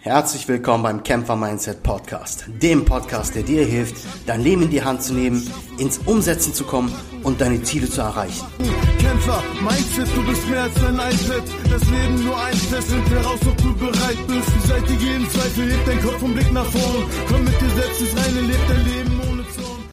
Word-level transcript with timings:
Herzlich 0.00 0.46
willkommen 0.46 0.84
beim 0.84 1.02
Kämpfer 1.02 1.34
Mindset 1.34 1.82
Podcast, 1.82 2.44
dem 2.62 2.84
Podcast, 2.84 3.34
der 3.34 3.42
dir 3.42 3.64
hilft, 3.64 3.96
dein 4.26 4.44
Leben 4.44 4.62
in 4.62 4.70
die 4.70 4.84
Hand 4.84 5.02
zu 5.02 5.12
nehmen, 5.12 5.44
ins 5.76 5.98
Umsetzen 5.98 6.54
zu 6.54 6.62
kommen 6.62 6.94
und 7.24 7.40
deine 7.40 7.60
Ziele 7.64 7.90
zu 7.90 8.02
erreichen. 8.02 8.46
Kämpfer 9.00 9.42
Mindset, 9.60 10.06
du 10.14 10.24
bist 10.24 10.48
mehr 10.48 10.62
als 10.62 10.84
ein 10.84 10.94
iPad. 10.94 11.42
Das 11.68 11.90
Leben 11.90 12.24
nur 12.24 12.40
ein 12.40 12.52
Test, 12.52 12.92
find 12.92 13.10
heraus, 13.10 13.40
ob 13.44 13.56
du 13.56 13.74
bereit 13.76 14.26
bist. 14.28 14.48
Die 14.54 14.68
Seite 14.68 14.92
jeden 14.92 15.28
Zweifel, 15.30 15.72
heb 15.72 15.84
dein 15.84 16.00
Kopf 16.00 16.22
und 16.22 16.34
Blick 16.34 16.52
nach 16.52 16.66
vorn. 16.66 17.10
Komm 17.28 17.44
mit 17.44 17.60
dir 17.60 17.70
selbst 17.70 18.00
ins 18.00 18.16
Reine, 18.16 18.40
leb 18.42 18.60
dein 18.68 18.84
Leben 18.84 19.20
ohne 19.28 19.48
Zorn. 19.48 19.90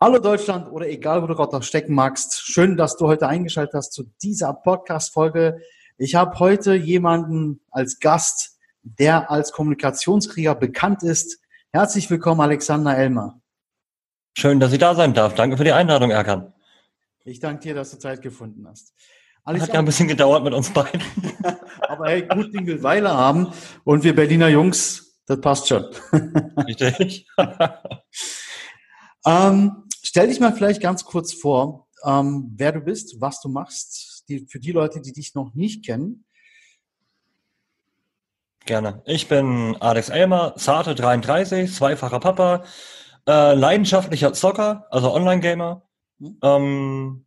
Hallo 0.00 0.18
Deutschland 0.20 0.70
oder 0.70 0.88
egal, 0.88 1.20
wo 1.20 1.26
du 1.26 1.34
gerade 1.34 1.56
noch 1.56 1.64
stecken 1.64 1.94
magst. 1.94 2.40
Schön, 2.40 2.76
dass 2.76 2.96
du 2.96 3.08
heute 3.08 3.26
eingeschaltet 3.26 3.74
hast 3.74 3.92
zu 3.92 4.04
dieser 4.22 4.54
Podcast-Folge 4.54 5.60
ich 6.00 6.14
habe 6.14 6.38
heute 6.38 6.74
jemanden 6.74 7.60
als 7.70 8.00
Gast, 8.00 8.58
der 8.82 9.30
als 9.30 9.52
Kommunikationskrieger 9.52 10.54
bekannt 10.54 11.02
ist. 11.02 11.40
Herzlich 11.72 12.08
willkommen, 12.08 12.40
Alexander 12.40 12.96
Elmer. 12.96 13.38
Schön, 14.32 14.60
dass 14.60 14.72
ich 14.72 14.78
da 14.78 14.94
sein 14.94 15.12
darf. 15.12 15.34
Danke 15.34 15.58
für 15.58 15.64
die 15.64 15.72
Einladung, 15.72 16.10
Erkan. 16.10 16.54
Ich 17.24 17.38
danke 17.38 17.64
dir, 17.64 17.74
dass 17.74 17.90
du 17.90 17.98
Zeit 17.98 18.22
gefunden 18.22 18.66
hast. 18.66 18.94
Alexander, 19.44 19.68
Hat 19.68 19.74
ja 19.74 19.78
ein 19.80 19.84
bisschen 19.84 20.08
gedauert 20.08 20.42
mit 20.42 20.54
uns 20.54 20.70
beiden. 20.70 21.02
Aber 21.80 22.08
hey, 22.08 22.26
gut 22.26 22.54
Ding 22.54 22.66
will 22.66 22.82
Weile 22.82 23.12
haben 23.12 23.52
und 23.84 24.02
wir 24.02 24.14
Berliner 24.14 24.48
Jungs, 24.48 25.20
das 25.26 25.38
passt 25.42 25.68
schon. 25.68 25.84
Richtig. 26.66 27.26
ähm, 29.26 29.84
stell 30.02 30.28
dich 30.28 30.40
mal 30.40 30.54
vielleicht 30.54 30.80
ganz 30.80 31.04
kurz 31.04 31.34
vor, 31.34 31.88
ähm, 32.06 32.54
wer 32.56 32.72
du 32.72 32.80
bist, 32.80 33.20
was 33.20 33.42
du 33.42 33.50
machst, 33.50 34.09
die, 34.30 34.46
für 34.46 34.60
die 34.60 34.72
Leute, 34.72 35.00
die 35.00 35.12
dich 35.12 35.34
noch 35.34 35.54
nicht 35.54 35.84
kennen? 35.84 36.24
Gerne. 38.66 39.02
Ich 39.04 39.26
bin 39.28 39.76
Alex 39.80 40.10
Elmer, 40.10 40.54
Zarte 40.56 40.94
33, 40.94 41.74
zweifacher 41.74 42.20
Papa, 42.20 42.64
äh, 43.26 43.54
leidenschaftlicher 43.54 44.32
Zocker, 44.32 44.86
also 44.90 45.12
Online-Gamer. 45.12 45.82
Hm. 46.18 46.38
Ähm, 46.42 47.26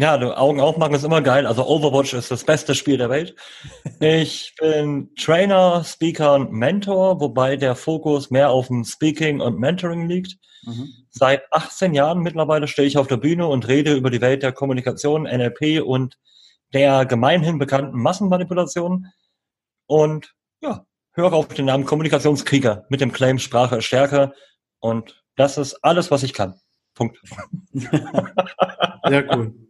ja, 0.00 0.16
du 0.16 0.36
Augen 0.36 0.60
aufmachen 0.60 0.94
ist 0.94 1.04
immer 1.04 1.20
geil. 1.20 1.46
Also 1.46 1.66
Overwatch 1.66 2.14
ist 2.14 2.30
das 2.30 2.44
beste 2.44 2.74
Spiel 2.74 2.98
der 2.98 3.10
Welt. 3.10 3.34
Ich 4.00 4.54
bin 4.58 5.14
Trainer, 5.14 5.84
Speaker 5.84 6.34
und 6.34 6.52
Mentor, 6.52 7.20
wobei 7.20 7.56
der 7.56 7.74
Fokus 7.74 8.30
mehr 8.30 8.50
auf 8.50 8.68
dem 8.68 8.84
Speaking 8.84 9.40
und 9.40 9.58
Mentoring 9.58 10.08
liegt. 10.08 10.36
Mhm. 10.64 10.88
Seit 11.10 11.42
18 11.52 11.92
Jahren 11.92 12.20
mittlerweile 12.20 12.66
stehe 12.66 12.88
ich 12.88 12.96
auf 12.96 13.08
der 13.08 13.18
Bühne 13.18 13.46
und 13.46 13.68
rede 13.68 13.94
über 13.94 14.10
die 14.10 14.22
Welt 14.22 14.42
der 14.42 14.52
Kommunikation, 14.52 15.24
NLP 15.24 15.82
und 15.84 16.16
der 16.72 17.04
gemeinhin 17.04 17.58
bekannten 17.58 18.00
Massenmanipulation. 18.00 19.06
Und 19.86 20.34
ja, 20.62 20.86
höre 21.12 21.32
auf 21.34 21.48
den 21.48 21.66
Namen 21.66 21.84
Kommunikationskrieger 21.84 22.86
mit 22.88 23.00
dem 23.00 23.12
Claim 23.12 23.38
Sprache 23.38 23.76
ist 23.76 23.84
stärker. 23.84 24.32
Und 24.78 25.22
das 25.36 25.58
ist 25.58 25.74
alles, 25.84 26.10
was 26.10 26.22
ich 26.22 26.32
kann. 26.32 26.54
Punkt. 26.94 27.20
Sehr 27.72 29.36
cool. 29.36 29.69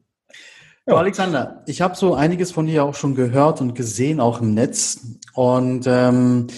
Ja. 0.91 0.97
Alexander, 0.97 1.63
ich 1.67 1.83
habe 1.83 1.95
so 1.95 2.15
einiges 2.15 2.51
von 2.51 2.67
dir 2.67 2.85
auch 2.85 2.97
schon 2.97 3.15
gehört 3.15 3.61
und 3.61 3.75
gesehen, 3.75 4.19
auch 4.19 4.41
im 4.41 4.55
Netz. 4.55 5.19
Und 5.35 5.87
ähm, 5.87 6.49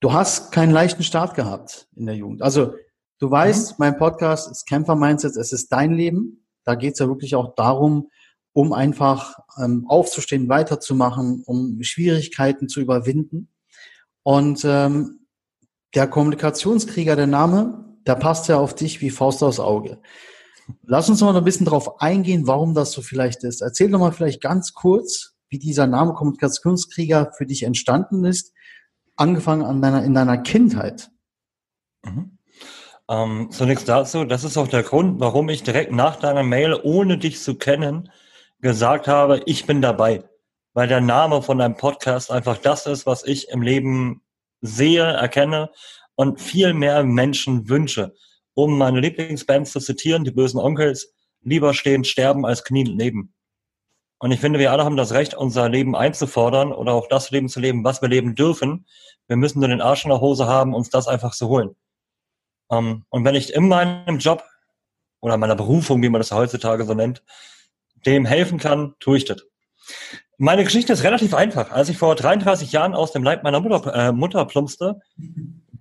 du 0.00 0.12
hast 0.12 0.50
keinen 0.50 0.72
leichten 0.72 1.04
Start 1.04 1.34
gehabt 1.34 1.86
in 1.94 2.06
der 2.06 2.16
Jugend. 2.16 2.42
Also 2.42 2.74
du 3.20 3.30
weißt, 3.30 3.70
mhm. 3.70 3.76
mein 3.78 3.98
Podcast 3.98 4.50
ist 4.50 4.66
Kämpfer 4.66 4.96
Mindset, 4.96 5.36
es 5.36 5.52
ist 5.52 5.68
dein 5.70 5.92
Leben. 5.92 6.44
Da 6.64 6.74
geht 6.74 6.94
es 6.94 6.98
ja 6.98 7.06
wirklich 7.06 7.36
auch 7.36 7.54
darum, 7.54 8.10
um 8.52 8.72
einfach 8.72 9.38
ähm, 9.62 9.86
aufzustehen, 9.86 10.48
weiterzumachen, 10.48 11.44
um 11.46 11.80
Schwierigkeiten 11.82 12.68
zu 12.68 12.80
überwinden. 12.80 13.48
Und 14.24 14.64
ähm, 14.64 15.20
der 15.94 16.08
Kommunikationskrieger, 16.08 17.14
der 17.14 17.28
Name, 17.28 17.96
der 18.08 18.16
passt 18.16 18.48
ja 18.48 18.58
auf 18.58 18.74
dich 18.74 19.00
wie 19.00 19.10
Faust 19.10 19.40
aufs 19.44 19.60
Auge. 19.60 20.00
Lass 20.84 21.08
uns 21.08 21.20
mal 21.20 21.36
ein 21.36 21.44
bisschen 21.44 21.66
darauf 21.66 22.00
eingehen, 22.00 22.46
warum 22.46 22.74
das 22.74 22.92
so 22.92 23.02
vielleicht 23.02 23.44
ist. 23.44 23.60
Erzähl 23.60 23.90
doch 23.90 23.98
mal 23.98 24.12
vielleicht 24.12 24.40
ganz 24.40 24.72
kurz, 24.72 25.34
wie 25.48 25.58
dieser 25.58 25.86
Name 25.86 26.14
Kommunikationskrieger 26.14 27.32
für 27.36 27.46
dich 27.46 27.62
entstanden 27.62 28.24
ist, 28.24 28.52
angefangen 29.16 29.62
an 29.62 29.82
deiner, 29.82 30.04
in 30.04 30.14
deiner 30.14 30.38
Kindheit. 30.38 31.10
Mhm. 32.04 32.38
Ähm, 33.08 33.48
zunächst 33.50 33.88
dazu, 33.88 34.24
das 34.24 34.44
ist 34.44 34.56
auch 34.56 34.68
der 34.68 34.82
Grund, 34.82 35.20
warum 35.20 35.48
ich 35.48 35.62
direkt 35.62 35.92
nach 35.92 36.16
deiner 36.16 36.42
Mail, 36.42 36.78
ohne 36.82 37.18
dich 37.18 37.40
zu 37.42 37.56
kennen, 37.56 38.10
gesagt 38.60 39.08
habe, 39.08 39.42
ich 39.46 39.66
bin 39.66 39.82
dabei. 39.82 40.24
Weil 40.74 40.88
der 40.88 41.00
Name 41.00 41.42
von 41.42 41.58
deinem 41.58 41.76
Podcast 41.76 42.30
einfach 42.30 42.56
das 42.56 42.86
ist, 42.86 43.04
was 43.04 43.24
ich 43.24 43.50
im 43.50 43.60
Leben 43.60 44.22
sehe, 44.62 45.02
erkenne 45.02 45.70
und 46.14 46.40
viel 46.40 46.72
mehr 46.72 47.04
Menschen 47.04 47.68
wünsche 47.68 48.14
um 48.54 48.76
meine 48.78 49.00
Lieblingsbands 49.00 49.72
zu 49.72 49.80
zitieren, 49.80 50.24
die 50.24 50.30
bösen 50.30 50.60
Onkels, 50.60 51.12
lieber 51.42 51.74
stehen, 51.74 52.04
sterben 52.04 52.46
als 52.46 52.64
knien 52.64 52.98
leben. 52.98 53.34
Und 54.18 54.30
ich 54.30 54.40
finde, 54.40 54.60
wir 54.60 54.70
alle 54.70 54.84
haben 54.84 54.96
das 54.96 55.12
Recht, 55.12 55.34
unser 55.34 55.68
Leben 55.68 55.96
einzufordern 55.96 56.72
oder 56.72 56.92
auch 56.92 57.08
das 57.08 57.30
Leben 57.30 57.48
zu 57.48 57.58
leben, 57.58 57.82
was 57.82 58.02
wir 58.02 58.08
leben 58.08 58.36
dürfen. 58.36 58.86
Wir 59.26 59.36
müssen 59.36 59.58
nur 59.58 59.68
den 59.68 59.80
Arsch 59.80 60.04
in 60.04 60.10
der 60.10 60.20
Hose 60.20 60.46
haben, 60.46 60.74
uns 60.74 60.90
das 60.90 61.08
einfach 61.08 61.34
zu 61.34 61.48
holen. 61.48 61.74
Um, 62.68 62.86
ähm, 62.86 63.04
und 63.10 63.24
wenn 63.24 63.34
ich 63.34 63.52
in 63.52 63.66
meinem 63.66 64.18
Job 64.18 64.44
oder 65.20 65.36
meiner 65.36 65.56
Berufung, 65.56 66.02
wie 66.02 66.08
man 66.08 66.20
das 66.20 66.30
heutzutage 66.30 66.84
so 66.84 66.94
nennt, 66.94 67.22
dem 68.06 68.24
helfen 68.24 68.58
kann, 68.58 68.94
tue 69.00 69.16
ich 69.16 69.24
das. 69.24 69.42
Meine 70.38 70.64
Geschichte 70.64 70.92
ist 70.92 71.02
relativ 71.02 71.34
einfach. 71.34 71.70
Als 71.70 71.88
ich 71.88 71.98
vor 71.98 72.14
33 72.14 72.72
Jahren 72.72 72.94
aus 72.94 73.12
dem 73.12 73.22
Leib 73.22 73.42
meiner 73.42 73.60
Mutter, 73.60 73.94
äh, 73.94 74.12
Mutter 74.12 74.44
plumpste, 74.44 75.00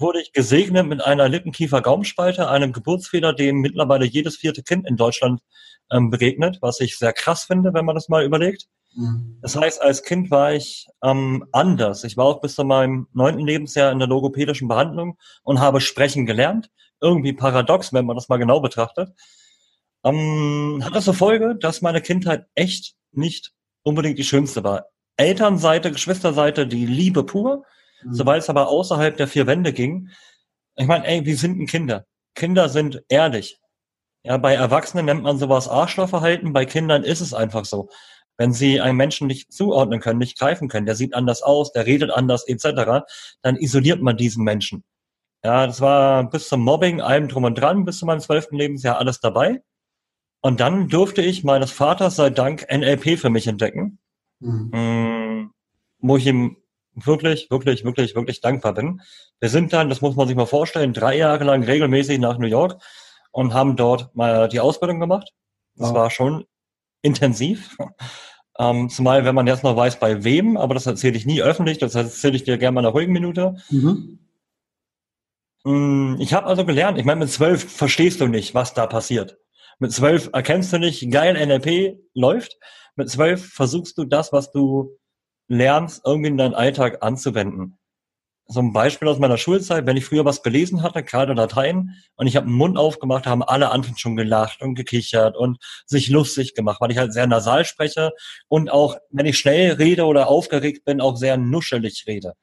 wurde 0.01 0.21
ich 0.21 0.33
gesegnet 0.33 0.87
mit 0.87 1.03
einer 1.03 1.29
Lippenkiefer-Gaumenspalte, 1.29 2.49
einem 2.49 2.73
Geburtsfehler, 2.73 3.33
dem 3.33 3.61
mittlerweile 3.61 4.05
jedes 4.05 4.37
vierte 4.37 4.63
Kind 4.63 4.87
in 4.87 4.97
Deutschland 4.97 5.41
ähm, 5.91 6.09
begegnet, 6.09 6.57
was 6.61 6.79
ich 6.79 6.97
sehr 6.97 7.13
krass 7.13 7.43
finde, 7.43 7.73
wenn 7.73 7.85
man 7.85 7.95
das 7.95 8.09
mal 8.09 8.23
überlegt. 8.23 8.67
Mhm. 8.93 9.37
Das 9.41 9.55
heißt, 9.55 9.81
als 9.81 10.03
Kind 10.03 10.31
war 10.31 10.53
ich 10.53 10.87
ähm, 11.03 11.45
anders. 11.51 12.03
Ich 12.03 12.17
war 12.17 12.25
auch 12.25 12.41
bis 12.41 12.55
zu 12.55 12.63
meinem 12.63 13.07
neunten 13.13 13.45
Lebensjahr 13.45 13.91
in 13.91 13.99
der 13.99 14.07
logopädischen 14.07 14.67
Behandlung 14.67 15.17
und 15.43 15.59
habe 15.59 15.81
sprechen 15.81 16.25
gelernt. 16.25 16.69
Irgendwie 16.99 17.33
paradox, 17.33 17.93
wenn 17.93 18.05
man 18.05 18.15
das 18.15 18.29
mal 18.29 18.37
genau 18.37 18.59
betrachtet. 18.59 19.09
Ähm, 20.03 20.81
hat 20.83 20.95
das 20.95 21.05
zur 21.05 21.13
Folge, 21.13 21.55
dass 21.55 21.81
meine 21.81 22.01
Kindheit 22.01 22.45
echt 22.55 22.95
nicht 23.11 23.53
unbedingt 23.83 24.17
die 24.17 24.23
schönste 24.23 24.63
war. 24.63 24.85
Elternseite, 25.17 25.91
Geschwisterseite, 25.91 26.67
die 26.67 26.85
Liebe 26.85 27.23
pur. 27.23 27.63
Mhm. 28.03 28.13
Sobald 28.13 28.43
es 28.43 28.49
aber 28.49 28.67
außerhalb 28.67 29.17
der 29.17 29.27
vier 29.27 29.47
Wände 29.47 29.73
ging, 29.73 30.09
ich 30.75 30.87
meine, 30.87 31.05
ey, 31.05 31.25
wir 31.25 31.37
sind 31.37 31.59
ein 31.59 31.67
Kinder. 31.67 32.05
Kinder 32.35 32.69
sind 32.69 33.03
ehrlich. 33.09 33.59
Ja, 34.23 34.37
bei 34.37 34.53
Erwachsenen 34.53 35.05
nennt 35.05 35.23
man 35.23 35.37
sowas 35.37 35.67
Arschlochverhalten, 35.67 36.53
bei 36.53 36.65
Kindern 36.65 37.03
ist 37.03 37.21
es 37.21 37.33
einfach 37.33 37.65
so. 37.65 37.89
Wenn 38.37 38.53
sie 38.53 38.79
einen 38.79 38.97
Menschen 38.97 39.27
nicht 39.27 39.51
zuordnen 39.51 39.99
können, 39.99 40.19
nicht 40.19 40.39
greifen 40.39 40.67
können, 40.67 40.85
der 40.85 40.95
sieht 40.95 41.13
anders 41.13 41.41
aus, 41.41 41.71
der 41.73 41.85
redet 41.85 42.11
anders, 42.11 42.47
etc., 42.47 43.03
dann 43.41 43.55
isoliert 43.55 44.01
man 44.01 44.17
diesen 44.17 44.43
Menschen. 44.43 44.83
Ja, 45.43 45.65
das 45.65 45.81
war 45.81 46.29
bis 46.29 46.47
zum 46.47 46.61
Mobbing, 46.63 47.01
allem 47.01 47.27
drum 47.27 47.45
und 47.45 47.55
dran, 47.55 47.83
bis 47.83 47.97
zu 47.97 48.05
meinem 48.05 48.19
zwölften 48.19 48.55
Lebensjahr 48.55 48.99
alles 48.99 49.19
dabei. 49.19 49.61
Und 50.41 50.59
dann 50.59 50.87
durfte 50.87 51.21
ich 51.21 51.43
meines 51.43 51.71
Vaters 51.71 52.15
sei 52.15 52.29
Dank 52.29 52.65
NLP 52.71 53.17
für 53.19 53.29
mich 53.29 53.47
entdecken, 53.47 53.99
mhm. 54.39 54.69
Mm, 54.71 55.53
wo 55.99 56.17
ich 56.17 56.25
ihm 56.27 56.57
wirklich, 56.93 57.49
wirklich, 57.49 57.83
wirklich, 57.83 58.15
wirklich 58.15 58.41
dankbar 58.41 58.73
bin. 58.73 59.01
Wir 59.39 59.49
sind 59.49 59.73
dann, 59.73 59.89
das 59.89 60.01
muss 60.01 60.15
man 60.15 60.27
sich 60.27 60.35
mal 60.35 60.45
vorstellen, 60.45 60.93
drei 60.93 61.17
Jahre 61.17 61.43
lang 61.43 61.63
regelmäßig 61.63 62.19
nach 62.19 62.37
New 62.37 62.47
York 62.47 62.81
und 63.31 63.53
haben 63.53 63.75
dort 63.75 64.15
mal 64.15 64.47
die 64.49 64.59
Ausbildung 64.59 64.99
gemacht. 64.99 65.31
Das 65.75 65.89
wow. 65.89 65.95
war 65.95 66.09
schon 66.09 66.45
intensiv. 67.01 67.75
Ähm, 68.59 68.89
zumal, 68.89 69.25
wenn 69.25 69.33
man 69.33 69.47
jetzt 69.47 69.63
noch 69.63 69.75
weiß, 69.75 69.99
bei 69.99 70.23
wem, 70.23 70.57
aber 70.57 70.73
das 70.73 70.85
erzähle 70.85 71.17
ich 71.17 71.25
nie 71.25 71.41
öffentlich, 71.41 71.77
das 71.77 71.95
erzähle 71.95 72.35
ich 72.35 72.43
dir 72.43 72.57
gerne 72.57 72.75
mal 72.75 72.81
in 72.81 72.85
einer 72.85 72.93
ruhigen 72.93 73.13
Minute. 73.13 73.55
Mhm. 73.69 74.19
Mm, 75.63 76.15
ich 76.19 76.33
habe 76.33 76.47
also 76.47 76.65
gelernt, 76.65 76.99
ich 76.99 77.05
meine, 77.05 77.21
mit 77.21 77.31
zwölf 77.31 77.71
verstehst 77.71 78.19
du 78.21 78.27
nicht, 78.27 78.53
was 78.53 78.73
da 78.73 78.87
passiert. 78.87 79.37
Mit 79.79 79.93
zwölf 79.93 80.29
erkennst 80.33 80.73
du 80.73 80.77
nicht, 80.77 81.09
geil, 81.11 81.33
NLP 81.43 81.97
läuft. 82.13 82.57
Mit 82.95 83.09
zwölf 83.09 83.53
versuchst 83.53 83.97
du 83.97 84.03
das, 84.03 84.33
was 84.33 84.51
du 84.51 84.97
lernst, 85.51 86.01
irgendwie 86.05 86.29
in 86.29 86.37
deinen 86.37 86.53
Alltag 86.53 86.99
anzuwenden. 87.01 87.77
So 88.47 88.59
ein 88.59 88.73
Beispiel 88.73 89.07
aus 89.07 89.19
meiner 89.19 89.37
Schulzeit, 89.37 89.85
wenn 89.85 89.97
ich 89.97 90.05
früher 90.05 90.25
was 90.25 90.43
gelesen 90.43 90.81
hatte, 90.81 91.03
gerade 91.03 91.33
Latein, 91.33 91.95
und 92.15 92.27
ich 92.27 92.35
habe 92.35 92.47
den 92.47 92.55
Mund 92.55 92.77
aufgemacht, 92.77 93.25
haben 93.25 93.43
alle 93.43 93.69
anderen 93.69 93.97
schon 93.97 94.15
gelacht 94.15 94.61
und 94.61 94.75
gekichert 94.75 95.37
und 95.37 95.57
sich 95.85 96.09
lustig 96.09 96.53
gemacht, 96.53 96.81
weil 96.81 96.91
ich 96.91 96.97
halt 96.97 97.13
sehr 97.13 97.27
nasal 97.27 97.65
spreche 97.65 98.11
und 98.47 98.69
auch, 98.69 98.97
wenn 99.09 99.25
ich 99.25 99.37
schnell 99.37 99.73
rede 99.73 100.05
oder 100.05 100.27
aufgeregt 100.27 100.83
bin, 100.85 100.99
auch 100.99 101.15
sehr 101.15 101.37
nuschelig 101.37 102.05
rede. 102.07 102.33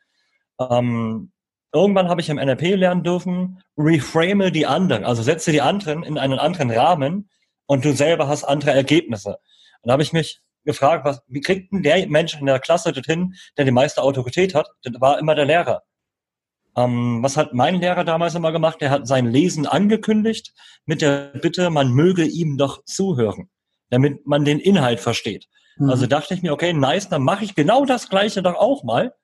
Ähm, 0.58 1.32
irgendwann 1.72 2.08
habe 2.08 2.20
ich 2.20 2.28
im 2.31 2.37
NLP 2.37 2.76
lernen 2.76 3.02
dürfen, 3.02 3.62
reframe 3.76 4.50
die 4.50 4.66
anderen, 4.66 5.04
also 5.04 5.22
setze 5.22 5.50
die 5.50 5.61
anderen 5.61 6.02
in 6.02 6.16
einen 6.19 6.38
anderen 6.38 6.70
Rahmen 6.70 7.28
und 7.66 7.84
du 7.84 7.93
selber 7.93 8.28
hast 8.28 8.44
andere 8.44 8.70
Ergebnisse. 8.72 9.38
Und 9.82 9.88
da 9.88 9.93
habe 9.93 10.02
ich 10.02 10.12
mich 10.12 10.40
gefragt, 10.68 11.06
was, 11.06 11.22
wie 11.26 11.40
kriegt 11.40 11.72
denn 11.72 11.82
der 11.82 12.06
Mensch 12.08 12.38
in 12.38 12.44
der 12.44 12.60
Klasse 12.60 12.92
dorthin, 12.92 13.34
der 13.56 13.64
die 13.64 13.70
meiste 13.70 14.02
Autorität 14.02 14.54
hat? 14.54 14.68
Das 14.82 15.00
war 15.00 15.18
immer 15.18 15.34
der 15.34 15.46
Lehrer. 15.46 15.82
Ähm, 16.76 17.22
was 17.22 17.38
hat 17.38 17.54
mein 17.54 17.80
Lehrer 17.80 18.04
damals 18.04 18.34
immer 18.34 18.52
gemacht? 18.52 18.82
Der 18.82 18.90
hat 18.90 19.08
sein 19.08 19.26
Lesen 19.26 19.66
angekündigt 19.66 20.52
mit 20.84 21.00
der 21.00 21.32
Bitte, 21.42 21.70
man 21.70 21.90
möge 21.90 22.24
ihm 22.24 22.58
doch 22.58 22.84
zuhören, 22.84 23.48
damit 23.88 24.26
man 24.26 24.44
den 24.44 24.60
Inhalt 24.60 25.00
versteht. 25.00 25.46
Mhm. 25.78 25.88
Also 25.88 26.06
dachte 26.06 26.34
ich 26.34 26.42
mir, 26.42 26.52
okay, 26.52 26.74
nice, 26.74 27.08
dann 27.08 27.22
mache 27.22 27.44
ich 27.44 27.54
genau 27.54 27.86
das 27.86 28.10
Gleiche 28.10 28.42
doch 28.42 28.54
auch 28.54 28.84
mal. 28.84 29.14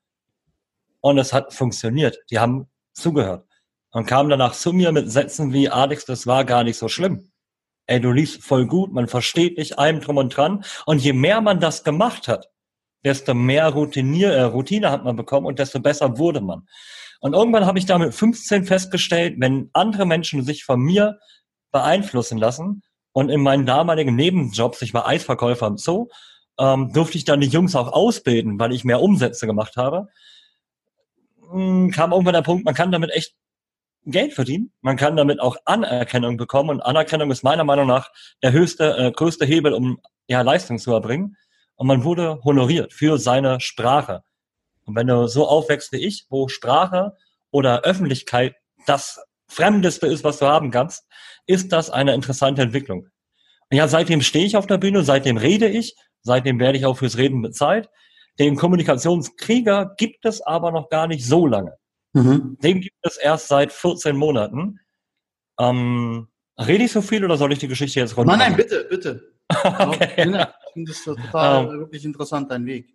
Und 1.01 1.19
es 1.19 1.35
hat 1.35 1.53
funktioniert. 1.53 2.17
Die 2.31 2.39
haben 2.39 2.69
zugehört 2.95 3.47
und 3.91 4.07
kamen 4.07 4.31
danach 4.31 4.55
zu 4.55 4.73
mir 4.73 4.93
mit 4.93 5.13
Sätzen 5.13 5.53
wie, 5.53 5.69
Alex, 5.69 6.07
das 6.07 6.27
war 6.27 6.47
gar 6.47 6.65
nicht 6.65 6.79
so 6.79 6.89
schlimm. 6.89 7.31
Ey, 7.87 8.01
du 8.01 8.13
liest 8.13 8.43
voll 8.43 8.67
gut, 8.67 8.93
man 8.93 9.09
versteht 9.09 9.59
dich 9.59 9.79
einem 9.79 10.01
drum 10.01 10.17
und 10.17 10.35
dran. 10.35 10.65
Und 10.87 11.03
je 11.03 11.13
mehr 11.13 11.41
man 11.41 11.61
das 11.61 11.85
gemacht 11.85 12.29
hat, 12.29 12.49
desto 13.05 13.35
mehr 13.35 13.69
Routinier, 13.69 14.33
äh, 14.33 14.43
Routine 14.43 14.91
hat 14.91 15.05
man 15.05 15.17
bekommen 15.17 15.47
und 15.47 15.59
desto 15.59 15.81
besser 15.81 16.19
wurde 16.19 16.41
man. 16.41 16.67
Und 17.21 17.35
irgendwann 17.35 17.67
habe 17.67 17.79
ich 17.79 17.87
damit 17.87 18.15
15 18.15 18.65
festgestellt, 18.65 19.37
wenn 19.39 19.71
andere 19.73 20.07
Menschen 20.07 20.43
sich 20.43 20.65
von 20.65 20.81
mir 20.81 21.19
beeinflussen 21.71 22.39
lassen 22.39 22.83
und 23.13 23.31
in 23.31 23.41
meinen 23.41 23.67
damaligen 23.67 24.15
Nebenjobs, 24.15 24.83
ich 24.83 24.95
war 24.95 25.07
Eisverkäufer 25.07 25.67
im 25.67 25.77
Zoo, 25.77 26.09
ähm, 26.59 26.93
durfte 26.93 27.19
ich 27.19 27.25
dann 27.25 27.41
die 27.41 27.49
Jungs 27.49 27.77
auch 27.77 27.93
ausbilden, 27.93 28.59
weil 28.59 28.73
ich 28.73 28.85
mehr 28.85 29.03
Umsätze 29.03 29.47
gemacht 29.47 29.77
habe. 29.77 30.09
Hm, 31.51 31.91
kam 31.91 32.13
irgendwann 32.13 32.35
der 32.35 32.43
Punkt, 32.43 32.65
man 32.65 32.75
kann 32.75 32.93
damit 32.93 33.11
echt 33.11 33.35
Geld 34.07 34.35
verdienen. 34.35 34.73
Man 34.81 34.97
kann 34.97 35.17
damit 35.17 35.41
auch 35.41 35.57
Anerkennung 35.65 36.37
bekommen 36.37 36.71
und 36.71 36.81
Anerkennung 36.81 37.31
ist 37.31 37.43
meiner 37.43 37.65
Meinung 37.65 37.87
nach 37.87 38.11
der 38.43 38.53
höchste, 38.53 38.97
äh, 38.97 39.13
größte 39.13 39.47
Hebel, 39.47 39.73
um 39.73 40.01
ja 40.27 40.43
Leistung 40.43 40.79
zu 40.79 40.93
erbringen. 40.93 41.37
Und 41.77 41.87
man 41.87 42.05
wurde 42.05 42.41
honoriert 42.45 42.93
für 42.93 43.19
seine 43.19 43.61
Sprache. 43.61 44.23
Und 44.85 44.97
wenn 44.97 45.07
du 45.07 45.27
so 45.27 45.49
aufwächst 45.49 45.93
wie 45.93 46.05
ich, 46.05 46.27
wo 46.29 46.49
Sprache 46.49 47.15
oder 47.51 47.83
Öffentlichkeit 47.83 48.55
das 48.87 49.21
Fremdeste 49.49 50.07
ist, 50.07 50.25
was 50.25 50.39
du 50.39 50.47
haben 50.47 50.71
kannst, 50.71 51.05
ist 51.47 51.73
das 51.73 51.91
eine 51.91 52.15
interessante 52.15 52.63
Entwicklung. 52.63 53.09
Ja, 53.71 53.89
seitdem 53.89 54.21
stehe 54.21 54.45
ich 54.45 54.57
auf 54.57 54.67
der 54.67 54.79
Bühne, 54.79 55.03
seitdem 55.03 55.37
rede 55.37 55.69
ich, 55.69 55.97
seitdem 56.23 56.59
werde 56.59 56.79
ich 56.79 56.87
auch 56.87 56.99
fürs 56.99 57.17
Reden 57.17 57.43
bezahlt. 57.43 57.89
Den 58.39 58.57
Kommunikationskrieger 58.57 59.95
gibt 59.97 60.25
es 60.27 60.43
aber 60.43 60.71
noch 60.71 60.89
gar 60.89 61.07
nicht 61.07 61.27
so 61.27 61.47
lange. 61.47 61.77
Mhm. 62.15 62.57
Den 62.63 62.81
gibt 62.81 62.97
es 63.03 63.17
erst 63.17 63.49
seit 63.49 63.73
14 63.73 64.17
Monaten. 64.17 64.81
Ähm, 65.61 66.29
rede 66.59 66.85
ich 66.85 66.93
so 66.93 67.03
viel 67.03 67.25
oder 67.25 67.37
soll 67.37 67.53
ich 67.53 67.59
die 67.59 67.69
Geschichte 67.69 68.01
jetzt 68.01 68.17
runter? 68.17 68.37
Nein, 68.37 68.51
nein, 68.51 68.57
bitte, 68.57 68.87
bitte. 68.89 69.35
okay. 69.51 70.07
Ich 70.17 70.23
finde 70.73 70.93
das 70.93 71.05
total 71.05 71.65
ähm. 71.65 71.79
wirklich 71.81 72.05
interessant, 72.05 72.51
dein 72.51 72.65
Weg. 72.67 72.95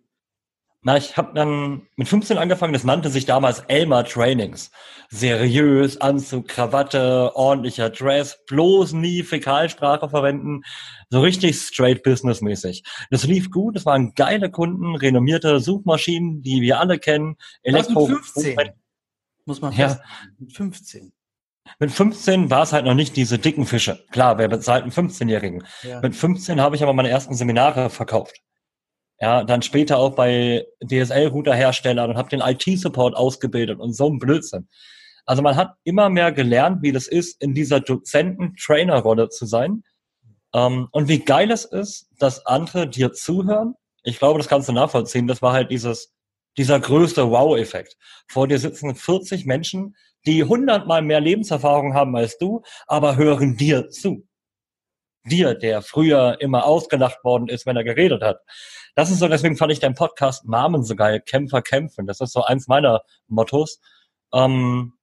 Na, 0.82 0.96
ich 0.96 1.18
habe 1.18 1.32
dann 1.34 1.82
mit 1.96 2.08
15 2.08 2.38
angefangen, 2.38 2.72
das 2.72 2.84
nannte 2.84 3.10
sich 3.10 3.26
damals 3.26 3.60
Elmar 3.68 4.06
Trainings. 4.06 4.70
Seriös, 5.10 6.00
Anzug, 6.00 6.48
Krawatte, 6.48 7.36
ordentlicher 7.36 7.90
Dress, 7.90 8.42
bloß 8.46 8.94
nie 8.94 9.22
Fäkalsprache 9.22 10.08
verwenden, 10.08 10.62
so 11.10 11.20
richtig 11.20 11.56
straight 11.60 12.02
businessmäßig. 12.02 12.82
Das 13.10 13.24
lief 13.24 13.50
gut, 13.50 13.76
es 13.76 13.84
waren 13.84 14.14
geile 14.14 14.50
Kunden, 14.50 14.96
renommierte 14.96 15.60
Suchmaschinen, 15.60 16.42
die 16.42 16.62
wir 16.62 16.80
alle 16.80 16.98
kennen. 16.98 17.36
Elektro 17.62 18.06
15, 18.06 18.56
muss 19.50 19.60
man 19.60 19.72
ja. 19.72 20.00
Mit 20.38 20.52
15. 20.56 21.12
Mit 21.80 21.90
15 21.90 22.50
war 22.50 22.62
es 22.62 22.72
halt 22.72 22.84
noch 22.84 22.94
nicht 22.94 23.16
diese 23.16 23.38
dicken 23.38 23.66
Fische. 23.66 24.04
Klar, 24.12 24.38
wer 24.38 24.46
bezahlt 24.46 24.84
einen 24.84 24.92
15-Jährigen? 24.92 25.64
Ja. 25.82 26.00
Mit 26.00 26.14
15 26.14 26.60
habe 26.60 26.76
ich 26.76 26.84
aber 26.84 26.92
meine 26.92 27.10
ersten 27.10 27.34
Seminare 27.34 27.90
verkauft. 27.90 28.40
Ja, 29.18 29.42
dann 29.42 29.62
später 29.62 29.98
auch 29.98 30.14
bei 30.14 30.66
DSL-Router-Herstellern 30.82 32.10
und 32.10 32.16
habe 32.16 32.28
den 32.28 32.40
IT-Support 32.40 33.16
ausgebildet 33.16 33.80
und 33.80 33.92
so 33.92 34.08
ein 34.08 34.20
Blödsinn. 34.20 34.68
Also 35.26 35.42
man 35.42 35.56
hat 35.56 35.74
immer 35.82 36.08
mehr 36.10 36.30
gelernt, 36.30 36.82
wie 36.82 36.92
das 36.92 37.08
ist, 37.08 37.42
in 37.42 37.52
dieser 37.52 37.80
Dozenten-Trainer-Rolle 37.80 39.28
zu 39.28 39.46
sein. 39.46 39.82
Ähm, 40.54 40.88
und 40.92 41.08
wie 41.08 41.18
geil 41.18 41.50
es 41.50 41.64
ist, 41.64 42.08
dass 42.18 42.46
andere 42.46 42.88
dir 42.88 43.12
zuhören. 43.12 43.74
Ich 44.04 44.18
glaube, 44.18 44.38
das 44.38 44.48
kannst 44.48 44.68
du 44.68 44.72
nachvollziehen. 44.72 45.26
Das 45.26 45.42
war 45.42 45.52
halt 45.52 45.72
dieses, 45.72 46.12
dieser 46.56 46.80
größte 46.80 47.30
Wow-Effekt. 47.30 47.96
Vor 48.28 48.48
dir 48.48 48.58
sitzen 48.58 48.94
40 48.94 49.46
Menschen, 49.46 49.96
die 50.26 50.44
hundertmal 50.44 51.02
mehr 51.02 51.20
Lebenserfahrung 51.20 51.94
haben 51.94 52.16
als 52.16 52.38
du, 52.38 52.62
aber 52.86 53.16
hören 53.16 53.56
dir 53.56 53.88
zu. 53.88 54.26
Dir, 55.24 55.54
der 55.54 55.82
früher 55.82 56.38
immer 56.40 56.64
ausgelacht 56.64 57.22
worden 57.24 57.48
ist, 57.48 57.66
wenn 57.66 57.76
er 57.76 57.84
geredet 57.84 58.22
hat. 58.22 58.40
Das 58.94 59.10
ist 59.10 59.18
so, 59.18 59.28
deswegen 59.28 59.56
fand 59.56 59.72
ich 59.72 59.80
deinen 59.80 59.94
Podcast 59.94 60.48
Namen 60.48 60.82
so 60.82 60.96
geil, 60.96 61.20
Kämpfer 61.20 61.62
kämpfen. 61.62 62.06
Das 62.06 62.20
ist 62.20 62.32
so 62.32 62.42
eins 62.42 62.68
meiner 62.68 63.02
Mottos. 63.28 63.80
Ähm, 64.32 64.94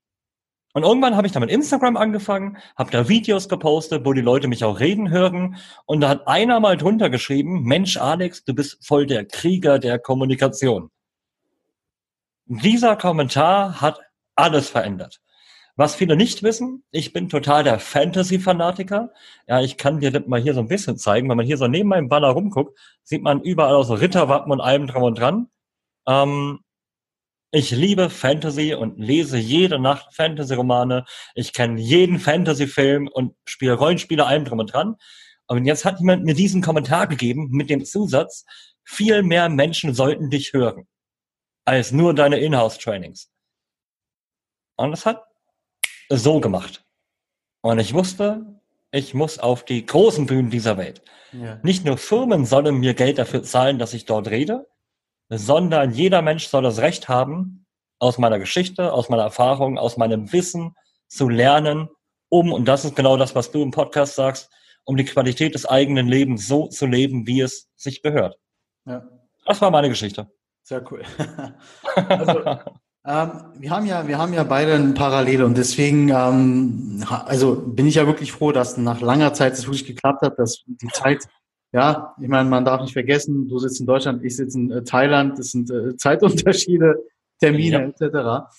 und 0.73 0.83
irgendwann 0.83 1.15
habe 1.15 1.25
ich 1.25 1.33
dann 1.33 1.41
mit 1.41 1.49
Instagram 1.49 1.97
angefangen, 1.97 2.57
habe 2.75 2.91
da 2.91 3.09
Videos 3.09 3.49
gepostet, 3.49 4.05
wo 4.05 4.13
die 4.13 4.21
Leute 4.21 4.47
mich 4.47 4.63
auch 4.63 4.79
reden 4.79 5.09
hören. 5.09 5.57
Und 5.85 6.01
da 6.01 6.09
hat 6.09 6.27
einer 6.27 6.59
mal 6.59 6.77
drunter 6.77 7.09
geschrieben, 7.09 7.63
Mensch 7.63 7.97
Alex, 7.97 8.43
du 8.43 8.53
bist 8.53 8.85
voll 8.85 9.07
der 9.07 9.25
Krieger 9.25 9.79
der 9.79 9.97
Kommunikation. 9.97 10.91
Dieser 12.49 12.95
Kommentar 12.95 13.81
hat 13.81 13.99
alles 14.35 14.69
verändert. 14.69 15.19
Was 15.75 15.95
viele 15.95 16.15
nicht 16.15 16.43
wissen, 16.43 16.83
ich 16.91 17.11
bin 17.11 17.27
total 17.27 17.65
der 17.65 17.77
Fantasy-Fanatiker. 17.79 19.11
Ja, 19.47 19.61
ich 19.61 19.75
kann 19.77 19.99
dir 19.99 20.11
das 20.11 20.27
mal 20.27 20.41
hier 20.41 20.53
so 20.53 20.61
ein 20.61 20.69
bisschen 20.69 20.97
zeigen. 20.97 21.29
Wenn 21.29 21.35
man 21.35 21.45
hier 21.45 21.57
so 21.57 21.67
neben 21.67 21.89
meinem 21.89 22.07
Banner 22.07 22.29
rumguckt, 22.29 22.79
sieht 23.03 23.21
man 23.21 23.41
überall 23.41 23.75
auch 23.75 23.83
so 23.83 23.95
Ritterwappen 23.95 24.51
und 24.53 24.61
allem 24.61 24.87
drum 24.87 25.03
und 25.03 25.19
dran. 25.19 25.49
Ähm, 26.07 26.59
ich 27.51 27.71
liebe 27.71 28.09
Fantasy 28.09 28.73
und 28.73 28.97
lese 28.97 29.37
jede 29.37 29.77
Nacht 29.77 30.15
Fantasy-Romane. 30.15 31.03
Ich 31.35 31.51
kenne 31.51 31.81
jeden 31.81 32.17
Fantasy-Film 32.17 33.09
und 33.09 33.35
spiele 33.45 33.73
Rollenspiele 33.73 34.25
allem 34.25 34.45
drum 34.45 34.59
und 34.59 34.73
dran. 34.73 34.95
Und 35.47 35.65
jetzt 35.65 35.83
hat 35.83 35.99
jemand 35.99 36.23
mir 36.23 36.33
diesen 36.33 36.61
Kommentar 36.61 37.07
gegeben 37.07 37.49
mit 37.51 37.69
dem 37.69 37.83
Zusatz, 37.83 38.45
viel 38.85 39.21
mehr 39.21 39.49
Menschen 39.49 39.93
sollten 39.93 40.29
dich 40.29 40.53
hören 40.53 40.87
als 41.67 41.91
nur 41.91 42.13
deine 42.13 42.39
Inhouse-Trainings. 42.39 43.29
Und 44.77 44.91
das 44.91 45.05
hat 45.05 45.21
so 46.07 46.39
gemacht. 46.39 46.85
Und 47.61 47.79
ich 47.79 47.93
wusste, 47.93 48.61
ich 48.91 49.13
muss 49.13 49.37
auf 49.37 49.65
die 49.65 49.85
großen 49.85 50.27
Bühnen 50.27 50.49
dieser 50.49 50.77
Welt. 50.77 51.01
Ja. 51.33 51.59
Nicht 51.63 51.83
nur 51.83 51.97
Firmen 51.97 52.45
sollen 52.45 52.75
mir 52.75 52.93
Geld 52.93 53.17
dafür 53.17 53.43
zahlen, 53.43 53.79
dass 53.79 53.93
ich 53.93 54.05
dort 54.05 54.29
rede, 54.29 54.65
sondern 55.27 55.91
jeder 55.91 56.21
Mensch 56.21 56.47
soll 56.47 56.63
das 56.63 56.79
Recht 56.79 57.09
haben, 57.09 57.65
aus 57.99 58.17
meiner 58.17 58.39
Geschichte, 58.39 58.93
aus 58.93 59.09
meiner 59.09 59.23
Erfahrung, 59.23 59.77
aus 59.77 59.97
meinem 59.97 60.31
Wissen 60.31 60.73
zu 61.09 61.27
lernen, 61.27 61.89
um, 62.29 62.53
und 62.53 62.65
das 62.65 62.85
ist 62.85 62.95
genau 62.95 63.17
das, 63.17 63.35
was 63.35 63.51
du 63.51 63.61
im 63.61 63.71
Podcast 63.71 64.15
sagst, 64.15 64.49
um 64.85 64.95
die 64.95 65.05
Qualität 65.05 65.53
des 65.53 65.65
eigenen 65.65 66.07
Lebens 66.07 66.47
so 66.47 66.67
zu 66.67 66.85
leben, 66.85 67.27
wie 67.27 67.41
es 67.41 67.69
sich 67.75 68.01
gehört. 68.01 68.37
Ja. 68.85 69.05
Das 69.45 69.61
war 69.61 69.71
meine 69.71 69.89
Geschichte. 69.89 70.31
Sehr 70.67 70.83
cool. 70.91 71.01
also, 71.95 72.39
ähm, 73.05 73.31
wir 73.57 73.71
haben 73.71 73.85
ja, 73.85 74.05
wir 74.05 74.17
haben 74.17 74.33
ja 74.33 74.43
beide 74.43 74.73
ein 74.73 74.95
Parallele 74.95 75.45
und 75.45 75.57
deswegen, 75.57 76.09
ähm, 76.09 77.05
also 77.07 77.55
bin 77.55 77.87
ich 77.87 77.95
ja 77.95 78.05
wirklich 78.05 78.33
froh, 78.33 78.51
dass 78.51 78.75
nach 78.75 78.99
langer 78.99 79.33
Zeit 79.33 79.53
es 79.53 79.65
wirklich 79.65 79.85
geklappt 79.85 80.23
hat, 80.23 80.37
dass 80.37 80.65
die 80.67 80.89
Zeit, 80.89 81.23
ja, 81.71 82.13
ich 82.19 82.27
meine, 82.27 82.49
man 82.49 82.65
darf 82.65 82.81
nicht 82.81 82.91
vergessen, 82.91 83.47
du 83.47 83.59
sitzt 83.59 83.79
in 83.79 83.85
Deutschland, 83.85 84.25
ich 84.25 84.35
sitze 84.35 84.59
in 84.59 84.69
äh, 84.69 84.83
Thailand, 84.83 85.39
das 85.39 85.51
sind 85.51 85.71
äh, 85.71 85.95
Zeitunterschiede, 85.95 87.01
Termine 87.39 87.93
ja. 87.97 88.05
etc. 88.07 88.49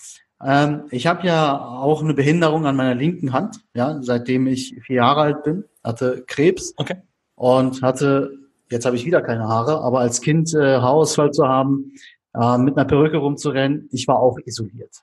Ähm, 0.43 0.85
ich 0.89 1.05
habe 1.05 1.27
ja 1.27 1.63
auch 1.63 2.01
eine 2.01 2.15
Behinderung 2.15 2.65
an 2.65 2.75
meiner 2.75 2.95
linken 2.95 3.33
Hand, 3.33 3.59
ja, 3.75 3.99
seitdem 4.01 4.47
ich 4.47 4.75
vier 4.81 4.95
Jahre 4.95 5.21
alt 5.21 5.43
bin, 5.43 5.63
hatte 5.83 6.23
Krebs 6.25 6.73
okay. 6.75 6.95
und 7.35 7.83
hatte, 7.83 8.31
jetzt 8.71 8.85
habe 8.85 8.95
ich 8.95 9.05
wieder 9.05 9.21
keine 9.21 9.47
Haare, 9.47 9.81
aber 9.81 9.99
als 9.99 10.21
Kind 10.21 10.53
äh, 10.53 10.77
Haarausfall 10.77 11.31
zu 11.31 11.47
haben, 11.47 11.93
äh, 12.33 12.57
mit 12.57 12.77
einer 12.77 12.85
Perücke 12.85 13.17
rumzurennen. 13.17 13.89
Ich 13.91 14.07
war 14.07 14.19
auch 14.19 14.37
isoliert. 14.45 14.95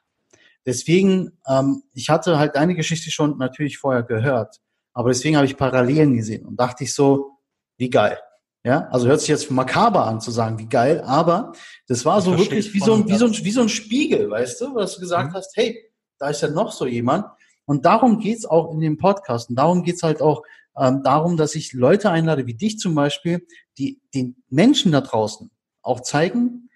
Deswegen, 0.64 1.38
ähm, 1.48 1.82
ich 1.92 2.08
hatte 2.08 2.38
halt 2.38 2.56
deine 2.56 2.74
Geschichte 2.74 3.10
schon 3.10 3.38
natürlich 3.38 3.78
vorher 3.78 4.02
gehört, 4.02 4.60
aber 4.92 5.10
deswegen 5.10 5.36
habe 5.36 5.46
ich 5.46 5.56
Parallelen 5.56 6.16
gesehen 6.16 6.44
und 6.44 6.58
dachte 6.58 6.84
ich 6.84 6.94
so, 6.94 7.38
wie 7.76 7.90
geil. 7.90 8.18
Ja, 8.64 8.88
also 8.90 9.06
hört 9.06 9.20
sich 9.20 9.28
jetzt 9.28 9.48
makaber 9.52 10.06
an 10.06 10.20
zu 10.20 10.32
sagen, 10.32 10.58
wie 10.58 10.68
geil, 10.68 11.00
aber 11.02 11.52
das 11.86 12.04
war 12.04 12.20
so 12.20 12.36
wirklich 12.36 12.74
wie 12.74 12.80
so, 12.80 12.94
ein, 12.94 13.06
wie, 13.06 13.14
so 13.14 13.26
ein, 13.26 13.32
wie 13.32 13.50
so 13.52 13.60
ein 13.60 13.68
Spiegel, 13.68 14.28
weißt 14.28 14.60
du, 14.60 14.74
was 14.74 14.96
du 14.96 15.00
gesagt 15.02 15.30
mhm. 15.30 15.34
hast, 15.34 15.56
hey, 15.56 15.80
da 16.18 16.30
ist 16.30 16.42
ja 16.42 16.48
noch 16.48 16.72
so 16.72 16.84
jemand. 16.84 17.26
Und 17.64 17.84
darum 17.84 18.18
geht's 18.18 18.44
auch 18.44 18.72
in 18.72 18.80
dem 18.80 18.96
Podcast. 18.96 19.50
Und 19.50 19.56
darum 19.56 19.82
geht's 19.82 20.02
halt 20.02 20.22
auch 20.22 20.42
ähm, 20.78 21.02
darum, 21.02 21.36
dass 21.36 21.54
ich 21.54 21.72
Leute 21.72 22.10
einlade, 22.10 22.46
wie 22.46 22.54
dich 22.54 22.78
zum 22.78 22.94
Beispiel, 22.94 23.46
die 23.78 24.00
den 24.14 24.42
Menschen 24.48 24.92
da 24.92 25.00
draußen 25.00 25.50
auch 25.82 26.00
zeigen, 26.00 26.68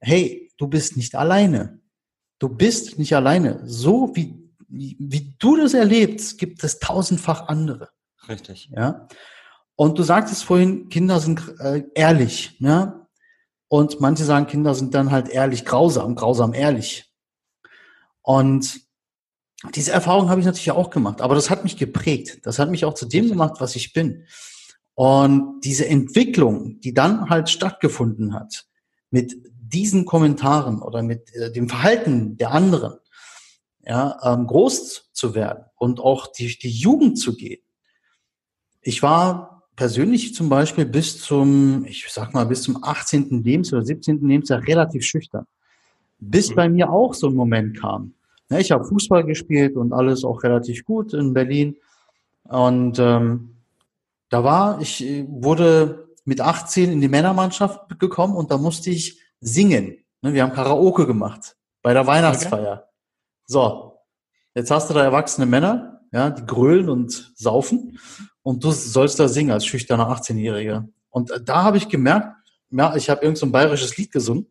hey, 0.00 0.50
du 0.58 0.66
bist 0.66 0.96
nicht 0.96 1.14
alleine. 1.14 1.80
Du 2.38 2.48
bist 2.48 2.98
nicht 2.98 3.14
alleine. 3.14 3.62
So 3.64 4.14
wie, 4.14 4.50
wie, 4.68 4.96
wie 4.98 5.34
du 5.38 5.56
das 5.56 5.74
erlebst, 5.74 6.38
gibt 6.38 6.62
es 6.64 6.78
tausendfach 6.78 7.48
andere. 7.48 7.90
Richtig. 8.28 8.70
Ja. 8.74 9.08
Und 9.76 9.98
du 9.98 10.02
sagtest 10.02 10.44
vorhin, 10.44 10.88
Kinder 10.88 11.20
sind 11.20 11.40
äh, 11.60 11.84
ehrlich, 11.94 12.60
ne? 12.60 13.06
Und 13.68 14.00
manche 14.00 14.24
sagen, 14.24 14.46
Kinder 14.46 14.74
sind 14.74 14.94
dann 14.94 15.10
halt 15.10 15.30
ehrlich 15.30 15.64
grausam, 15.64 16.14
grausam 16.14 16.52
ehrlich. 16.52 17.10
Und 18.20 18.80
diese 19.74 19.92
Erfahrung 19.92 20.28
habe 20.28 20.40
ich 20.40 20.46
natürlich 20.46 20.72
auch 20.72 20.90
gemacht, 20.90 21.20
aber 21.20 21.34
das 21.34 21.50
hat 21.50 21.62
mich 21.62 21.76
geprägt. 21.76 22.40
Das 22.42 22.58
hat 22.58 22.70
mich 22.70 22.84
auch 22.84 22.94
zu 22.94 23.06
dem 23.06 23.28
gemacht, 23.28 23.60
was 23.60 23.76
ich 23.76 23.92
bin. 23.92 24.24
Und 24.94 25.60
diese 25.62 25.86
Entwicklung, 25.86 26.80
die 26.80 26.92
dann 26.92 27.30
halt 27.30 27.48
stattgefunden 27.48 28.34
hat, 28.34 28.66
mit 29.10 29.36
diesen 29.60 30.04
Kommentaren 30.04 30.82
oder 30.82 31.02
mit 31.02 31.34
äh, 31.34 31.50
dem 31.50 31.68
Verhalten 31.68 32.36
der 32.36 32.50
anderen, 32.50 32.94
ja, 33.84 34.18
ähm, 34.22 34.46
groß 34.46 35.10
zu 35.12 35.34
werden 35.34 35.64
und 35.76 36.00
auch 36.00 36.26
die, 36.26 36.56
die 36.58 36.70
Jugend 36.70 37.18
zu 37.18 37.34
gehen. 37.34 37.62
Ich 38.80 39.02
war 39.02 39.64
persönlich 39.76 40.34
zum 40.34 40.48
Beispiel 40.48 40.84
bis 40.84 41.20
zum, 41.20 41.84
ich 41.86 42.06
sag 42.08 42.34
mal, 42.34 42.46
bis 42.46 42.62
zum 42.62 42.82
18. 42.82 43.42
Lebens- 43.42 43.72
oder 43.72 43.84
17. 43.84 44.26
Lebensjahr 44.26 44.66
relativ 44.66 45.04
schüchtern. 45.04 45.46
Bis 46.18 46.50
mhm. 46.50 46.54
bei 46.54 46.68
mir 46.68 46.90
auch 46.90 47.14
so 47.14 47.28
ein 47.28 47.34
Moment 47.34 47.80
kam. 47.80 48.14
Ja, 48.52 48.58
ich 48.58 48.70
habe 48.70 48.84
Fußball 48.84 49.24
gespielt 49.24 49.76
und 49.76 49.92
alles 49.92 50.24
auch 50.24 50.42
relativ 50.42 50.84
gut 50.84 51.14
in 51.14 51.32
Berlin. 51.32 51.76
Und 52.44 52.98
ähm, 52.98 53.56
da 54.28 54.44
war, 54.44 54.80
ich 54.80 55.02
äh, 55.02 55.24
wurde 55.26 56.08
mit 56.24 56.40
18 56.40 56.92
in 56.92 57.00
die 57.00 57.08
Männermannschaft 57.08 57.98
gekommen 57.98 58.36
und 58.36 58.50
da 58.50 58.58
musste 58.58 58.90
ich 58.90 59.20
singen. 59.40 59.96
Ne, 60.20 60.34
wir 60.34 60.42
haben 60.42 60.52
Karaoke 60.52 61.06
gemacht 61.06 61.56
bei 61.82 61.94
der 61.94 62.06
Weihnachtsfeier. 62.06 62.72
Okay. 62.72 62.88
So, 63.46 63.98
jetzt 64.54 64.70
hast 64.70 64.90
du 64.90 64.94
da 64.94 65.02
erwachsene 65.02 65.46
Männer, 65.46 66.00
ja, 66.12 66.30
die 66.30 66.44
grölen 66.44 66.90
und 66.90 67.32
saufen 67.34 67.98
und 68.42 68.62
du 68.62 68.70
sollst 68.70 69.18
da 69.18 69.28
singen 69.28 69.50
als 69.50 69.64
schüchterner 69.64 70.10
18-Jähriger. 70.10 70.86
Und 71.10 71.32
da 71.44 71.62
habe 71.62 71.78
ich 71.78 71.88
gemerkt, 71.88 72.36
ja, 72.70 72.94
ich 72.96 73.08
habe 73.08 73.22
irgend 73.22 73.38
so 73.38 73.46
ein 73.46 73.52
bayerisches 73.52 73.96
Lied 73.96 74.12
gesungen 74.12 74.46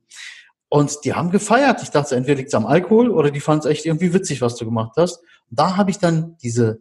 und 0.73 1.03
die 1.03 1.13
haben 1.13 1.31
gefeiert. 1.31 1.83
Ich 1.83 1.89
dachte, 1.89 2.15
entweder 2.15 2.37
liegt 2.37 2.47
es 2.47 2.53
am 2.53 2.65
Alkohol 2.65 3.09
oder 3.09 3.29
die 3.29 3.41
fanden 3.41 3.67
es 3.67 3.71
echt 3.71 3.85
irgendwie 3.85 4.13
witzig, 4.13 4.41
was 4.41 4.55
du 4.55 4.63
gemacht 4.63 4.93
hast. 4.95 5.17
Und 5.49 5.59
da 5.59 5.75
habe 5.75 5.91
ich 5.91 5.99
dann 5.99 6.37
diese 6.37 6.79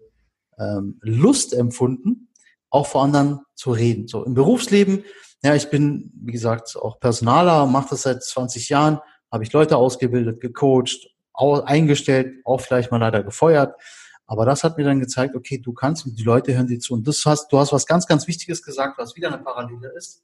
ähm, 0.60 1.00
Lust 1.02 1.52
empfunden, 1.52 2.28
auch 2.70 2.86
vor 2.86 3.02
anderen 3.02 3.40
zu 3.56 3.72
reden. 3.72 4.06
So 4.06 4.22
im 4.24 4.34
Berufsleben, 4.34 5.02
ja, 5.42 5.56
ich 5.56 5.70
bin, 5.70 6.12
wie 6.22 6.30
gesagt, 6.30 6.76
auch 6.76 7.00
Personaler, 7.00 7.66
mache 7.66 7.88
das 7.90 8.02
seit 8.02 8.22
20 8.22 8.68
Jahren, 8.68 9.00
habe 9.32 9.42
ich 9.42 9.52
Leute 9.52 9.76
ausgebildet, 9.76 10.40
gecoacht, 10.40 11.10
eingestellt, 11.34 12.36
auch 12.44 12.60
vielleicht 12.60 12.92
mal 12.92 12.98
leider 12.98 13.24
gefeuert. 13.24 13.74
Aber 14.24 14.46
das 14.46 14.62
hat 14.62 14.78
mir 14.78 14.84
dann 14.84 15.00
gezeigt, 15.00 15.34
okay, 15.34 15.58
du 15.58 15.72
kannst 15.72 16.06
und 16.06 16.16
die 16.16 16.22
Leute 16.22 16.54
hören 16.54 16.68
dir 16.68 16.78
zu. 16.78 16.94
Und 16.94 17.08
das 17.08 17.24
hast, 17.26 17.50
du 17.50 17.58
hast 17.58 17.72
was 17.72 17.86
ganz, 17.86 18.06
ganz 18.06 18.28
Wichtiges 18.28 18.62
gesagt, 18.62 18.98
was 18.98 19.16
wieder 19.16 19.32
eine 19.32 19.42
Parallele 19.42 19.92
ist. 19.96 20.22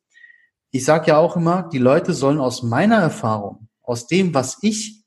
Ich 0.70 0.84
sage 0.84 1.08
ja 1.08 1.18
auch 1.18 1.36
immer, 1.36 1.68
die 1.72 1.78
Leute 1.78 2.12
sollen 2.12 2.38
aus 2.38 2.62
meiner 2.62 2.96
Erfahrung, 2.96 3.68
aus 3.82 4.06
dem, 4.06 4.34
was 4.34 4.58
ich 4.62 5.04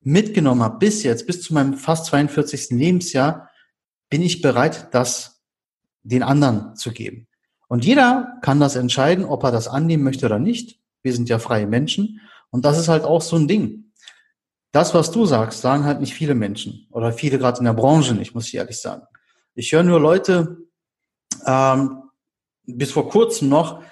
mitgenommen 0.00 0.62
habe 0.62 0.78
bis 0.78 1.02
jetzt, 1.02 1.26
bis 1.26 1.42
zu 1.42 1.54
meinem 1.54 1.74
fast 1.74 2.06
42. 2.06 2.70
Lebensjahr, 2.70 3.48
bin 4.08 4.22
ich 4.22 4.42
bereit, 4.42 4.88
das 4.92 5.42
den 6.02 6.22
anderen 6.22 6.76
zu 6.76 6.92
geben. 6.92 7.28
Und 7.68 7.84
jeder 7.84 8.38
kann 8.42 8.60
das 8.60 8.76
entscheiden, 8.76 9.24
ob 9.24 9.44
er 9.44 9.52
das 9.52 9.68
annehmen 9.68 10.02
möchte 10.02 10.26
oder 10.26 10.38
nicht. 10.38 10.80
Wir 11.02 11.12
sind 11.12 11.28
ja 11.28 11.38
freie 11.38 11.66
Menschen. 11.66 12.20
Und 12.50 12.64
das 12.64 12.78
ist 12.78 12.88
halt 12.88 13.04
auch 13.04 13.22
so 13.22 13.36
ein 13.36 13.48
Ding 13.48 13.82
das, 14.72 14.94
was 14.94 15.12
du 15.12 15.26
sagst, 15.26 15.60
sagen 15.60 15.84
halt 15.84 16.00
nicht 16.00 16.14
viele 16.14 16.34
Menschen 16.34 16.88
oder 16.90 17.12
viele 17.12 17.38
gerade 17.38 17.58
in 17.58 17.66
der 17.66 17.74
Branche 17.74 18.14
nicht, 18.14 18.34
muss 18.34 18.48
ich 18.48 18.54
ehrlich 18.54 18.80
sagen. 18.80 19.02
Ich 19.54 19.70
höre 19.72 19.82
nur 19.82 20.00
Leute, 20.00 20.56
ähm, 21.46 22.02
bis 22.64 22.90
vor 22.90 23.08
kurzem 23.10 23.50
noch, 23.50 23.82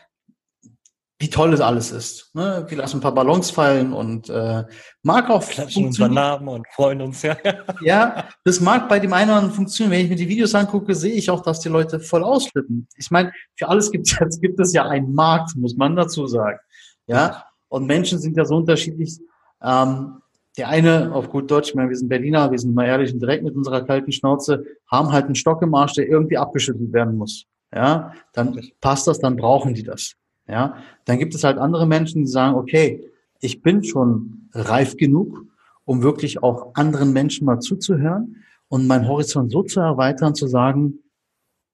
wie 1.20 1.28
toll 1.28 1.52
es 1.52 1.60
alles 1.60 1.92
ist. 1.92 2.34
Ne? 2.34 2.64
Wir 2.66 2.78
lassen 2.78 2.96
ein 2.96 3.00
paar 3.02 3.14
Ballons 3.14 3.50
fallen 3.50 3.92
und 3.92 4.30
äh, 4.30 4.64
mag 5.02 5.28
auch 5.28 5.46
Klatschen 5.46 5.84
unsere 5.84 6.08
Namen 6.08 6.48
und 6.48 6.66
freuen 6.74 7.02
uns, 7.02 7.20
ja. 7.20 7.36
ja, 7.82 8.24
das 8.42 8.60
mag 8.60 8.88
bei 8.88 8.98
dem 8.98 9.12
einen 9.12 9.28
oder 9.28 9.36
anderen 9.36 9.54
funktionieren. 9.54 9.92
Wenn 9.92 10.04
ich 10.04 10.08
mir 10.08 10.16
die 10.16 10.28
Videos 10.28 10.54
angucke, 10.54 10.94
sehe 10.94 11.12
ich 11.12 11.28
auch, 11.28 11.42
dass 11.42 11.60
die 11.60 11.68
Leute 11.68 12.00
voll 12.00 12.24
ausflippen. 12.24 12.88
Ich 12.96 13.10
meine, 13.10 13.32
für 13.54 13.68
alles 13.68 13.90
gibt 13.92 14.10
es 14.10 14.40
gibt 14.40 14.58
es 14.60 14.72
ja 14.72 14.88
einen 14.88 15.12
Markt, 15.12 15.54
muss 15.56 15.76
man 15.76 15.94
dazu 15.94 16.26
sagen. 16.26 16.58
Ja, 17.06 17.44
und 17.68 17.86
Menschen 17.86 18.18
sind 18.18 18.38
ja 18.38 18.46
so 18.46 18.56
unterschiedlich. 18.56 19.20
Ähm, 19.62 20.22
der 20.56 20.68
eine, 20.68 21.12
auf 21.12 21.28
gut 21.28 21.50
Deutsch, 21.50 21.68
ich 21.68 21.74
meine, 21.74 21.90
wir 21.90 21.96
sind 21.96 22.08
Berliner, 22.08 22.50
wir 22.50 22.58
sind 22.58 22.74
mal 22.74 22.86
ehrlich 22.86 23.12
und 23.12 23.20
direkt 23.20 23.44
mit 23.44 23.54
unserer 23.54 23.82
kalten 23.84 24.10
Schnauze, 24.10 24.64
haben 24.90 25.12
halt 25.12 25.26
einen 25.26 25.34
Stock 25.34 25.60
im 25.60 25.74
Arsch, 25.74 25.92
der 25.92 26.08
irgendwie 26.08 26.38
abgeschüttelt 26.38 26.94
werden 26.94 27.16
muss. 27.16 27.44
Ja, 27.74 28.14
dann 28.32 28.58
passt 28.80 29.06
das, 29.06 29.20
dann 29.20 29.36
brauchen 29.36 29.74
die 29.74 29.84
das. 29.84 30.14
Ja, 30.50 30.76
dann 31.04 31.18
gibt 31.18 31.34
es 31.34 31.44
halt 31.44 31.58
andere 31.58 31.86
Menschen, 31.86 32.22
die 32.22 32.30
sagen, 32.30 32.56
okay, 32.56 33.08
ich 33.40 33.62
bin 33.62 33.84
schon 33.84 34.48
reif 34.52 34.96
genug, 34.96 35.44
um 35.84 36.02
wirklich 36.02 36.42
auch 36.42 36.74
anderen 36.74 37.12
Menschen 37.12 37.44
mal 37.44 37.60
zuzuhören 37.60 38.44
und 38.68 38.86
meinen 38.86 39.06
Horizont 39.08 39.52
so 39.52 39.62
zu 39.62 39.80
erweitern, 39.80 40.34
zu 40.34 40.46
sagen, 40.46 41.00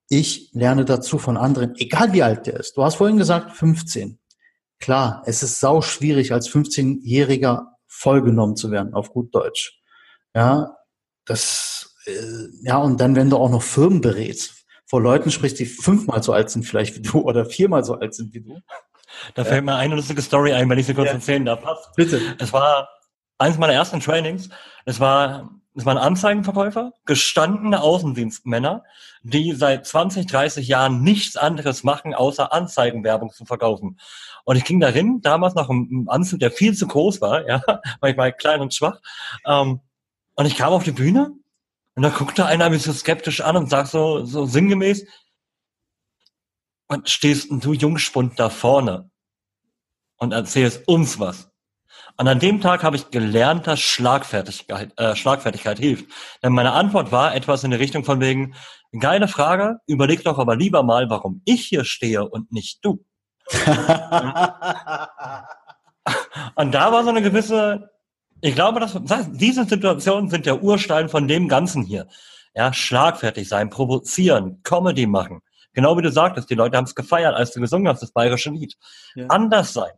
ich 0.08 0.50
lerne 0.52 0.84
dazu 0.84 1.18
von 1.18 1.36
anderen, 1.36 1.74
egal 1.76 2.12
wie 2.12 2.22
alt 2.22 2.46
der 2.46 2.60
ist. 2.60 2.76
Du 2.76 2.84
hast 2.84 2.96
vorhin 2.96 3.16
gesagt 3.16 3.52
15. 3.52 4.18
Klar, 4.78 5.22
es 5.26 5.42
ist 5.42 5.58
sau 5.58 5.80
schwierig 5.80 6.32
als 6.32 6.48
15-Jähriger 6.50 7.66
vollgenommen 7.86 8.56
zu 8.56 8.70
werden, 8.70 8.94
auf 8.94 9.10
gut 9.10 9.34
Deutsch. 9.34 9.80
Ja, 10.34 10.76
das, 11.24 11.96
äh, 12.04 12.12
ja, 12.62 12.76
und 12.76 13.00
dann, 13.00 13.16
wenn 13.16 13.30
du 13.30 13.36
auch 13.36 13.50
noch 13.50 13.62
Firmen 13.62 14.00
berätst, 14.00 14.65
vor 14.86 15.02
Leuten 15.02 15.30
sprichst, 15.30 15.58
die 15.58 15.66
fünfmal 15.66 16.22
so 16.22 16.32
alt 16.32 16.48
sind 16.50 16.64
vielleicht 16.64 16.96
wie 16.96 17.02
du 17.02 17.20
oder 17.20 17.44
viermal 17.44 17.84
so 17.84 17.94
alt 17.94 18.14
sind 18.14 18.32
wie 18.32 18.40
du. 18.40 18.60
Da 19.34 19.44
fällt 19.44 19.64
mir 19.64 19.76
eine 19.76 19.96
lustige 19.96 20.22
Story 20.22 20.52
ein, 20.52 20.68
wenn 20.68 20.78
ich 20.78 20.86
sie 20.86 20.94
kurz 20.94 21.08
ja. 21.08 21.14
erzählen 21.14 21.44
darf. 21.44 21.62
Bitte. 21.96 22.20
Es 22.38 22.52
war 22.52 22.88
eines 23.38 23.58
meiner 23.58 23.72
ersten 23.72 24.00
Trainings. 24.00 24.48
Es 24.84 25.00
war, 25.00 25.50
es 25.74 25.84
waren 25.84 25.98
Anzeigenverkäufer, 25.98 26.92
gestandene 27.04 27.82
Außendienstmänner, 27.82 28.84
die 29.22 29.52
seit 29.52 29.86
20, 29.86 30.26
30 30.26 30.68
Jahren 30.68 31.02
nichts 31.02 31.36
anderes 31.36 31.82
machen, 31.82 32.14
außer 32.14 32.52
Anzeigenwerbung 32.52 33.30
zu 33.32 33.44
verkaufen. 33.44 33.98
Und 34.44 34.56
ich 34.56 34.64
ging 34.64 34.80
dahin, 34.80 35.20
damals 35.22 35.54
noch 35.54 35.68
im 35.68 36.08
Anzug, 36.08 36.40
der 36.40 36.50
viel 36.50 36.74
zu 36.76 36.86
groß 36.86 37.20
war, 37.20 37.46
ja, 37.48 37.62
weil 38.00 38.12
ich 38.12 38.16
war 38.16 38.30
klein 38.32 38.60
und 38.60 38.74
schwach. 38.74 39.00
Ähm, 39.46 39.80
und 40.34 40.46
ich 40.46 40.56
kam 40.56 40.72
auf 40.72 40.84
die 40.84 40.92
Bühne 40.92 41.32
und 41.96 42.02
da 42.02 42.10
guckte 42.10 42.46
einer 42.46 42.70
mich 42.70 42.82
so 42.82 42.92
skeptisch 42.92 43.40
an 43.40 43.56
und 43.56 43.70
sagt 43.70 43.88
so, 43.88 44.24
so 44.24 44.44
sinngemäß, 44.46 45.06
und 46.88 47.08
stehst 47.08 47.48
du 47.50 47.72
Jungspund 47.72 48.38
da 48.38 48.48
vorne 48.48 49.10
und 50.18 50.32
erzählst 50.32 50.86
uns 50.86 51.18
was. 51.18 51.50
Und 52.18 52.28
an 52.28 52.38
dem 52.38 52.60
Tag 52.60 52.82
habe 52.82 52.96
ich 52.96 53.10
gelernt, 53.10 53.66
dass 53.66 53.80
Schlagfertigkeit, 53.80 54.98
äh, 54.98 55.16
Schlagfertigkeit 55.16 55.78
hilft. 55.78 56.06
Denn 56.42 56.52
meine 56.52 56.72
Antwort 56.72 57.12
war 57.12 57.34
etwas 57.34 57.64
in 57.64 57.70
der 57.70 57.80
Richtung 57.80 58.04
von 58.04 58.20
wegen, 58.20 58.54
geile 58.98 59.28
Frage, 59.28 59.80
überleg 59.86 60.24
doch 60.24 60.38
aber 60.38 60.56
lieber 60.56 60.82
mal, 60.82 61.10
warum 61.10 61.42
ich 61.44 61.66
hier 61.66 61.84
stehe 61.84 62.26
und 62.26 62.52
nicht 62.52 62.84
du. 62.84 63.04
und 66.54 66.72
da 66.72 66.92
war 66.92 67.04
so 67.04 67.10
eine 67.10 67.22
gewisse, 67.22 67.90
ich 68.46 68.54
glaube, 68.54 68.80
dass 68.80 68.98
diese 69.32 69.64
Situationen 69.64 70.30
sind 70.30 70.46
der 70.46 70.62
Urstein 70.62 71.08
von 71.08 71.28
dem 71.28 71.48
Ganzen 71.48 71.82
hier. 71.82 72.06
Ja, 72.54 72.72
schlagfertig 72.72 73.48
sein, 73.48 73.70
provozieren, 73.70 74.62
Comedy 74.62 75.06
machen. 75.06 75.40
Genau 75.74 75.96
wie 75.98 76.02
du 76.02 76.10
sagtest, 76.10 76.48
die 76.48 76.54
Leute 76.54 76.76
haben 76.76 76.84
es 76.84 76.94
gefeiert, 76.94 77.34
als 77.34 77.52
du 77.52 77.60
gesungen 77.60 77.88
hast, 77.88 78.00
das 78.00 78.12
bayerische 78.12 78.50
Lied. 78.50 78.76
Ja. 79.14 79.26
Anders 79.26 79.74
sein. 79.74 79.92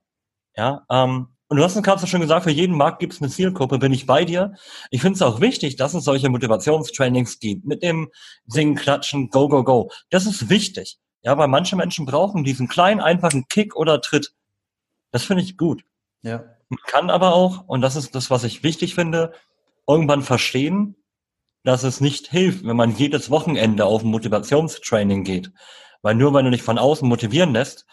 Ja, 0.56 0.84
ähm, 0.90 1.28
und 1.48 1.56
du 1.56 1.64
hast 1.64 1.76
es 1.76 1.82
gerade 1.82 2.06
schon 2.06 2.20
gesagt, 2.20 2.44
für 2.44 2.50
jeden 2.50 2.76
Markt 2.76 2.98
gibt 2.98 3.14
es 3.14 3.22
eine 3.22 3.30
Zielgruppe, 3.30 3.78
bin 3.78 3.92
ich 3.92 4.06
bei 4.06 4.24
dir. 4.24 4.54
Ich 4.90 5.00
finde 5.00 5.14
es 5.14 5.22
auch 5.22 5.40
wichtig, 5.40 5.76
dass 5.76 5.94
es 5.94 6.04
solche 6.04 6.28
Motivationstrainings 6.28 7.38
gibt, 7.38 7.64
mit 7.64 7.82
dem 7.82 8.10
Singen, 8.46 8.74
Klatschen, 8.74 9.30
Go, 9.30 9.48
Go, 9.48 9.64
Go. 9.64 9.90
Das 10.10 10.26
ist 10.26 10.50
wichtig. 10.50 10.98
Ja, 11.22 11.38
weil 11.38 11.48
manche 11.48 11.74
Menschen 11.74 12.06
brauchen 12.06 12.44
diesen 12.44 12.68
kleinen, 12.68 13.00
einfachen 13.00 13.46
Kick 13.48 13.76
oder 13.76 14.00
Tritt. 14.00 14.34
Das 15.10 15.24
finde 15.24 15.42
ich 15.42 15.56
gut. 15.56 15.82
Ja. 16.22 16.44
Man 16.68 16.78
kann 16.86 17.10
aber 17.10 17.34
auch, 17.34 17.66
und 17.66 17.80
das 17.80 17.96
ist 17.96 18.14
das, 18.14 18.30
was 18.30 18.44
ich 18.44 18.62
wichtig 18.62 18.94
finde, 18.94 19.32
irgendwann 19.86 20.22
verstehen, 20.22 20.96
dass 21.64 21.82
es 21.82 22.00
nicht 22.00 22.30
hilft, 22.30 22.64
wenn 22.64 22.76
man 22.76 22.96
jedes 22.96 23.30
Wochenende 23.30 23.84
auf 23.84 24.02
ein 24.02 24.10
Motivationstraining 24.10 25.24
geht. 25.24 25.52
Weil 26.02 26.14
nur 26.14 26.32
wenn 26.34 26.44
du 26.44 26.50
dich 26.50 26.62
von 26.62 26.78
außen 26.78 27.08
motivieren 27.08 27.52
lässt, 27.52 27.86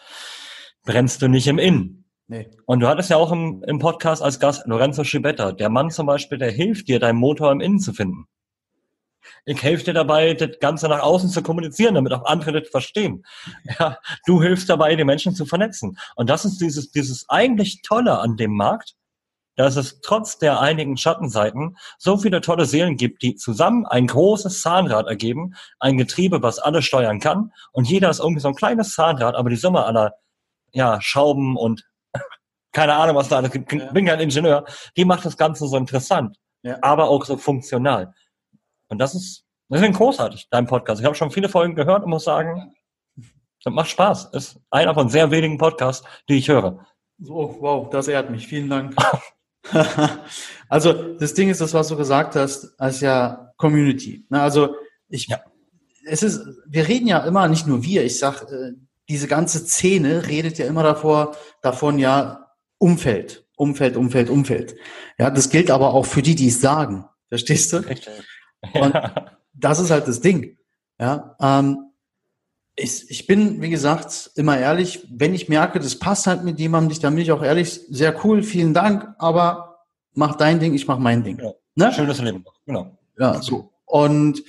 brennst 0.84 1.20
du 1.22 1.28
nicht 1.28 1.46
im 1.46 1.58
Innen. 1.58 2.04
Nee. 2.28 2.50
Und 2.66 2.80
du 2.80 2.88
hattest 2.88 3.10
ja 3.10 3.16
auch 3.16 3.32
im, 3.32 3.62
im 3.66 3.78
Podcast 3.78 4.22
als 4.22 4.40
Gast 4.40 4.66
Lorenzo 4.66 5.04
Schibetta, 5.04 5.52
der 5.52 5.68
Mann 5.68 5.90
zum 5.90 6.06
Beispiel, 6.06 6.38
der 6.38 6.50
hilft 6.50 6.88
dir, 6.88 6.98
deinen 6.98 7.18
Motor 7.18 7.52
im 7.52 7.60
Innen 7.60 7.78
zu 7.78 7.92
finden. 7.92 8.26
Ich 9.44 9.62
helfe 9.62 9.84
dir 9.84 9.94
dabei, 9.94 10.34
das 10.34 10.58
Ganze 10.60 10.88
nach 10.88 11.00
außen 11.00 11.30
zu 11.30 11.42
kommunizieren, 11.42 11.94
damit 11.94 12.12
auch 12.12 12.24
andere 12.24 12.60
das 12.60 12.68
verstehen. 12.68 13.24
Ja, 13.78 13.98
du 14.26 14.42
hilfst 14.42 14.68
dabei, 14.68 14.94
die 14.96 15.04
Menschen 15.04 15.34
zu 15.34 15.46
vernetzen. 15.46 15.98
Und 16.14 16.30
das 16.30 16.44
ist 16.44 16.60
dieses, 16.60 16.90
dieses 16.90 17.28
eigentlich 17.28 17.82
Tolle 17.82 18.18
an 18.18 18.36
dem 18.36 18.54
Markt, 18.54 18.94
dass 19.56 19.76
es 19.76 20.00
trotz 20.00 20.38
der 20.38 20.60
einigen 20.60 20.96
Schattenseiten 20.96 21.76
so 21.98 22.18
viele 22.18 22.40
tolle 22.40 22.66
Seelen 22.66 22.96
gibt, 22.96 23.22
die 23.22 23.34
zusammen 23.34 23.86
ein 23.86 24.06
großes 24.06 24.60
Zahnrad 24.60 25.06
ergeben, 25.06 25.54
ein 25.80 25.96
Getriebe, 25.96 26.42
was 26.42 26.58
alles 26.58 26.84
steuern 26.84 27.20
kann. 27.20 27.52
Und 27.72 27.88
jeder 27.88 28.10
ist 28.10 28.20
irgendwie 28.20 28.40
so 28.40 28.48
ein 28.48 28.54
kleines 28.54 28.92
Zahnrad, 28.92 29.34
aber 29.34 29.50
die 29.50 29.56
Summe 29.56 29.84
aller 29.84 30.12
ja, 30.72 31.00
Schrauben 31.00 31.56
und 31.56 31.84
keine 32.72 32.94
Ahnung, 32.94 33.16
was 33.16 33.28
da 33.28 33.38
alles 33.38 33.50
gibt. 33.50 33.72
Ich 33.72 33.90
bin 33.90 34.06
kein 34.06 34.20
Ingenieur. 34.20 34.64
Die 34.96 35.04
macht 35.06 35.24
das 35.24 35.36
Ganze 35.36 35.66
so 35.66 35.76
interessant, 35.76 36.36
ja. 36.62 36.78
aber 36.82 37.08
auch 37.08 37.24
so 37.24 37.38
funktional. 37.38 38.14
Und 38.88 38.98
das 38.98 39.14
ist 39.14 39.44
deswegen 39.68 39.92
großartig, 39.92 40.48
dein 40.50 40.66
Podcast. 40.66 41.00
Ich 41.00 41.06
habe 41.06 41.14
schon 41.14 41.30
viele 41.30 41.48
Folgen 41.48 41.74
gehört 41.74 42.04
und 42.04 42.10
muss 42.10 42.24
sagen, 42.24 42.74
das 43.64 43.72
macht 43.72 43.88
Spaß. 43.90 44.30
Ist 44.32 44.60
einer 44.70 44.94
von 44.94 45.08
sehr 45.08 45.30
wenigen 45.30 45.58
Podcasts, 45.58 46.06
die 46.28 46.38
ich 46.38 46.48
höre. 46.48 46.86
So, 47.18 47.56
wow, 47.60 47.90
das 47.90 48.08
ehrt 48.08 48.30
mich. 48.30 48.46
Vielen 48.46 48.68
Dank. 48.68 48.94
also 50.68 51.14
das 51.14 51.34
Ding 51.34 51.48
ist, 51.48 51.60
das, 51.60 51.74
was 51.74 51.88
du 51.88 51.96
gesagt 51.96 52.36
hast, 52.36 52.78
als 52.78 53.00
ja 53.00 53.52
Community. 53.56 54.24
Also 54.30 54.76
ich, 55.08 55.26
ja. 55.28 55.40
es 56.04 56.22
ist, 56.22 56.40
wir 56.66 56.86
reden 56.86 57.06
ja 57.06 57.18
immer, 57.20 57.48
nicht 57.48 57.66
nur 57.66 57.82
wir, 57.82 58.04
ich 58.04 58.18
sag, 58.18 58.42
äh, 58.42 58.72
diese 59.08 59.28
ganze 59.28 59.58
Szene 59.60 60.26
redet 60.26 60.58
ja 60.58 60.66
immer 60.66 60.82
davor, 60.82 61.36
davon 61.62 61.98
ja 61.98 62.52
Umfeld, 62.78 63.46
Umfeld, 63.56 63.96
Umfeld, 63.96 64.30
Umfeld. 64.30 64.76
Ja, 65.18 65.30
das 65.30 65.48
gilt 65.48 65.70
aber 65.70 65.94
auch 65.94 66.06
für 66.06 66.22
die, 66.22 66.34
die 66.34 66.48
es 66.48 66.60
sagen. 66.60 67.06
Verstehst 67.28 67.72
du? 67.72 67.78
Richtig. 67.78 68.12
Und 68.74 68.94
das 69.54 69.78
ist 69.78 69.90
halt 69.90 70.08
das 70.08 70.20
Ding. 70.20 70.56
Ja, 70.98 71.36
ähm, 71.40 71.78
ich, 72.76 73.10
ich 73.10 73.26
bin, 73.26 73.62
wie 73.62 73.70
gesagt, 73.70 74.30
immer 74.34 74.58
ehrlich, 74.58 75.06
wenn 75.10 75.34
ich 75.34 75.48
merke, 75.48 75.78
das 75.78 75.98
passt 75.98 76.26
halt 76.26 76.44
mit 76.44 76.58
jemandem 76.60 77.00
dann 77.00 77.14
bin 77.14 77.22
ich 77.22 77.32
auch 77.32 77.42
ehrlich, 77.42 77.80
sehr 77.88 78.24
cool, 78.24 78.42
vielen 78.42 78.74
Dank, 78.74 79.14
aber 79.18 79.86
mach 80.12 80.36
dein 80.36 80.60
Ding, 80.60 80.74
ich 80.74 80.86
mach 80.86 80.98
mein 80.98 81.24
Ding. 81.24 81.38
Ja. 81.38 81.52
Ne? 81.74 81.92
Schönes 81.92 82.20
Leben, 82.20 82.44
genau. 82.66 82.98
Ja, 83.18 83.40
so. 83.40 83.72
Und 83.86 84.42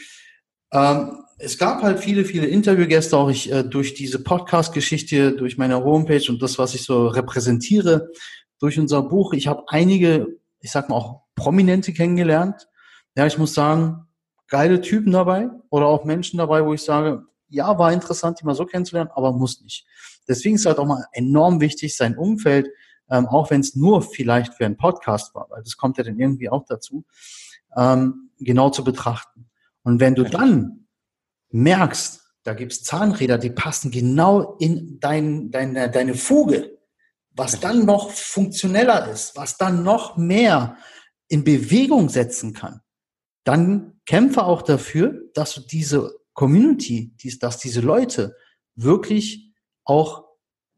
ähm, 0.73 1.23
es 1.37 1.57
gab 1.57 1.83
halt 1.83 1.99
viele, 1.99 2.25
viele 2.25 2.47
Interviewgäste, 2.47 3.15
auch 3.15 3.29
ich 3.29 3.51
äh, 3.51 3.63
durch 3.63 3.93
diese 3.93 4.23
Podcast-Geschichte, 4.23 5.33
durch 5.33 5.57
meine 5.57 5.83
Homepage 5.83 6.29
und 6.29 6.41
das, 6.41 6.57
was 6.57 6.73
ich 6.73 6.83
so 6.83 7.07
repräsentiere, 7.07 8.09
durch 8.59 8.79
unser 8.79 9.03
Buch. 9.03 9.33
Ich 9.33 9.47
habe 9.47 9.63
einige, 9.67 10.27
ich 10.59 10.71
sag 10.71 10.89
mal 10.89 10.95
auch 10.95 11.21
Prominente 11.35 11.93
kennengelernt. 11.93 12.67
Ja, 13.17 13.25
ich 13.25 13.39
muss 13.39 13.55
sagen, 13.55 14.05
geile 14.47 14.79
Typen 14.79 15.11
dabei 15.11 15.49
oder 15.71 15.87
auch 15.87 16.05
Menschen 16.05 16.37
dabei, 16.37 16.63
wo 16.63 16.75
ich 16.75 16.83
sage, 16.83 17.25
ja, 17.49 17.79
war 17.79 17.91
interessant, 17.91 18.39
die 18.39 18.45
mal 18.45 18.53
so 18.53 18.63
kennenzulernen, 18.63 19.09
aber 19.11 19.33
muss 19.33 19.59
nicht. 19.61 19.87
Deswegen 20.27 20.53
ist 20.53 20.67
halt 20.67 20.77
auch 20.77 20.85
mal 20.85 21.03
enorm 21.13 21.59
wichtig, 21.59 21.97
sein 21.97 22.15
Umfeld, 22.15 22.67
ähm, 23.09 23.25
auch 23.25 23.49
wenn 23.49 23.61
es 23.61 23.75
nur 23.75 24.03
vielleicht 24.03 24.53
für 24.53 24.67
einen 24.67 24.77
Podcast 24.77 25.33
war, 25.33 25.47
weil 25.49 25.63
das 25.63 25.77
kommt 25.77 25.97
ja 25.97 26.03
dann 26.03 26.19
irgendwie 26.19 26.47
auch 26.47 26.63
dazu, 26.65 27.05
ähm, 27.75 28.29
genau 28.37 28.69
zu 28.69 28.83
betrachten. 28.83 29.49
Und 29.81 29.99
wenn 29.99 30.13
du 30.13 30.23
dann 30.23 30.85
merkst, 31.49 32.21
da 32.43 32.53
gibt's 32.53 32.83
Zahnräder, 32.83 33.39
die 33.39 33.49
passen 33.49 33.89
genau 33.89 34.57
in 34.59 34.99
dein, 34.99 35.49
deine, 35.49 35.89
deine 35.89 36.13
Fuge, 36.13 36.77
was 37.31 37.59
dann 37.59 37.83
noch 37.83 38.11
funktioneller 38.11 39.09
ist, 39.09 39.35
was 39.35 39.57
dann 39.57 39.81
noch 39.81 40.17
mehr 40.17 40.77
in 41.29 41.43
Bewegung 41.43 42.09
setzen 42.09 42.53
kann, 42.53 42.81
dann 43.47 43.93
kämpfe 44.05 44.43
auch 44.43 44.61
dafür, 44.61 45.21
dass 45.33 45.55
du 45.55 45.61
diese 45.61 46.13
Community, 46.33 47.13
dies, 47.23 47.39
dass 47.39 47.57
diese 47.57 47.81
Leute 47.81 48.35
wirklich 48.75 49.53
auch 49.85 50.25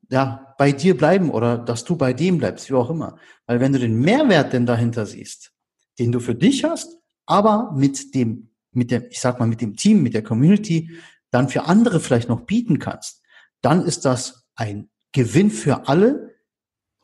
ja, 0.10 0.54
bei 0.58 0.72
dir 0.72 0.96
bleiben 0.96 1.32
oder 1.32 1.58
dass 1.58 1.84
du 1.84 1.96
bei 1.96 2.14
dem 2.14 2.38
bleibst, 2.38 2.70
wie 2.70 2.76
auch 2.76 2.90
immer. 2.90 3.18
Weil 3.48 3.60
wenn 3.60 3.74
du 3.74 3.80
den 3.80 4.00
Mehrwert 4.00 4.54
denn 4.54 4.66
dahinter 4.66 5.06
siehst, 5.06 5.52
den 5.98 6.12
du 6.12 6.20
für 6.20 6.36
dich 6.36 6.64
hast, 6.64 6.98
aber 7.26 7.74
mit 7.76 8.14
dem, 8.14 8.52
mit 8.72 8.92
dem, 8.92 9.06
ich 9.10 9.20
sag 9.20 9.40
mal, 9.40 9.48
mit 9.48 9.62
dem 9.62 9.76
Team, 9.76 10.04
mit 10.04 10.14
der 10.14 10.24
Community, 10.24 10.92
dann 11.32 11.50
für 11.50 11.66
andere 11.66 12.00
vielleicht 12.00 12.30
noch 12.30 12.42
bieten 12.42 12.80
kannst, 12.80 13.22
dann 13.62 13.84
ist 13.84 14.06
das 14.06 14.48
ein 14.56 14.90
Gewinn 15.12 15.52
für 15.52 15.88
alle 15.88 16.36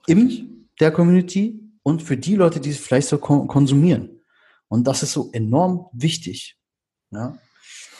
in 0.08 0.70
der 0.80 0.92
Community 0.92 1.60
und 1.84 2.02
für 2.02 2.18
die 2.18 2.36
Leute, 2.36 2.60
die 2.60 2.70
es 2.70 2.78
vielleicht 2.78 3.08
so 3.08 3.18
konsumieren. 3.18 4.15
Und 4.68 4.88
das 4.88 5.04
ist 5.04 5.14
so 5.14 5.30
enorm 5.32 5.88
wichtig. 5.94 6.58
Ja. 7.12 7.38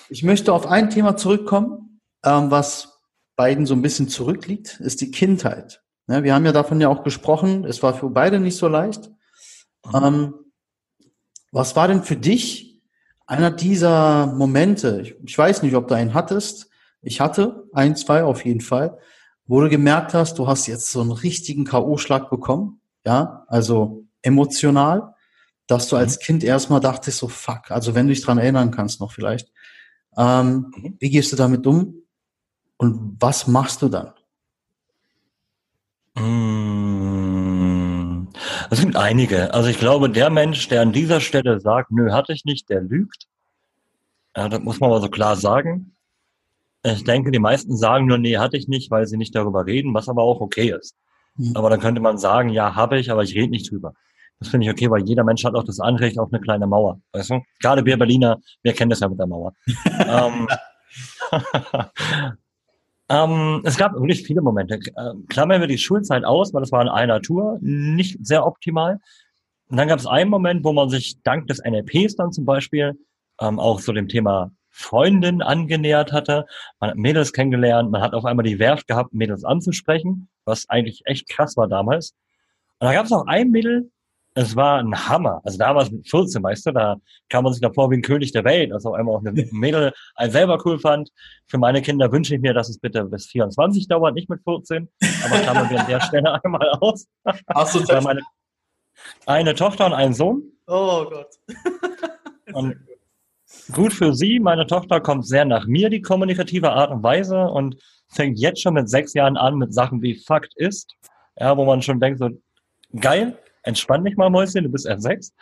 Ich 0.10 0.24
möchte 0.24 0.54
auf 0.54 0.68
ein 0.68 0.90
Thema 0.90 1.18
zurückkommen, 1.18 2.02
ähm, 2.24 2.52
was 2.52 3.00
beiden 3.36 3.66
so 3.66 3.74
ein 3.74 3.82
bisschen 3.82 4.10
zurückliegt, 4.10 4.80
ist 4.80 5.02
die 5.02 5.12
Kindheit. 5.12 5.84
Ja, 6.08 6.24
wir 6.24 6.34
haben 6.34 6.46
ja 6.46 6.52
davon 6.52 6.80
ja 6.80 6.90
auch 6.90 7.04
gesprochen, 7.04 7.66
es 7.66 7.82
war 7.82 7.94
für 7.94 8.10
beide 8.10 8.40
nicht 8.40 8.58
so 8.58 8.68
leicht. 8.68 9.10
Mhm. 9.86 10.04
Ähm, 10.04 10.34
was 11.52 11.76
war 11.76 11.88
denn 11.88 12.04
für 12.04 12.16
dich 12.16 12.82
einer 13.26 13.52
dieser 13.52 14.28
Momente? 14.28 15.02
Ich, 15.02 15.16
ich 15.26 15.38
weiß 15.38 15.64
nicht, 15.64 15.76
ob 15.76 15.88
du 15.88 15.96
einen 15.96 16.14
hattest. 16.14 16.70
Ich 17.02 17.22
hatte 17.22 17.68
ein, 17.74 17.96
zwei 17.96 18.24
auf 18.24 18.46
jeden 18.46 18.62
Fall, 18.62 18.98
wo 19.48 19.62
du 19.62 19.70
gemerkt 19.70 20.14
hast, 20.14 20.38
du 20.38 20.48
hast 20.48 20.68
jetzt 20.68 20.92
so 20.92 21.02
einen 21.02 21.12
richtigen 21.12 21.66
K.O.-Schlag 21.66 22.30
bekommen. 22.30 22.82
Ja, 23.06 23.46
also 23.48 24.04
emotional, 24.22 25.15
dass 25.68 25.88
du 25.88 25.96
als 25.96 26.18
mhm. 26.18 26.22
Kind 26.22 26.44
erstmal 26.44 26.80
dachtest, 26.80 27.18
so 27.18 27.28
fuck, 27.28 27.72
also 27.72 27.96
wenn 27.96 28.08
du 28.08 28.14
dich 28.14 28.24
dran 28.24 28.38
erinnern 28.38 28.72
kannst 28.72 29.00
noch 29.00 29.12
vielleicht, 29.12 29.50
ähm, 30.18 30.72
mhm. 30.76 30.96
Wie 31.00 31.10
gehst 31.10 31.32
du 31.32 31.36
damit 31.36 31.66
um? 31.68 32.04
Und 32.78 33.18
was 33.20 33.48
machst 33.48 33.82
du 33.82 33.90
dann? 33.90 34.12
Mm, 36.18 37.48
es 38.70 38.80
gibt 38.82 38.96
einige. 38.96 39.54
Also 39.54 39.70
ich 39.70 39.80
glaube, 39.80 40.10
der 40.10 40.30
Mensch, 40.30 40.68
der 40.68 40.82
an 40.82 40.94
dieser 40.94 41.20
Stelle 41.22 41.60
sagt, 41.60 41.92
nö, 41.92 42.12
hatte 42.12 42.34
ich 42.34 42.46
nicht, 42.46 42.70
der 42.70 42.82
lügt. 42.82 43.28
Ja, 44.36 44.50
das 44.50 44.62
muss 44.62 44.80
man 44.80 44.90
aber 44.90 45.02
so 45.02 45.10
klar 45.10 45.36
sagen. 45.36 45.96
Ich 46.84 47.04
denke, 47.04 47.32
die 47.32 47.40
meisten 47.40 47.76
sagen 47.76 48.06
nur, 48.06 48.18
nee, 48.18 48.38
hatte 48.38 48.58
ich 48.58 48.68
nicht, 48.68 48.92
weil 48.92 49.08
sie 49.08 49.18
nicht 49.18 49.34
darüber 49.34 49.66
reden, 49.66 49.94
was 49.94 50.08
aber 50.10 50.22
auch 50.22 50.40
okay 50.42 50.70
ist. 50.78 50.96
Mhm. 51.36 51.56
Aber 51.56 51.70
dann 51.70 51.80
könnte 51.80 52.02
man 52.02 52.18
sagen, 52.18 52.50
ja, 52.50 52.76
habe 52.76 53.00
ich, 53.00 53.10
aber 53.12 53.24
ich 53.24 53.34
rede 53.36 53.50
nicht 53.50 53.72
drüber. 53.72 53.94
Das 54.40 54.50
finde 54.50 54.66
ich 54.66 54.72
okay, 54.72 54.90
weil 54.90 55.04
jeder 55.04 55.24
Mensch 55.24 55.44
hat 55.46 55.56
auch 55.56 55.64
das 55.64 55.80
Anrecht 55.80 56.20
auf 56.20 56.32
eine 56.32 56.42
kleine 56.42 56.68
Mauer. 56.68 57.00
Weißt 57.14 57.30
du? 57.30 57.42
Gerade 57.62 57.86
wir 57.86 57.98
Berliner, 57.98 58.40
wir 58.64 58.74
kennen 58.74 58.90
das 58.90 59.00
ja 59.00 59.10
mit 59.10 59.20
der 59.20 59.28
Mauer. 59.28 59.54
ähm, 60.08 60.48
ähm, 63.10 63.62
es 63.64 63.78
gab 63.78 63.94
wirklich 63.94 64.24
viele 64.24 64.42
Momente. 64.42 64.80
Ähm, 64.98 65.26
klammern 65.30 65.62
wir 65.62 65.68
die 65.68 65.78
Schulzeit 65.78 66.26
aus, 66.26 66.54
weil 66.54 66.62
das 66.62 66.72
war 66.72 66.82
in 66.82 66.90
einer 66.90 67.22
Tour 67.22 67.58
nicht 67.62 68.18
sehr 68.26 68.46
optimal. 68.46 69.00
Und 69.68 69.78
dann 69.78 69.88
gab 69.88 70.00
es 70.00 70.06
einen 70.06 70.30
Moment, 70.30 70.64
wo 70.64 70.74
man 70.74 70.90
sich 70.90 71.22
dank 71.24 71.48
des 71.48 71.62
NLPs 71.64 72.16
dann 72.16 72.32
zum 72.32 72.46
Beispiel 72.46 72.98
ähm, 73.42 73.60
auch 73.60 73.80
so 73.80 73.94
dem 73.94 74.08
Thema 74.08 74.52
Freundin 74.70 75.42
angenähert 75.42 76.12
hatte. 76.12 76.46
Man 76.80 76.92
hat 76.92 76.98
Mädels 76.98 77.32
kennengelernt, 77.32 77.92
man 77.92 78.02
hat 78.02 78.14
auf 78.14 78.26
einmal 78.26 78.44
die 78.44 78.60
Werft 78.60 78.88
gehabt, 78.88 79.14
Mädels 79.14 79.46
anzusprechen, 79.46 80.28
was 80.44 80.70
eigentlich 80.70 81.04
echt 81.06 81.30
krass 81.30 81.56
war 81.56 81.68
damals. 81.68 82.14
Und 82.80 82.88
da 82.88 82.94
gab 82.94 83.06
es 83.06 83.12
auch 83.14 83.26
ein 83.26 83.52
Mädel, 83.52 83.90
es 84.38 84.56
war 84.56 84.80
ein 84.80 84.94
Hammer. 85.08 85.42
Also 85.46 85.58
damals 85.58 85.90
mit 85.90 86.10
14, 86.10 86.44
weißt 86.44 86.68
du, 86.68 86.72
da 86.72 86.98
kam 87.30 87.46
man 87.46 87.54
sich 87.54 87.62
davor 87.62 87.90
wie 87.90 87.96
ein 87.96 88.02
König 88.02 88.34
der 88.34 88.44
Welt, 88.44 88.72
also 88.74 88.90
auf 88.90 88.96
einmal 88.96 89.16
auch 89.16 89.26
eine 89.26 89.32
Mädel 89.52 89.94
einen 90.16 90.32
selber 90.32 90.62
cool 90.66 90.78
fand. 90.78 91.10
Für 91.48 91.58
meine 91.58 91.82
Kinder 91.82 92.12
wünsche 92.12 92.36
ich 92.36 92.42
mir, 92.42 92.54
dass 92.54 92.70
es 92.70 92.78
bitte 92.78 93.06
bis 93.06 93.28
24 93.28 93.88
dauert, 93.88 94.14
nicht 94.14 94.30
mit 94.30 94.44
14. 94.44 94.90
Aber 95.24 95.40
klammern 95.40 95.70
wir 95.70 95.80
an 95.80 95.88
der 95.88 96.02
Stelle 96.02 96.44
einmal 96.44 96.70
aus. 96.82 97.08
Hast 97.48 97.76
du 97.76 97.80
das? 97.88 98.04
meine, 98.04 98.22
eine 99.26 99.56
Tochter 99.56 99.86
und 99.86 99.94
einen 99.94 100.14
Sohn. 100.14 100.44
Oh 100.68 101.06
Gott. 101.06 101.30
und 102.54 102.76
gut 103.72 103.94
für 103.94 104.14
sie. 104.14 104.42
Meine 104.42 104.68
Tochter 104.68 105.00
kommt 105.00 105.26
sehr 105.26 105.46
nach 105.46 105.66
mir, 105.66 105.90
die 105.90 106.02
kommunikative 106.02 106.74
Art 106.74 106.92
und 106.92 107.04
Weise 107.04 107.40
und 107.40 107.78
fängt 108.10 108.38
jetzt 108.38 108.62
schon 108.62 108.74
mit 108.74 108.90
sechs 108.90 109.14
Jahren 109.14 109.38
an 109.38 109.56
mit 109.56 109.74
Sachen 109.74 110.02
wie 110.02 110.16
Fakt 110.16 110.54
ist. 110.58 110.94
Ja, 111.40 111.56
wo 111.56 111.64
man 111.64 111.82
schon 111.82 112.02
denkt 112.02 112.20
so, 112.20 112.30
geil 113.00 113.38
entspann 113.66 114.04
dich 114.06 114.16
mal, 114.16 114.30
Mäuschen, 114.30 114.64
du 114.64 114.70
bist 114.70 114.86
erst 114.86 115.04
sechs. 115.04 115.34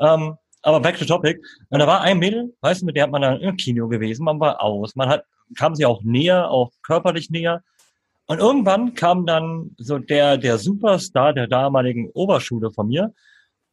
ähm, 0.00 0.36
aber 0.62 0.80
back 0.80 0.98
to 0.98 1.04
topic. 1.04 1.40
Und 1.70 1.78
da 1.78 1.86
war 1.86 2.02
ein 2.02 2.18
Mädel, 2.18 2.54
weißt 2.60 2.82
du, 2.82 2.86
mit 2.86 2.96
der 2.96 3.04
hat 3.04 3.10
man 3.10 3.22
dann 3.22 3.40
im 3.40 3.56
Kino 3.56 3.88
gewesen, 3.88 4.24
man 4.24 4.38
war 4.40 4.60
aus, 4.62 4.94
man 4.94 5.08
hat, 5.08 5.24
kam 5.56 5.74
sie 5.74 5.86
auch 5.86 6.02
näher, 6.02 6.50
auch 6.50 6.70
körperlich 6.82 7.30
näher. 7.30 7.62
Und 8.26 8.38
irgendwann 8.38 8.94
kam 8.94 9.26
dann 9.26 9.74
so 9.78 9.98
der, 9.98 10.36
der 10.38 10.58
Superstar 10.58 11.32
der 11.32 11.48
damaligen 11.48 12.10
Oberschule 12.10 12.70
von 12.70 12.88
mir 12.88 13.12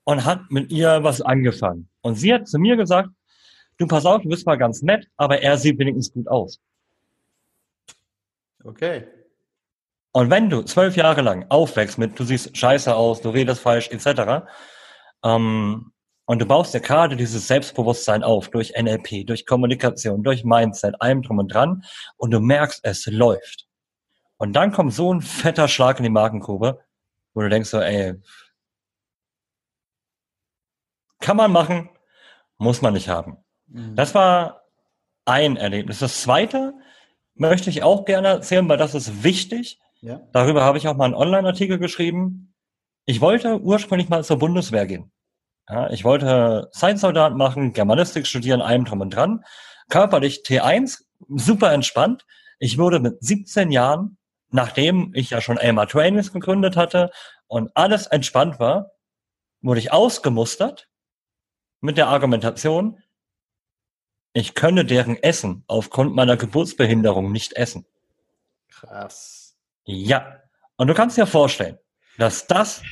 und 0.04 0.26
hat 0.26 0.50
mit 0.50 0.72
ihr 0.72 1.04
was 1.04 1.22
angefangen. 1.22 1.90
Und 2.02 2.16
sie 2.16 2.34
hat 2.34 2.48
zu 2.48 2.58
mir 2.58 2.76
gesagt, 2.76 3.10
du 3.78 3.86
pass 3.86 4.06
auf, 4.06 4.22
du 4.24 4.30
bist 4.30 4.46
mal 4.46 4.58
ganz 4.58 4.82
nett, 4.82 5.08
aber 5.18 5.42
er 5.42 5.58
sieht 5.58 5.78
wenigstens 5.78 6.12
gut 6.12 6.28
aus. 6.28 6.60
Okay. 8.64 9.06
Und 10.18 10.32
wenn 10.32 10.50
du 10.50 10.64
zwölf 10.64 10.96
Jahre 10.96 11.22
lang 11.22 11.46
aufwächst 11.50 12.00
mit, 12.00 12.18
du 12.18 12.24
siehst 12.24 12.58
scheiße 12.58 12.96
aus, 12.96 13.22
du 13.22 13.30
redest 13.30 13.62
falsch, 13.62 13.92
etc., 13.92 14.48
ähm, 15.24 15.92
und 16.26 16.40
du 16.40 16.46
baust 16.48 16.74
dir 16.74 16.80
gerade 16.80 17.16
dieses 17.16 17.48
Selbstbewusstsein 17.48 18.24
auf 18.24 18.50
durch 18.50 18.74
NLP, 18.76 19.28
durch 19.28 19.46
Kommunikation, 19.46 20.24
durch 20.24 20.44
Mindset, 20.44 21.00
allem 21.04 21.22
drum 21.22 21.38
und 21.38 21.54
dran, 21.54 21.84
und 22.16 22.32
du 22.32 22.40
merkst, 22.40 22.80
es 22.82 23.06
läuft. 23.06 23.68
Und 24.38 24.54
dann 24.54 24.72
kommt 24.72 24.92
so 24.92 25.14
ein 25.14 25.22
fetter 25.22 25.68
Schlag 25.68 26.00
in 26.00 26.04
die 26.04 26.10
Markenkurve, 26.10 26.80
wo 27.36 27.42
du 27.42 27.50
denkst 27.50 27.70
so, 27.70 27.80
ey, 27.80 28.16
Kann 31.20 31.38
man 31.38 31.52
machen, 31.52 31.92
muss 32.58 32.82
man 32.82 32.94
nicht 32.94 33.08
haben. 33.08 33.38
Mhm. 33.68 33.96
Das 33.96 34.16
war 34.16 34.64
ein 35.26 35.58
Erlebnis. 35.58 36.00
Das 36.00 36.24
zweite 36.24 36.74
möchte 37.36 37.70
ich 37.70 37.84
auch 37.84 38.06
gerne 38.06 38.30
erzählen, 38.30 38.68
weil 38.68 38.78
das 38.78 38.96
ist 38.96 39.24
wichtig. 39.24 39.80
Ja. 40.02 40.22
Darüber 40.32 40.64
habe 40.64 40.78
ich 40.78 40.88
auch 40.88 40.96
mal 40.96 41.06
einen 41.06 41.16
Online-Artikel 41.16 41.80
geschrieben. 41.80 42.54
Ich 43.06 43.22
wollte 43.22 43.62
ursprünglich 43.62 44.10
mal 44.10 44.24
zur 44.24 44.38
Bundeswehr 44.38 44.86
gehen. 44.86 45.12
Ja, 45.70 45.90
ich 45.90 46.04
wollte 46.04 46.70
Science-Soldat 46.74 47.36
machen, 47.36 47.74
Germanistik 47.74 48.28
studieren, 48.28 48.62
allem 48.62 48.86
drum 48.86 49.02
und 49.02 49.10
dran. 49.10 49.44
Körperlich 49.90 50.44
T1, 50.46 51.04
super 51.30 51.74
entspannt. 51.74 52.26
Ich 52.60 52.78
wurde 52.78 53.00
mit 53.00 53.22
17 53.24 53.72
Jahren, 53.72 54.18
nachdem 54.50 55.12
ich 55.14 55.32
ja 55.32 55.42
schon 55.42 55.58
Elmar 55.58 55.88
Trainings 55.88 56.32
gegründet 56.32 56.78
hatte 56.78 57.12
und 57.48 57.72
alles 57.76 58.08
entspannt 58.08 58.60
war, 58.60 58.92
wurde 59.62 59.80
ich 59.80 59.92
ausgemustert 59.92 60.90
mit 61.82 61.98
der 61.98 62.08
Argumentation, 62.08 63.02
ich 64.34 64.54
könne 64.54 64.86
deren 64.86 65.16
Essen 65.16 65.64
aufgrund 65.68 66.16
meiner 66.16 66.38
Geburtsbehinderung 66.38 67.32
nicht 67.32 67.54
essen. 67.54 67.86
Krass. 68.70 69.47
Ja. 69.88 70.42
Und 70.76 70.88
du 70.88 70.94
kannst 70.94 71.18
dir 71.18 71.26
vorstellen, 71.26 71.80
dass 72.18 72.46
das, 72.46 72.84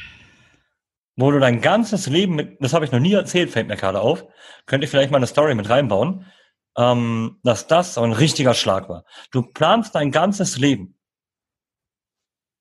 wo 1.18 1.30
du 1.30 1.40
dein 1.40 1.62
ganzes 1.62 2.08
Leben 2.08 2.36
mit, 2.36 2.58
das 2.62 2.74
habe 2.74 2.86
ich 2.86 2.92
noch 2.92 3.00
nie 3.00 3.14
erzählt, 3.14 3.52
fällt 3.52 3.68
mir 3.68 3.76
gerade 3.76 4.00
auf, 4.00 4.26
könnte 4.66 4.86
ich 4.86 4.92
vielleicht 4.92 5.12
mal 5.12 5.18
eine 5.18 5.28
Story 5.28 5.56
mit 5.56 5.70
reinbauen, 5.70 6.26
ähm, 6.78 7.40
dass 7.44 7.68
das 7.68 7.96
so 7.96 8.02
ein 8.02 8.14
richtiger 8.14 8.54
Schlag 8.54 8.90
war. 8.90 9.04
Du 9.32 9.44
planst 9.44 9.94
dein 9.94 10.12
ganzes 10.12 10.58
Leben 10.58 10.98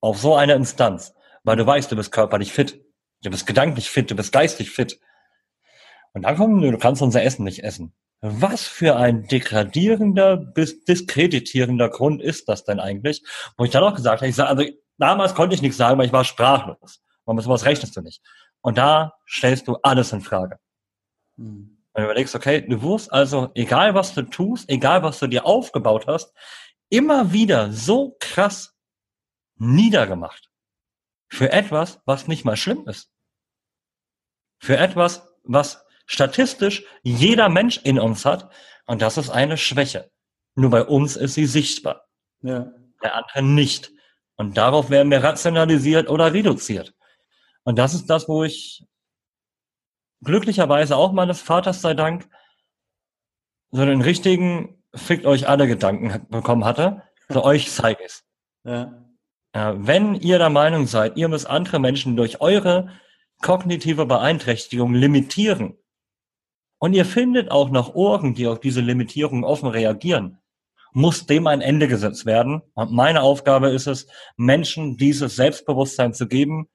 auf 0.00 0.18
so 0.18 0.34
eine 0.34 0.54
Instanz, 0.54 1.14
weil 1.44 1.56
du 1.56 1.64
weißt, 1.64 1.90
du 1.90 1.96
bist 1.96 2.12
körperlich 2.12 2.52
fit, 2.52 2.84
du 3.22 3.30
bist 3.30 3.46
gedanklich 3.46 3.88
fit, 3.88 4.10
du 4.10 4.16
bist 4.16 4.32
geistig 4.32 4.70
fit. 4.70 5.00
Und 6.12 6.22
dann 6.22 6.36
kommen, 6.36 6.60
du 6.60 6.78
kannst 6.78 7.02
unser 7.02 7.22
Essen 7.22 7.44
nicht 7.44 7.62
essen. 7.62 7.94
Was 8.26 8.66
für 8.66 8.96
ein 8.96 9.26
degradierender 9.26 10.38
bis 10.38 10.82
diskreditierender 10.84 11.90
Grund 11.90 12.22
ist 12.22 12.48
das 12.48 12.64
denn 12.64 12.80
eigentlich? 12.80 13.22
Wo 13.58 13.66
ich 13.66 13.70
dann 13.70 13.84
auch 13.84 13.94
gesagt 13.94 14.22
habe, 14.22 14.30
ich 14.30 14.34
sage, 14.34 14.48
also 14.48 14.64
damals 14.96 15.34
konnte 15.34 15.54
ich 15.54 15.60
nichts 15.60 15.76
sagen, 15.76 15.98
weil 15.98 16.06
ich 16.06 16.12
war 16.14 16.24
sprachlos. 16.24 17.02
Und 17.24 17.36
mit 17.36 17.44
sowas 17.44 17.66
rechnest 17.66 17.94
du 17.94 18.00
nicht. 18.00 18.22
Und 18.62 18.78
da 18.78 19.12
stellst 19.28 19.68
du 19.68 19.76
alles 19.82 20.10
in 20.12 20.22
Frage. 20.22 20.58
Hm. 21.36 21.76
Wenn 21.92 22.02
du 22.02 22.06
überlegst, 22.06 22.34
okay, 22.34 22.62
du 22.66 22.82
wirst 22.82 23.12
also, 23.12 23.50
egal 23.54 23.94
was 23.94 24.14
du 24.14 24.22
tust, 24.22 24.70
egal 24.70 25.02
was 25.02 25.18
du 25.18 25.26
dir 25.26 25.44
aufgebaut 25.44 26.06
hast, 26.06 26.32
immer 26.88 27.30
wieder 27.34 27.72
so 27.72 28.16
krass 28.20 28.74
niedergemacht. 29.56 30.50
Für 31.28 31.52
etwas, 31.52 32.00
was 32.06 32.26
nicht 32.26 32.46
mal 32.46 32.56
schlimm 32.56 32.88
ist. 32.88 33.10
Für 34.58 34.78
etwas, 34.78 35.28
was 35.42 35.83
statistisch 36.06 36.84
jeder 37.02 37.48
Mensch 37.48 37.80
in 37.82 37.98
uns 37.98 38.24
hat. 38.24 38.52
Und 38.86 39.02
das 39.02 39.16
ist 39.16 39.30
eine 39.30 39.56
Schwäche. 39.56 40.10
Nur 40.54 40.70
bei 40.70 40.84
uns 40.84 41.16
ist 41.16 41.34
sie 41.34 41.46
sichtbar. 41.46 42.06
Ja. 42.42 42.70
Der 43.02 43.16
andere 43.16 43.42
nicht. 43.42 43.90
Und 44.36 44.56
darauf 44.56 44.90
werden 44.90 45.10
wir 45.10 45.22
rationalisiert 45.22 46.08
oder 46.08 46.32
reduziert. 46.32 46.94
Und 47.64 47.78
das 47.78 47.94
ist 47.94 48.10
das, 48.10 48.28
wo 48.28 48.44
ich 48.44 48.84
glücklicherweise 50.22 50.96
auch 50.96 51.12
meines 51.12 51.40
Vaters 51.40 51.80
sei 51.80 51.94
Dank 51.94 52.28
so 53.70 53.84
den 53.84 54.02
richtigen 54.02 54.82
fickt 54.94 55.26
euch 55.26 55.48
alle 55.48 55.66
Gedanken 55.66 56.26
bekommen 56.28 56.64
hatte. 56.64 57.02
So 57.28 57.42
euch 57.44 57.70
zeige 57.70 58.04
es. 58.04 58.24
Ja, 58.64 59.04
wenn 59.52 60.14
ihr 60.16 60.38
der 60.38 60.50
Meinung 60.50 60.86
seid, 60.86 61.16
ihr 61.16 61.28
müsst 61.28 61.46
andere 61.46 61.78
Menschen 61.78 62.16
durch 62.16 62.40
eure 62.40 62.90
kognitive 63.40 64.06
Beeinträchtigung 64.06 64.94
limitieren, 64.94 65.76
und 66.78 66.92
ihr 66.92 67.04
findet 67.04 67.50
auch 67.50 67.70
noch 67.70 67.94
Ohren, 67.94 68.34
die 68.34 68.46
auf 68.46 68.60
diese 68.60 68.80
Limitierung 68.80 69.44
offen 69.44 69.68
reagieren, 69.68 70.38
muss 70.92 71.26
dem 71.26 71.46
ein 71.46 71.60
Ende 71.60 71.88
gesetzt 71.88 72.26
werden. 72.26 72.62
Und 72.74 72.92
meine 72.92 73.22
Aufgabe 73.22 73.70
ist 73.70 73.86
es, 73.86 74.06
Menschen 74.36 74.96
dieses 74.96 75.36
Selbstbewusstsein 75.36 76.14
zu 76.14 76.28
geben, 76.28 76.68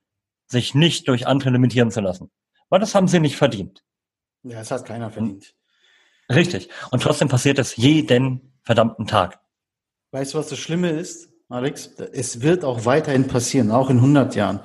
sich 0.47 0.75
nicht 0.75 1.07
durch 1.07 1.27
andere 1.27 1.51
limitieren 1.51 1.91
zu 1.91 2.01
lassen. 2.01 2.31
Weil 2.69 2.79
das 2.79 2.95
haben 2.95 3.07
sie 3.07 3.19
nicht 3.19 3.37
verdient. 3.37 3.83
Ja, 4.43 4.59
das 4.59 4.71
hat 4.71 4.85
keiner 4.85 5.09
verdient. 5.09 5.55
Richtig. 6.29 6.69
Und 6.91 7.01
trotzdem 7.01 7.27
passiert 7.27 7.59
es 7.59 7.75
jeden 7.75 8.59
verdammten 8.63 9.07
Tag. 9.07 9.39
Weißt 10.11 10.33
du, 10.33 10.37
was 10.37 10.49
das 10.49 10.59
Schlimme 10.59 10.89
ist, 10.89 11.29
Alex? 11.49 11.87
Es 12.13 12.41
wird 12.41 12.63
auch 12.63 12.85
weiterhin 12.85 13.27
passieren, 13.27 13.71
auch 13.71 13.89
in 13.89 13.97
100 13.97 14.35
Jahren. 14.35 14.59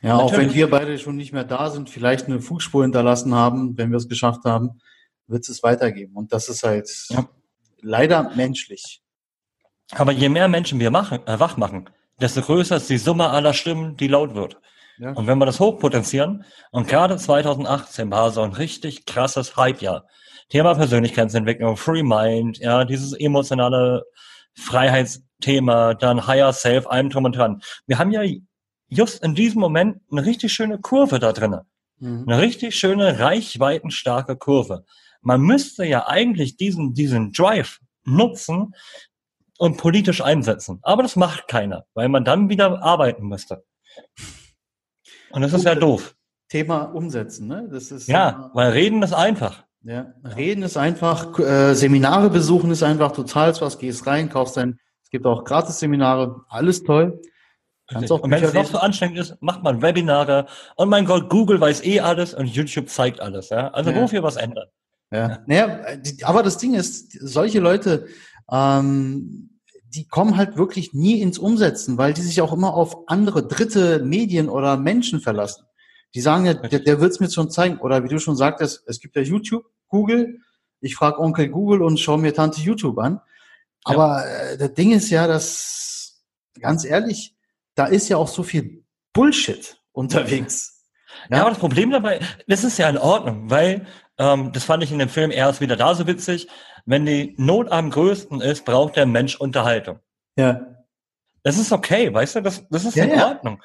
Ja, 0.00 0.16
Natürlich. 0.16 0.32
auch 0.32 0.38
wenn 0.38 0.54
wir 0.54 0.70
beide 0.70 0.98
schon 0.98 1.16
nicht 1.16 1.32
mehr 1.32 1.44
da 1.44 1.70
sind, 1.70 1.90
vielleicht 1.90 2.26
eine 2.26 2.40
Fußspur 2.40 2.82
hinterlassen 2.82 3.34
haben, 3.34 3.76
wenn 3.76 3.90
wir 3.90 3.96
es 3.96 4.08
geschafft 4.08 4.44
haben, 4.44 4.80
wird 5.26 5.48
es 5.48 5.62
weitergeben. 5.62 6.14
Und 6.14 6.32
das 6.32 6.48
ist 6.48 6.62
halt 6.62 6.88
ja. 7.10 7.28
leider 7.80 8.30
menschlich. 8.36 9.02
Aber 9.92 10.12
je 10.12 10.28
mehr 10.28 10.48
Menschen 10.48 10.78
wir 10.80 10.90
machen, 10.90 11.20
äh, 11.26 11.40
wach 11.40 11.56
machen, 11.56 11.90
desto 12.20 12.42
größer 12.42 12.76
ist 12.76 12.90
die 12.90 12.98
Summe 12.98 13.30
aller 13.30 13.54
Stimmen, 13.54 13.96
die 13.96 14.08
laut 14.08 14.34
wird. 14.34 14.58
Ja. 14.98 15.12
Und 15.12 15.26
wenn 15.26 15.38
wir 15.38 15.46
das 15.46 15.60
hochpotenzieren, 15.60 16.44
und 16.72 16.88
gerade 16.88 17.16
2018 17.16 18.10
war 18.10 18.30
so 18.30 18.42
ein 18.42 18.52
richtig 18.52 19.06
krasses 19.06 19.56
Hype-Jahr. 19.56 20.06
Thema 20.48 20.74
Persönlichkeitsentwicklung, 20.74 21.76
Free 21.76 22.02
Mind, 22.02 22.58
ja, 22.58 22.84
dieses 22.84 23.12
emotionale 23.12 24.04
Freiheitsthema, 24.54 25.94
dann 25.94 26.26
Higher 26.26 26.52
Self, 26.52 26.86
allem 26.86 27.10
drum 27.10 27.26
und 27.26 27.36
dran. 27.36 27.60
Wir 27.86 27.98
haben 27.98 28.10
ja 28.10 28.22
just 28.88 29.22
in 29.22 29.34
diesem 29.34 29.60
Moment 29.60 30.00
eine 30.10 30.24
richtig 30.24 30.52
schöne 30.52 30.78
Kurve 30.78 31.18
da 31.18 31.32
drinnen. 31.32 31.62
Mhm. 31.98 32.24
Eine 32.26 32.40
richtig 32.40 32.74
schöne, 32.76 33.18
reichweitenstarke 33.18 34.36
Kurve. 34.36 34.84
Man 35.20 35.40
müsste 35.40 35.84
ja 35.84 36.06
eigentlich 36.06 36.56
diesen, 36.56 36.94
diesen 36.94 37.32
Drive 37.32 37.80
nutzen 38.04 38.74
und 39.58 39.76
politisch 39.76 40.22
einsetzen. 40.22 40.78
Aber 40.82 41.02
das 41.02 41.16
macht 41.16 41.48
keiner, 41.48 41.84
weil 41.94 42.08
man 42.08 42.24
dann 42.24 42.48
wieder 42.48 42.82
arbeiten 42.82 43.26
müsste. 43.26 43.64
Und 45.30 45.42
das 45.42 45.52
ist 45.52 45.64
ja 45.64 45.74
doof. 45.74 46.14
Thema 46.48 46.84
umsetzen, 46.84 47.48
ne? 47.48 47.68
Das 47.70 47.90
ist 47.90 48.08
ja, 48.08 48.50
weil 48.54 48.70
reden 48.70 49.02
ist 49.02 49.12
einfach. 49.12 49.64
Ja, 49.82 50.14
reden 50.24 50.62
ist 50.62 50.76
einfach, 50.76 51.38
äh, 51.38 51.74
Seminare 51.74 52.30
besuchen 52.30 52.70
ist 52.70 52.82
einfach, 52.82 53.12
du 53.12 53.22
zahlst 53.22 53.60
was, 53.60 53.78
gehst 53.78 54.06
rein, 54.06 54.28
kaufst 54.28 54.56
dein, 54.56 54.80
es 55.02 55.10
gibt 55.10 55.26
auch 55.26 55.44
Gratis-Seminare, 55.44 56.42
alles 56.48 56.82
toll. 56.82 57.20
Kannst 57.88 58.12
auch 58.12 58.20
und 58.20 58.30
wenn 58.30 58.44
es 58.44 58.52
noch 58.52 58.66
so 58.66 58.78
anstrengend 58.78 59.18
ist, 59.18 59.36
macht 59.40 59.62
man 59.62 59.80
Webinare 59.80 60.46
und 60.76 60.90
mein 60.90 61.06
Gott, 61.06 61.30
Google 61.30 61.58
weiß 61.58 61.82
eh 61.84 62.00
alles 62.00 62.34
und 62.34 62.46
YouTube 62.46 62.90
zeigt 62.90 63.20
alles. 63.20 63.48
Ja? 63.48 63.68
Also 63.68 63.90
ja. 63.90 64.00
wofür 64.00 64.22
was 64.22 64.36
ändern? 64.36 64.68
Ja. 65.10 65.38
Naja, 65.46 65.80
aber 66.22 66.42
das 66.42 66.58
Ding 66.58 66.74
ist, 66.74 67.12
solche 67.12 67.60
Leute, 67.60 68.06
ähm, 68.50 69.58
die 69.84 70.06
kommen 70.06 70.36
halt 70.36 70.58
wirklich 70.58 70.92
nie 70.92 71.22
ins 71.22 71.38
Umsetzen, 71.38 71.96
weil 71.96 72.12
die 72.12 72.20
sich 72.20 72.42
auch 72.42 72.52
immer 72.52 72.74
auf 72.74 73.08
andere 73.08 73.46
dritte 73.46 74.00
Medien 74.00 74.50
oder 74.50 74.76
Menschen 74.76 75.20
verlassen. 75.20 75.64
Die 76.14 76.20
sagen 76.20 76.44
ja, 76.44 76.54
der, 76.54 76.80
der 76.80 77.00
wird 77.00 77.12
es 77.12 77.20
mir 77.20 77.30
schon 77.30 77.50
zeigen. 77.50 77.78
Oder 77.78 78.04
wie 78.04 78.08
du 78.08 78.18
schon 78.18 78.36
sagtest, 78.36 78.82
es 78.86 79.00
gibt 79.00 79.16
ja 79.16 79.22
YouTube, 79.22 79.64
Google. 79.88 80.40
Ich 80.80 80.94
frage 80.94 81.18
Onkel 81.18 81.48
Google 81.48 81.82
und 81.82 81.98
schaue 81.98 82.18
mir 82.18 82.34
Tante 82.34 82.60
YouTube 82.60 82.98
an. 82.98 83.20
Aber 83.84 84.24
ja. 84.24 84.52
äh, 84.52 84.58
das 84.58 84.74
Ding 84.74 84.92
ist 84.92 85.10
ja, 85.10 85.26
dass, 85.26 86.22
ganz 86.60 86.84
ehrlich, 86.84 87.34
da 87.78 87.86
ist 87.86 88.08
ja 88.08 88.16
auch 88.16 88.28
so 88.28 88.42
viel 88.42 88.84
Bullshit 89.12 89.80
unterwegs. 89.92 90.84
Ja, 91.30 91.36
ja 91.36 91.40
aber 91.42 91.50
das 91.50 91.60
Problem 91.60 91.90
dabei, 91.90 92.20
das 92.48 92.64
ist 92.64 92.76
ja 92.76 92.88
in 92.88 92.98
Ordnung, 92.98 93.48
weil 93.50 93.86
ähm, 94.18 94.52
das 94.52 94.64
fand 94.64 94.82
ich 94.82 94.90
in 94.90 94.98
dem 94.98 95.08
Film 95.08 95.30
erst 95.30 95.60
wieder 95.60 95.76
da 95.76 95.94
so 95.94 96.06
witzig. 96.06 96.48
Wenn 96.86 97.06
die 97.06 97.34
Not 97.38 97.70
am 97.70 97.90
größten 97.90 98.40
ist, 98.40 98.64
braucht 98.64 98.96
der 98.96 99.06
Mensch 99.06 99.36
Unterhaltung. 99.36 100.00
Ja. 100.36 100.74
Das 101.44 101.56
ist 101.56 101.70
okay, 101.70 102.12
weißt 102.12 102.36
du, 102.36 102.40
das, 102.40 102.66
das 102.68 102.84
ist 102.84 102.96
ja, 102.96 103.04
in 103.04 103.10
ja. 103.10 103.28
Ordnung. 103.28 103.62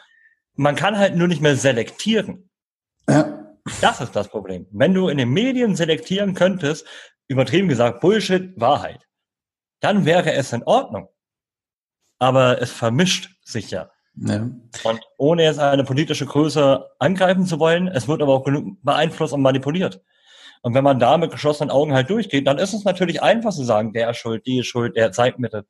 Man 0.55 0.75
kann 0.75 0.97
halt 0.97 1.15
nur 1.15 1.27
nicht 1.27 1.41
mehr 1.41 1.55
selektieren. 1.55 2.49
Ja. 3.09 3.55
Das 3.81 3.99
ist 3.99 4.15
das 4.15 4.27
Problem. 4.27 4.67
Wenn 4.71 4.93
du 4.93 5.07
in 5.07 5.17
den 5.17 5.29
Medien 5.29 5.75
selektieren 5.75 6.35
könntest, 6.35 6.85
übertrieben 7.27 7.67
gesagt, 7.67 8.01
Bullshit, 8.01 8.53
Wahrheit, 8.59 9.07
dann 9.79 10.05
wäre 10.05 10.33
es 10.33 10.53
in 10.53 10.63
Ordnung. 10.63 11.09
Aber 12.19 12.61
es 12.61 12.71
vermischt 12.71 13.31
sich 13.43 13.71
ja. 13.71 13.92
Ja. 14.15 14.49
Und 14.83 15.01
ohne 15.17 15.43
jetzt 15.43 15.59
eine 15.59 15.83
politische 15.83 16.25
Größe 16.25 16.89
angreifen 16.99 17.45
zu 17.45 17.59
wollen, 17.59 17.87
es 17.87 18.07
wird 18.07 18.21
aber 18.21 18.33
auch 18.33 18.43
genug 18.43 18.77
beeinflusst 18.83 19.33
und 19.33 19.41
manipuliert. 19.41 20.01
Und 20.61 20.73
wenn 20.75 20.83
man 20.83 20.99
da 20.99 21.17
mit 21.17 21.31
geschlossenen 21.31 21.71
Augen 21.71 21.93
halt 21.93 22.09
durchgeht, 22.09 22.47
dann 22.47 22.57
ist 22.57 22.73
es 22.73 22.85
natürlich 22.85 23.21
einfach 23.21 23.51
zu 23.51 23.63
sagen, 23.63 23.91
der 23.91 24.11
ist 24.11 24.17
schuld, 24.17 24.45
die 24.45 24.59
ist 24.59 24.67
schuld, 24.67 24.95
der 24.95 25.11
zeigt 25.11 25.39
Mittel. 25.39 25.65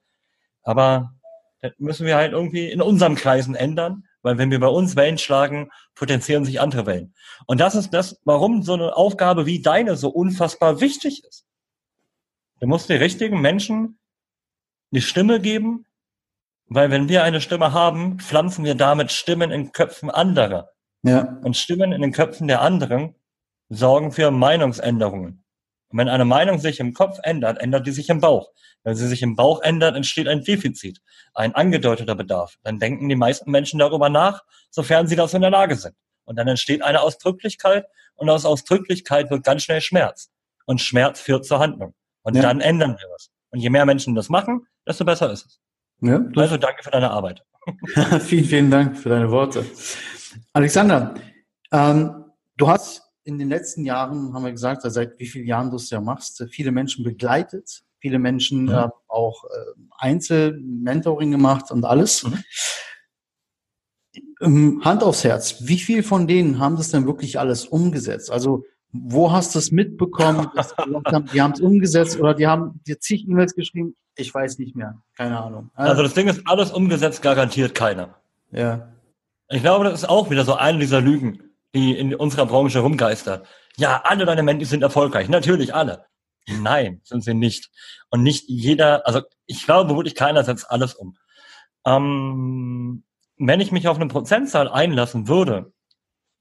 Aber 0.62 1.14
das 1.62 1.72
müssen 1.78 2.06
wir 2.06 2.16
halt 2.16 2.34
irgendwie 2.34 2.70
in 2.70 2.82
unseren 2.82 3.16
Kreisen 3.16 3.56
ändern, 3.56 4.04
weil 4.22 4.38
wenn 4.38 4.52
wir 4.52 4.60
bei 4.60 4.68
uns 4.68 4.96
Wellen 4.96 5.18
schlagen, 5.18 5.72
potenzieren 5.96 6.46
sich 6.46 6.60
andere 6.60 6.86
Wellen. 6.86 7.14
Und 7.48 7.60
das 7.60 7.74
ist 7.74 7.92
das, 7.92 8.20
warum 8.26 8.62
so 8.62 8.74
eine 8.74 8.96
Aufgabe 8.96 9.46
wie 9.46 9.62
deine 9.62 9.96
so 9.96 10.10
unfassbar 10.10 10.82
wichtig 10.82 11.24
ist. 11.24 11.46
Du 12.60 12.68
musst 12.68 12.90
die 12.90 12.94
richtigen 12.94 13.42
Menschen 13.42 13.98
die 14.92 15.02
Stimme 15.02 15.40
geben, 15.40 15.86
weil 16.68 16.92
wenn 16.92 17.10
wir 17.10 17.24
eine 17.24 17.42
Stimme 17.42 17.74
haben, 17.74 18.20
pflanzen 18.20 18.66
wir 18.66 18.76
damit 18.76 19.12
Stimmen 19.12 19.52
in 19.52 19.72
Köpfen 19.72 20.10
anderer. 20.10 20.70
Ja. 21.04 21.38
Und 21.44 21.58
Stimmen 21.58 21.92
in 21.92 22.02
den 22.02 22.12
Köpfen 22.12 22.48
der 22.48 22.62
anderen 22.62 23.16
sorgen 23.70 24.12
für 24.12 24.32
Meinungsänderungen. 24.32 25.44
Und 25.90 25.98
wenn 26.00 26.10
eine 26.10 26.26
Meinung 26.26 26.60
sich 26.60 26.80
im 26.80 26.94
Kopf 26.94 27.20
ändert, 27.24 27.60
ändert 27.60 27.86
die 27.86 27.92
sich 27.92 28.10
im 28.10 28.20
Bauch. 28.20 28.50
Wenn 28.84 28.96
sie 28.96 29.08
sich 29.08 29.22
im 29.22 29.36
Bauch 29.36 29.62
ändert, 29.62 29.96
entsteht 29.96 30.28
ein 30.28 30.44
Defizit, 30.44 31.00
ein 31.34 31.56
angedeuteter 31.56 32.16
Bedarf. 32.16 32.56
Dann 32.64 32.80
denken 32.80 33.08
die 33.10 33.16
meisten 33.16 33.52
Menschen 33.52 33.80
darüber 33.80 34.10
nach, 34.10 34.44
sofern 34.70 35.08
sie 35.08 35.16
dazu 35.16 35.36
in 35.36 35.42
der 35.42 35.52
Lage 35.52 35.76
sind. 35.76 35.96
Und 36.26 36.38
dann 36.38 36.48
entsteht 36.48 36.82
eine 36.82 37.02
Ausdrücklichkeit 37.02 37.86
und 38.16 38.30
aus 38.30 38.46
Ausdrücklichkeit 38.46 39.30
wird 39.30 39.44
ganz 39.44 39.64
schnell 39.64 39.82
Schmerz. 39.82 40.30
Und 40.66 40.82
Schmerz 40.82 41.20
führt 41.20 41.46
zur 41.46 41.60
Handlung. 41.60 41.94
Und 42.24 42.36
ja. 42.36 42.42
dann 42.42 42.62
ändern 42.62 42.98
wir 42.98 43.10
was. 43.14 43.30
Und 43.52 43.60
je 43.60 43.70
mehr 43.70 43.86
Menschen 43.86 44.16
das 44.16 44.30
machen, 44.30 44.66
desto 44.88 45.06
besser 45.06 45.32
ist 45.32 45.46
es. 45.46 45.60
Ja, 46.04 46.22
also 46.36 46.58
danke 46.58 46.84
für 46.84 46.92
deine 46.92 47.12
Arbeit. 47.12 47.44
vielen, 48.20 48.44
vielen 48.44 48.70
Dank 48.70 48.98
für 48.98 49.08
deine 49.08 49.32
Worte. 49.32 49.66
Alexander, 50.52 51.16
ähm, 51.72 52.26
du 52.58 52.68
hast 52.68 53.04
in 53.24 53.40
den 53.40 53.48
letzten 53.48 53.86
Jahren, 53.86 54.34
haben 54.34 54.44
wir 54.44 54.52
gesagt, 54.52 54.82
seit 54.84 55.18
wie 55.18 55.28
vielen 55.28 55.48
Jahren 55.48 55.70
du 55.70 55.78
es 55.78 55.90
ja 55.90 56.02
machst, 56.02 56.46
viele 56.52 56.74
Menschen 56.74 57.06
begleitet, 57.06 57.84
viele 58.00 58.20
Menschen 58.20 58.64
mhm. 58.64 58.72
äh, 58.72 58.90
auch 59.08 59.46
äh, 59.46 59.82
Einzel-Mentoring 59.98 61.32
gemacht 61.32 61.72
und 61.72 61.86
alles. 61.86 62.24
Mhm. 62.24 62.44
Ähm, 64.42 64.82
Hand 64.84 65.04
aufs 65.04 65.24
Herz, 65.24 65.56
wie 65.62 65.80
viel 65.80 66.04
von 66.04 66.28
denen 66.28 66.60
haben 66.60 66.76
das 66.76 66.92
denn 66.92 67.08
wirklich 67.08 67.40
alles 67.40 67.66
umgesetzt? 67.66 68.30
Also 68.30 68.66
wo 68.92 69.32
hast 69.32 69.56
du 69.56 69.60
es 69.60 69.72
mitbekommen, 69.72 70.52
dass 70.54 70.72
sie 70.72 70.84
gesagt 70.84 71.14
haben, 71.14 71.26
die 71.34 71.42
haben 71.42 71.54
es 71.54 71.62
umgesetzt 71.62 72.20
oder 72.20 72.34
die 72.34 72.46
haben 72.46 72.82
dir 72.86 73.00
zig 73.00 73.26
E-Mails 73.26 73.56
geschrieben? 73.56 73.96
Ich 74.16 74.34
weiß 74.34 74.60
nicht 74.60 74.76
mehr, 74.76 75.02
keine 75.18 75.40
Ahnung. 75.40 75.72
Also 75.74 76.04
das 76.04 76.14
Ding 76.14 76.28
ist, 76.28 76.46
alles 76.46 76.72
umgesetzt 76.72 77.22
garantiert 77.22 77.74
keiner. 77.74 78.16
Ja. 78.52 78.90
Ich 79.50 79.62
glaube, 79.62 79.86
das 79.86 80.04
ist 80.04 80.10
auch 80.10 80.30
wieder 80.30 80.46
so 80.46 80.56
eine 80.56 80.80
dieser 80.80 81.02
Lügen, 81.02 81.52
die 81.74 81.98
in 81.98 82.14
unserer 82.14 82.46
Branche 82.46 82.80
rumgeistern. 82.80 83.42
Ja, 83.78 84.02
alle 84.04 84.26
deine 84.26 84.44
Mentis 84.44 84.70
sind 84.70 84.84
erfolgreich. 84.84 85.30
Natürlich 85.30 85.74
alle. 85.74 86.06
Nein, 86.48 87.02
sind 87.04 87.24
sie 87.24 87.34
nicht. 87.34 87.72
Und 88.10 88.22
nicht 88.24 88.46
jeder, 88.48 89.08
also 89.08 89.22
ich 89.46 89.66
glaube 89.66 89.96
wirklich 89.96 90.16
keiner 90.16 90.44
setzt 90.44 90.70
alles 90.70 90.94
um. 90.94 91.18
Ähm, 91.86 93.04
wenn 93.38 93.60
ich 93.60 93.72
mich 93.72 93.88
auf 93.88 93.98
eine 93.98 94.08
Prozentzahl 94.08 94.70
einlassen 94.70 95.28
würde, 95.28 95.74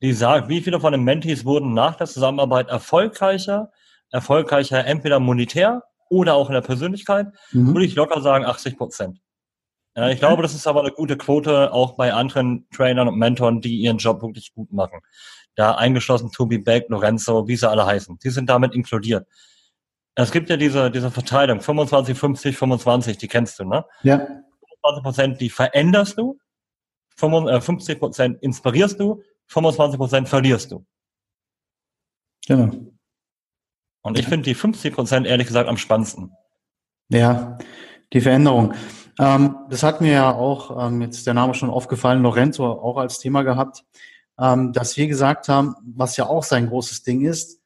die 0.02 0.12
sagt, 0.12 0.48
wie 0.48 0.60
viele 0.60 0.80
von 0.80 0.92
den 0.92 1.04
Mentees 1.04 1.44
wurden 1.44 1.74
nach 1.74 1.94
der 1.94 2.06
Zusammenarbeit 2.06 2.68
erfolgreicher, 2.68 3.70
erfolgreicher 4.10 4.84
entweder 4.84 5.20
monetär 5.20 5.84
oder 6.12 6.34
auch 6.34 6.48
in 6.48 6.54
der 6.54 6.60
Persönlichkeit, 6.60 7.28
mhm. 7.52 7.68
würde 7.68 7.86
ich 7.86 7.94
locker 7.94 8.20
sagen 8.20 8.44
80 8.44 8.76
Prozent. 8.76 9.18
Ja, 9.96 10.08
ich 10.08 10.20
glaube, 10.20 10.42
das 10.42 10.54
ist 10.54 10.66
aber 10.66 10.80
eine 10.80 10.92
gute 10.92 11.16
Quote 11.16 11.72
auch 11.72 11.96
bei 11.96 12.12
anderen 12.12 12.66
Trainern 12.74 13.08
und 13.08 13.18
Mentoren, 13.18 13.60
die 13.60 13.76
ihren 13.76 13.98
Job 13.98 14.22
wirklich 14.22 14.54
gut 14.54 14.72
machen. 14.72 15.00
Da 15.54 15.74
eingeschlossen 15.74 16.30
Tobi 16.30 16.58
Beck, 16.58 16.86
Lorenzo, 16.88 17.46
wie 17.48 17.56
sie 17.56 17.68
alle 17.68 17.84
heißen. 17.84 18.18
Die 18.22 18.30
sind 18.30 18.48
damit 18.48 18.74
inkludiert. 18.74 19.26
Es 20.14 20.30
gibt 20.30 20.50
ja 20.50 20.56
diese, 20.56 20.90
diese 20.90 21.10
Verteilung, 21.10 21.60
25, 21.60 22.16
50, 22.16 22.56
25, 22.56 23.18
die 23.18 23.28
kennst 23.28 23.58
du, 23.58 23.64
ne? 23.64 23.84
Ja. 24.02 24.18
25 24.82 25.02
Prozent, 25.02 25.40
die 25.40 25.50
veränderst 25.50 26.18
du, 26.18 26.38
50 27.16 27.98
Prozent 27.98 28.42
inspirierst 28.42 29.00
du, 29.00 29.22
25 29.48 29.98
Prozent 29.98 30.28
verlierst 30.28 30.72
du. 30.72 30.84
Genau. 32.46 32.70
Und 34.02 34.18
ich 34.18 34.26
finde 34.26 34.44
die 34.44 34.54
50 34.54 34.94
Prozent 34.94 35.26
ehrlich 35.26 35.46
gesagt 35.46 35.68
am 35.68 35.76
spannendsten. 35.76 36.32
Ja, 37.08 37.58
die 38.12 38.20
Veränderung. 38.20 38.74
Ähm, 39.18 39.56
das 39.70 39.82
hat 39.82 40.00
mir 40.00 40.12
ja 40.12 40.34
auch, 40.34 40.86
ähm, 40.86 41.02
jetzt 41.02 41.26
der 41.26 41.34
Name 41.34 41.54
schon 41.54 41.70
aufgefallen, 41.70 42.22
Lorenzo 42.22 42.66
auch 42.66 42.96
als 42.96 43.18
Thema 43.18 43.42
gehabt, 43.42 43.84
ähm, 44.38 44.72
dass 44.72 44.96
wir 44.96 45.06
gesagt 45.06 45.48
haben, 45.48 45.74
was 45.84 46.16
ja 46.16 46.26
auch 46.26 46.42
sein 46.42 46.68
großes 46.68 47.02
Ding 47.02 47.22
ist, 47.22 47.60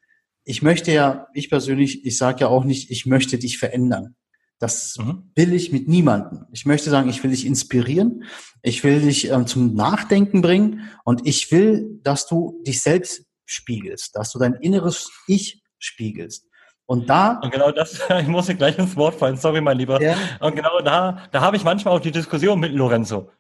ich 0.45 0.63
möchte 0.63 0.93
ja, 0.93 1.27
ich 1.35 1.51
persönlich, 1.51 2.05
ich 2.07 2.17
sage 2.17 2.43
ja 2.43 2.49
auch 2.49 2.65
nicht, 2.65 2.91
ich 2.91 3.05
möchte 3.05 3.37
dich 3.37 3.59
verändern. 3.59 4.15
Das 4.59 4.97
mhm. 4.97 5.31
will 5.35 5.53
ich 5.53 5.73
mit 5.73 5.89
niemandem. 5.89 6.47
Ich 6.53 6.65
möchte 6.65 6.89
sagen, 6.89 7.11
ich 7.11 7.23
will 7.23 7.31
dich 7.31 7.45
inspirieren, 7.45 8.25
ich 8.63 8.85
will 8.85 9.01
dich 9.01 9.31
ähm, 9.31 9.47
zum 9.47 9.75
Nachdenken 9.75 10.41
bringen 10.43 10.89
und 11.05 11.27
ich 11.27 11.51
will, 11.53 12.01
dass 12.03 12.27
du 12.27 12.63
dich 12.67 12.81
selbst 12.81 13.25
spiegelst, 13.45 14.17
dass 14.17 14.31
du 14.33 14.39
dein 14.39 14.55
inneres 14.55 15.11
Ich 15.27 15.63
spiegelst. 15.79 16.47
Und 16.87 17.11
da. 17.11 17.41
Und 17.43 17.51
genau 17.51 17.73
das, 17.73 18.01
ich 18.21 18.29
muss 18.29 18.47
dir 18.47 18.55
gleich 18.55 18.79
ins 18.79 18.97
Wort 18.97 19.17
fallen, 19.17 19.37
sorry, 19.37 19.61
mein 19.61 19.79
Lieber. 19.79 20.01
Ja. 20.01 20.17
Und 20.41 20.55
genau 20.57 20.81
da, 20.81 21.27
da 21.33 21.41
habe 21.41 21.57
ich 21.57 21.65
manchmal 21.65 21.95
auch 21.95 22.01
die 22.01 22.13
Diskussion 22.13 22.61
mit 22.61 22.73
Lorenzo. 22.73 23.31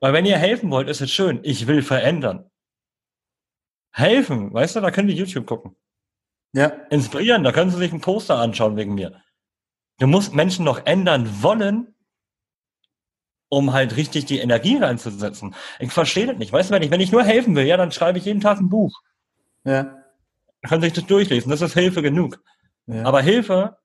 Weil 0.00 0.12
wenn 0.12 0.26
ihr 0.26 0.36
helfen 0.36 0.70
wollt, 0.70 0.88
ist 0.88 1.00
es 1.00 1.10
schön. 1.10 1.40
Ich 1.42 1.66
will 1.66 1.82
verändern. 1.82 2.50
Helfen, 3.92 4.52
weißt 4.52 4.76
du, 4.76 4.80
da 4.80 4.90
können 4.90 5.08
die 5.08 5.14
YouTube 5.14 5.46
gucken. 5.46 5.74
Ja. 6.52 6.66
Inspirieren, 6.90 7.44
da 7.44 7.52
können 7.52 7.70
sie 7.70 7.78
sich 7.78 7.92
ein 7.92 8.00
Poster 8.00 8.36
anschauen 8.36 8.76
wegen 8.76 8.94
mir. 8.94 9.22
Du 9.98 10.06
musst 10.06 10.34
Menschen 10.34 10.64
noch 10.64 10.84
ändern 10.84 11.42
wollen, 11.42 11.94
um 13.48 13.72
halt 13.72 13.96
richtig 13.96 14.26
die 14.26 14.38
Energie 14.38 14.76
reinzusetzen. 14.76 15.54
Ich 15.78 15.92
verstehe 15.92 16.26
das 16.26 16.36
nicht. 16.36 16.52
Weißt 16.52 16.70
du, 16.70 16.74
wenn 16.74 16.82
ich, 16.82 16.90
wenn 16.90 17.00
ich 17.00 17.12
nur 17.12 17.24
helfen 17.24 17.56
will, 17.56 17.64
ja, 17.64 17.76
dann 17.76 17.92
schreibe 17.92 18.18
ich 18.18 18.24
jeden 18.26 18.40
Tag 18.40 18.58
ein 18.58 18.68
Buch. 18.68 19.00
Ja. 19.64 19.95
Kann 20.68 20.80
sich 20.80 20.92
das 20.92 21.06
durchlesen. 21.06 21.50
Das 21.50 21.62
ist 21.62 21.74
Hilfe 21.74 22.02
genug. 22.02 22.42
Ja. 22.86 23.04
Aber 23.04 23.20
Hilfe 23.20 23.76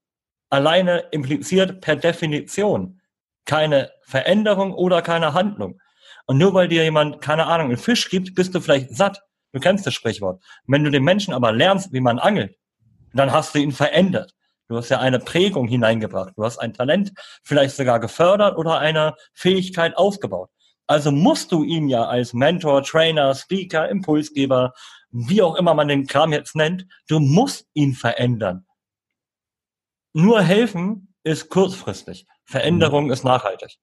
alleine 0.50 1.00
impliziert 1.12 1.82
per 1.82 1.96
Definition 1.96 3.02
keine 3.46 3.92
Veränderung 4.04 4.74
oder 4.74 5.02
keine 5.02 5.34
Handlung. 5.34 5.80
Und 6.26 6.38
nur 6.38 6.54
weil 6.54 6.68
dir 6.68 6.84
jemand, 6.84 7.22
keine 7.22 7.48
Ahnung, 7.48 7.68
einen 7.68 7.78
Fisch 7.78 8.10
gibt, 8.10 8.36
bist 8.36 8.54
du 8.54 8.62
vielleicht 8.62 8.96
satt. 8.96 9.22
Du 9.54 9.60
kennst 9.60 9.86
das 9.86 9.94
Sprichwort. 9.94 10.42
wenn 10.68 10.84
du 10.84 10.92
den 10.92 11.04
Menschen 11.04 11.34
aber 11.34 11.52
lernst, 11.52 11.92
wie 11.92 12.00
man 12.00 12.20
angelt, 12.20 12.56
dann 13.14 13.32
hast 13.32 13.56
du 13.56 13.60
ihn 13.60 13.72
verändert. 13.72 14.34
Du 14.70 14.78
hast 14.78 14.90
ja 14.90 15.00
eine 15.00 15.20
Prägung 15.20 15.68
hineingebracht. 15.68 16.34
Du 16.38 16.46
hast 16.46 16.60
ein 16.60 16.74
Talent 16.74 17.12
vielleicht 17.44 17.76
sogar 17.76 18.00
gefördert 18.00 18.58
oder 18.58 18.80
eine 18.80 19.16
Fähigkeit 19.34 19.98
aufgebaut. 19.98 20.50
Also 20.88 21.12
musst 21.12 21.52
du 21.52 21.64
ihn 21.64 21.90
ja 21.90 22.06
als 22.06 22.34
Mentor, 22.34 22.84
Trainer, 22.84 23.36
Speaker, 23.36 23.90
Impulsgeber, 23.90 24.74
wie 25.12 25.42
auch 25.42 25.56
immer 25.56 25.74
man 25.74 25.88
den 25.88 26.08
Kram 26.08 26.32
jetzt 26.32 26.56
nennt, 26.56 26.88
du 27.08 27.20
musst 27.20 27.68
ihn 27.74 27.94
verändern. 27.94 28.66
Nur 30.14 30.42
helfen 30.42 31.14
ist 31.24 31.50
kurzfristig. 31.50 32.28
Veränderung 32.46 33.06
mhm. 33.06 33.12
ist 33.12 33.24
nachhaltig. 33.24 33.78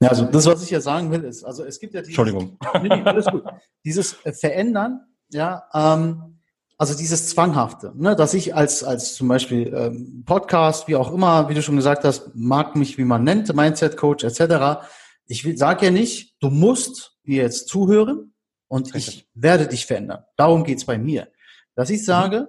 Ja, 0.00 0.08
also 0.08 0.24
das, 0.24 0.46
was 0.46 0.62
ich 0.62 0.70
ja 0.70 0.80
sagen 0.80 1.10
will, 1.10 1.24
ist, 1.24 1.44
also 1.44 1.64
es 1.64 1.78
gibt 1.78 1.94
ja 1.94 2.00
dieses, 2.00 2.16
Entschuldigung. 2.16 2.58
Nee, 2.82 2.88
nee, 2.88 3.02
alles 3.04 3.26
gut. 3.26 3.44
Dieses 3.84 4.12
Verändern, 4.12 5.00
ja, 5.30 5.64
ähm, 5.74 6.40
also 6.78 6.96
dieses 6.96 7.28
Zwanghafte, 7.28 7.92
ne, 7.94 8.16
dass 8.16 8.34
ich 8.34 8.54
als, 8.54 8.82
als 8.82 9.14
zum 9.14 9.28
Beispiel 9.28 9.72
ähm, 9.74 10.24
Podcast, 10.24 10.88
wie 10.88 10.96
auch 10.96 11.12
immer, 11.12 11.48
wie 11.48 11.54
du 11.54 11.62
schon 11.62 11.76
gesagt 11.76 12.02
hast, 12.04 12.34
mag 12.34 12.74
mich, 12.74 12.98
wie 12.98 13.04
man 13.04 13.22
nennt, 13.22 13.54
Mindset 13.54 13.96
Coach 13.96 14.24
etc. 14.24 14.84
Ich 15.26 15.46
sage 15.56 15.86
ja 15.86 15.90
nicht, 15.92 16.34
du 16.40 16.50
musst 16.50 17.18
mir 17.22 17.42
jetzt 17.42 17.68
zuhören 17.68 18.31
und 18.72 18.94
Richtig. 18.94 19.16
ich 19.18 19.28
werde 19.34 19.68
dich 19.68 19.84
verändern. 19.84 20.24
Darum 20.38 20.64
geht's 20.64 20.86
bei 20.86 20.96
mir. 20.96 21.28
Dass 21.74 21.90
ich 21.90 22.06
sage, 22.06 22.48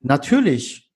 mhm. 0.00 0.08
natürlich 0.08 0.92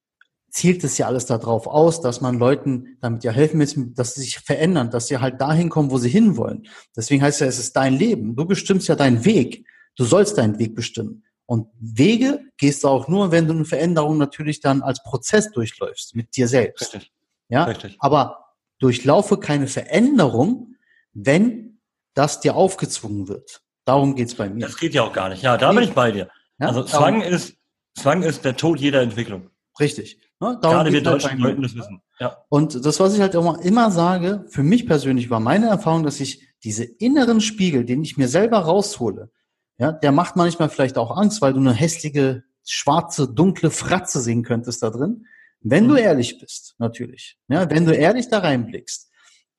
zielt 0.51 0.85
es 0.85 0.99
ja 0.99 1.07
alles 1.07 1.25
darauf 1.25 1.67
aus, 1.67 2.03
dass 2.03 2.21
man 2.21 2.39
Leuten 2.39 2.99
damit 3.01 3.25
ja 3.25 3.33
helfen 3.33 3.59
will, 3.61 3.95
dass 3.95 4.13
sie 4.13 4.21
sich 4.21 4.41
verändern, 4.41 4.91
dass 4.91 5.07
sie 5.07 5.17
halt 5.17 5.41
dahin 5.41 5.71
kommen, 5.71 5.91
wo 5.91 5.97
sie 5.97 6.11
hinwollen. 6.11 6.69
Deswegen 6.95 7.23
heißt 7.23 7.41
ja, 7.41 7.47
es 7.47 7.59
ist 7.59 7.75
dein 7.77 7.95
Leben. 7.95 8.37
Du 8.37 8.45
bestimmst 8.45 8.89
ja 8.89 8.95
deinen 8.95 9.25
Weg. 9.25 9.67
Du 9.97 10.05
sollst 10.05 10.37
deinen 10.37 10.59
Weg 10.59 10.75
bestimmen. 10.75 11.25
Und 11.47 11.69
Wege 11.81 12.41
gehst 12.59 12.85
du 12.85 12.89
auch 12.89 13.09
nur, 13.09 13.31
wenn 13.31 13.47
du 13.47 13.55
eine 13.55 13.65
Veränderung 13.65 14.19
natürlich 14.19 14.61
dann 14.61 14.83
als 14.83 15.03
Prozess 15.03 15.51
durchläufst, 15.51 16.15
mit 16.15 16.37
dir 16.37 16.47
selbst. 16.47 16.93
Richtig. 16.93 17.11
Ja, 17.49 17.65
Richtig. 17.65 17.97
aber 18.01 18.53
durchlaufe 18.81 19.39
keine 19.39 19.67
Veränderung, 19.67 20.75
wenn 21.15 21.81
das 22.13 22.41
dir 22.41 22.55
aufgezwungen 22.55 23.29
wird. 23.29 23.62
Darum 23.85 24.15
geht's 24.15 24.35
bei 24.35 24.49
mir. 24.49 24.67
Das 24.67 24.77
geht 24.77 24.95
ja 24.95 25.03
auch 25.03 25.13
gar 25.13 25.29
nicht. 25.29 25.43
Ja, 25.43 25.57
da 25.57 25.73
nee. 25.73 25.81
bin 25.81 25.89
ich 25.89 25.95
bei 25.95 26.13
dir. 26.13 26.29
Ja? 26.59 26.69
Also 26.69 26.85
Zwang 26.85 27.21
ist, 27.23 27.57
Zwang 27.99 28.23
ist 28.23 28.45
der 28.45 28.57
Tod 28.57 28.79
jeder 28.79 29.03
Entwicklung. 29.03 29.51
Richtig. 29.81 30.19
Ne? 30.41 30.59
Gerade 30.61 30.93
wir 30.93 30.99
halt 30.99 31.07
Deutschen 31.07 31.41
sollten 31.41 31.63
das 31.63 31.75
wissen. 31.75 32.03
Ja. 32.19 32.45
Und 32.49 32.85
das, 32.85 33.01
was 33.01 33.15
ich 33.15 33.21
halt 33.21 33.35
immer, 33.35 33.61
immer 33.63 33.91
sage, 33.91 34.45
für 34.49 34.63
mich 34.63 34.87
persönlich 34.87 35.31
war 35.31 35.41
meine 35.41 35.67
Erfahrung, 35.67 36.05
dass 36.05 36.21
ich 36.21 36.47
diese 36.65 36.85
inneren 36.85 37.41
Spiegel, 37.41 37.85
den 37.85 38.03
ich 38.03 38.17
mir 38.17 38.29
selber 38.29 38.59
raushole, 38.59 39.31
ja, 39.79 39.91
der 39.91 40.13
macht 40.13 40.37
manchmal 40.37 40.69
vielleicht 40.69 40.99
auch 40.99 41.17
Angst, 41.17 41.43
weil 41.43 41.55
du 41.55 41.61
eine 41.61 41.73
hässliche, 41.73 42.45
schwarze, 42.65 43.27
dunkle 43.27 43.71
Fratze 43.71 44.21
sehen 44.21 44.45
könntest 44.45 44.83
da 44.83 44.91
drin. 44.91 45.27
Wenn 45.61 45.85
mhm. 45.85 45.89
du 45.91 45.97
ehrlich 45.97 46.39
bist, 46.39 46.75
natürlich. 46.79 47.39
Ja, 47.49 47.69
wenn 47.71 47.87
du 47.87 47.95
ehrlich 47.95 48.29
da 48.29 48.39
reinblickst, 48.39 49.11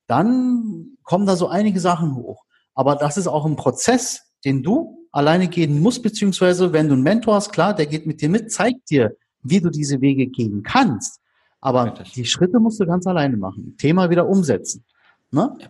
dann 0.08 0.98
kommen 1.04 1.26
da 1.26 1.36
so 1.36 1.48
einige 1.48 1.80
Sachen 1.80 2.16
hoch. 2.16 2.46
Aber 2.74 2.96
das 2.96 3.18
ist 3.18 3.28
auch 3.28 3.46
ein 3.46 3.56
Prozess, 3.56 4.34
den 4.46 4.64
du 4.64 5.08
alleine 5.12 5.48
gehen 5.48 5.80
musst, 5.80 6.04
beziehungsweise 6.04 6.74
wenn 6.74 6.88
du 6.88 6.94
einen 6.94 7.04
Mentor 7.04 7.36
hast, 7.36 7.52
klar, 7.52 7.74
der 7.74 7.86
geht 7.86 8.06
mit 8.06 8.22
dir 8.22 8.30
mit, 8.30 8.52
zeigt 8.52 8.90
dir, 8.90 9.16
wie 9.44 9.62
du 9.62 9.70
diese 9.70 10.02
Wege 10.02 10.28
gehen 10.28 10.64
kannst. 10.64 11.22
Aber 11.62 11.86
Richtig. 11.86 12.14
die 12.14 12.26
Schritte 12.26 12.60
musst 12.60 12.80
du 12.80 12.86
ganz 12.86 13.08
alleine 13.08 13.38
machen. 13.38 13.76
Thema 13.78 14.10
wieder 14.10 14.28
umsetzen. 14.28 14.84
Ne? 15.32 15.56
Ja. 15.60 15.68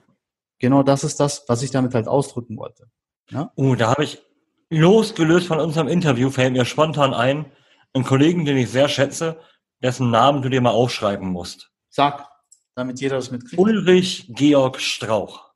Genau 0.59 0.81
das 0.81 1.03
ist 1.03 1.19
das, 1.19 1.43
was 1.47 1.61
ich 1.61 1.71
damit 1.71 1.93
halt 1.93 2.07
ausdrücken 2.07 2.57
wollte. 2.57 2.87
Ja? 3.29 3.51
Oh, 3.55 3.75
da 3.75 3.91
habe 3.91 4.05
ich 4.05 4.21
losgelöst 4.69 5.47
von 5.47 5.59
unserem 5.59 5.87
Interview 5.87 6.29
fällt 6.29 6.53
mir 6.53 6.65
spontan 6.65 7.13
ein, 7.13 7.45
einen 7.93 8.05
Kollegen, 8.05 8.45
den 8.45 8.57
ich 8.57 8.69
sehr 8.69 8.87
schätze, 8.87 9.39
dessen 9.83 10.09
Namen 10.09 10.41
du 10.41 10.49
dir 10.49 10.61
mal 10.61 10.71
aufschreiben 10.71 11.29
musst. 11.29 11.69
Sag, 11.89 12.27
damit 12.75 12.99
jeder 13.01 13.17
das 13.17 13.29
mitkriegt. 13.29 13.59
Ulrich 13.59 14.31
Georg 14.33 14.79
Strauch. 14.79 15.51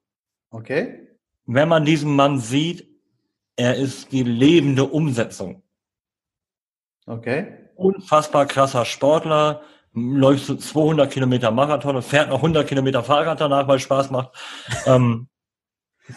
Okay. 0.52 1.07
Wenn 1.48 1.70
man 1.70 1.86
diesen 1.86 2.16
Mann 2.16 2.40
sieht, 2.40 2.88
er 3.56 3.76
ist 3.76 4.12
die 4.12 4.24
lebende 4.24 4.86
Umsetzung. 4.86 5.64
Okay. 7.06 7.70
Unfassbar 7.76 8.46
krasser 8.46 8.86
Sportler, 8.86 9.62
läuft 9.94 10.46
so 10.46 10.56
200 10.56 11.10
Kilometer 11.10 11.50
Marathon 11.52 11.96
und 11.96 12.04
fährt 12.04 12.30
noch 12.30 12.38
100 12.38 12.68
Kilometer 12.68 13.04
Fahrrad 13.04 13.40
danach, 13.40 13.68
weil 13.68 13.78
es 13.78 13.84
Spaß 13.84 14.12
macht. 14.12 14.32
ähm, 14.86 15.30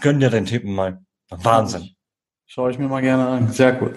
gönn 0.01 0.21
dir 0.21 0.31
den 0.31 0.47
Tippen 0.47 0.75
mal. 0.75 1.03
Wahnsinn. 1.31 1.91
Schaue 2.47 2.73
ich 2.73 2.79
mir 2.79 2.89
mal 2.89 3.01
gerne 3.01 3.27
an. 3.27 3.49
Sehr 3.53 3.73
gut. 3.73 3.95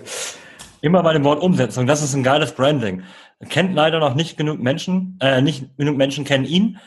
Immer 0.82 1.02
bei 1.02 1.14
dem 1.14 1.24
Wort 1.24 1.42
Umsetzung. 1.42 1.88
Das 1.88 2.04
ist 2.04 2.14
ein 2.14 2.24
geiles 2.24 2.54
Branding. 2.54 3.04
Kennt 3.50 3.74
leider 3.74 4.00
noch 4.00 4.14
nicht 4.14 4.38
genug 4.38 4.60
Menschen, 4.60 5.18
äh, 5.20 5.42
nicht 5.42 5.76
genug 5.78 5.98
Menschen 5.98 6.24
kennen 6.24 6.46
ihn. 6.46 6.78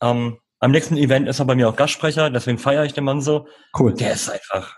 Ähm, 0.00 0.38
am 0.64 0.70
nächsten 0.70 0.96
Event 0.96 1.28
ist 1.28 1.38
er 1.38 1.44
bei 1.44 1.54
mir 1.54 1.68
auch 1.68 1.76
Gastsprecher, 1.76 2.30
deswegen 2.30 2.58
feiere 2.58 2.84
ich 2.84 2.94
den 2.94 3.04
Mann 3.04 3.20
so. 3.20 3.46
Cool. 3.78 3.94
Der 3.94 4.12
ist 4.12 4.30
einfach 4.30 4.74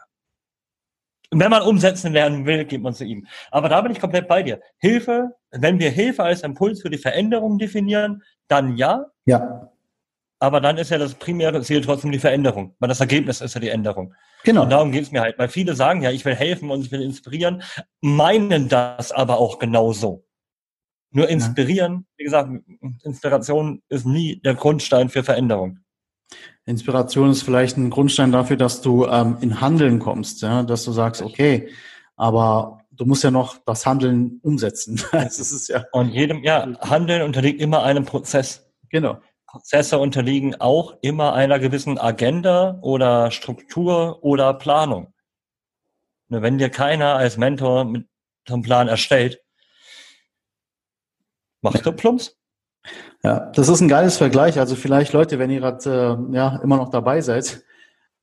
wenn 1.30 1.50
man 1.50 1.62
umsetzen 1.62 2.12
lernen 2.12 2.46
will, 2.46 2.64
geht 2.64 2.82
man 2.82 2.94
zu 2.94 3.04
ihm. 3.04 3.26
Aber 3.50 3.68
da 3.68 3.80
bin 3.80 3.92
ich 3.92 4.00
komplett 4.00 4.28
bei 4.28 4.42
dir. 4.42 4.60
Hilfe, 4.78 5.34
wenn 5.50 5.78
wir 5.78 5.90
Hilfe 5.90 6.22
als 6.22 6.42
Impuls 6.42 6.82
für 6.82 6.90
die 6.90 6.98
Veränderung 6.98 7.58
definieren, 7.58 8.22
dann 8.48 8.76
ja. 8.76 9.06
Ja. 9.24 9.70
Aber 10.38 10.60
dann 10.60 10.76
ist 10.76 10.90
ja 10.90 10.98
das 10.98 11.14
primäre 11.14 11.62
Ziel 11.62 11.80
trotzdem 11.80 12.12
die 12.12 12.18
Veränderung, 12.18 12.74
weil 12.78 12.88
das 12.88 13.00
Ergebnis 13.00 13.40
ist 13.40 13.54
ja 13.54 13.60
die 13.60 13.70
Änderung. 13.70 14.14
Genau. 14.44 14.62
Und 14.62 14.70
darum 14.70 14.92
geht 14.92 15.04
es 15.04 15.10
mir 15.10 15.22
halt. 15.22 15.38
Weil 15.38 15.48
viele 15.48 15.74
sagen 15.74 16.02
ja, 16.02 16.10
ich 16.10 16.24
will 16.24 16.34
helfen 16.34 16.70
und 16.70 16.82
ich 16.82 16.92
will 16.92 17.02
inspirieren, 17.02 17.62
meinen 18.00 18.68
das 18.68 19.12
aber 19.12 19.38
auch 19.38 19.58
genauso. 19.58 20.25
Nur 21.10 21.28
inspirieren, 21.28 22.06
wie 22.16 22.24
gesagt, 22.24 22.50
Inspiration 23.02 23.82
ist 23.88 24.06
nie 24.06 24.40
der 24.40 24.54
Grundstein 24.54 25.08
für 25.08 25.22
Veränderung. 25.22 25.78
Inspiration 26.64 27.30
ist 27.30 27.42
vielleicht 27.42 27.76
ein 27.76 27.90
Grundstein 27.90 28.32
dafür, 28.32 28.56
dass 28.56 28.82
du 28.82 29.06
ähm, 29.06 29.38
in 29.40 29.60
Handeln 29.60 30.00
kommst, 30.00 30.42
ja? 30.42 30.62
dass 30.64 30.84
du 30.84 30.92
sagst, 30.92 31.22
okay, 31.22 31.68
aber 32.16 32.80
du 32.90 33.04
musst 33.04 33.22
ja 33.22 33.30
noch 33.30 33.58
das 33.64 33.86
Handeln 33.86 34.40
umsetzen. 34.42 35.00
das 35.12 35.38
ist 35.38 35.68
ja 35.68 35.84
Und 35.92 36.10
jedem, 36.10 36.42
ja, 36.42 36.68
Handeln 36.80 37.22
unterliegt 37.22 37.60
immer 37.60 37.82
einem 37.82 38.04
Prozess. 38.04 38.68
Genau. 38.90 39.20
Prozesse 39.46 39.98
unterliegen 39.98 40.60
auch 40.60 40.96
immer 41.02 41.32
einer 41.34 41.58
gewissen 41.58 41.98
Agenda 41.98 42.78
oder 42.82 43.30
Struktur 43.30 44.22
oder 44.24 44.52
Planung. 44.54 45.14
Nur 46.28 46.42
wenn 46.42 46.58
dir 46.58 46.68
keiner 46.68 47.14
als 47.14 47.36
Mentor 47.36 47.84
mit 47.84 48.08
einem 48.48 48.62
Plan 48.62 48.88
erstellt, 48.88 49.40
machst 51.66 51.86
du 51.86 51.92
Plumps. 51.92 52.36
Ja, 53.22 53.50
das 53.54 53.68
ist 53.68 53.80
ein 53.80 53.88
geiles 53.88 54.16
Vergleich. 54.16 54.58
Also 54.58 54.76
vielleicht 54.76 55.12
Leute, 55.12 55.38
wenn 55.38 55.50
ihr 55.50 55.60
gerade 55.60 56.28
äh, 56.30 56.34
ja 56.34 56.60
immer 56.62 56.76
noch 56.76 56.90
dabei 56.90 57.20
seid, 57.20 57.64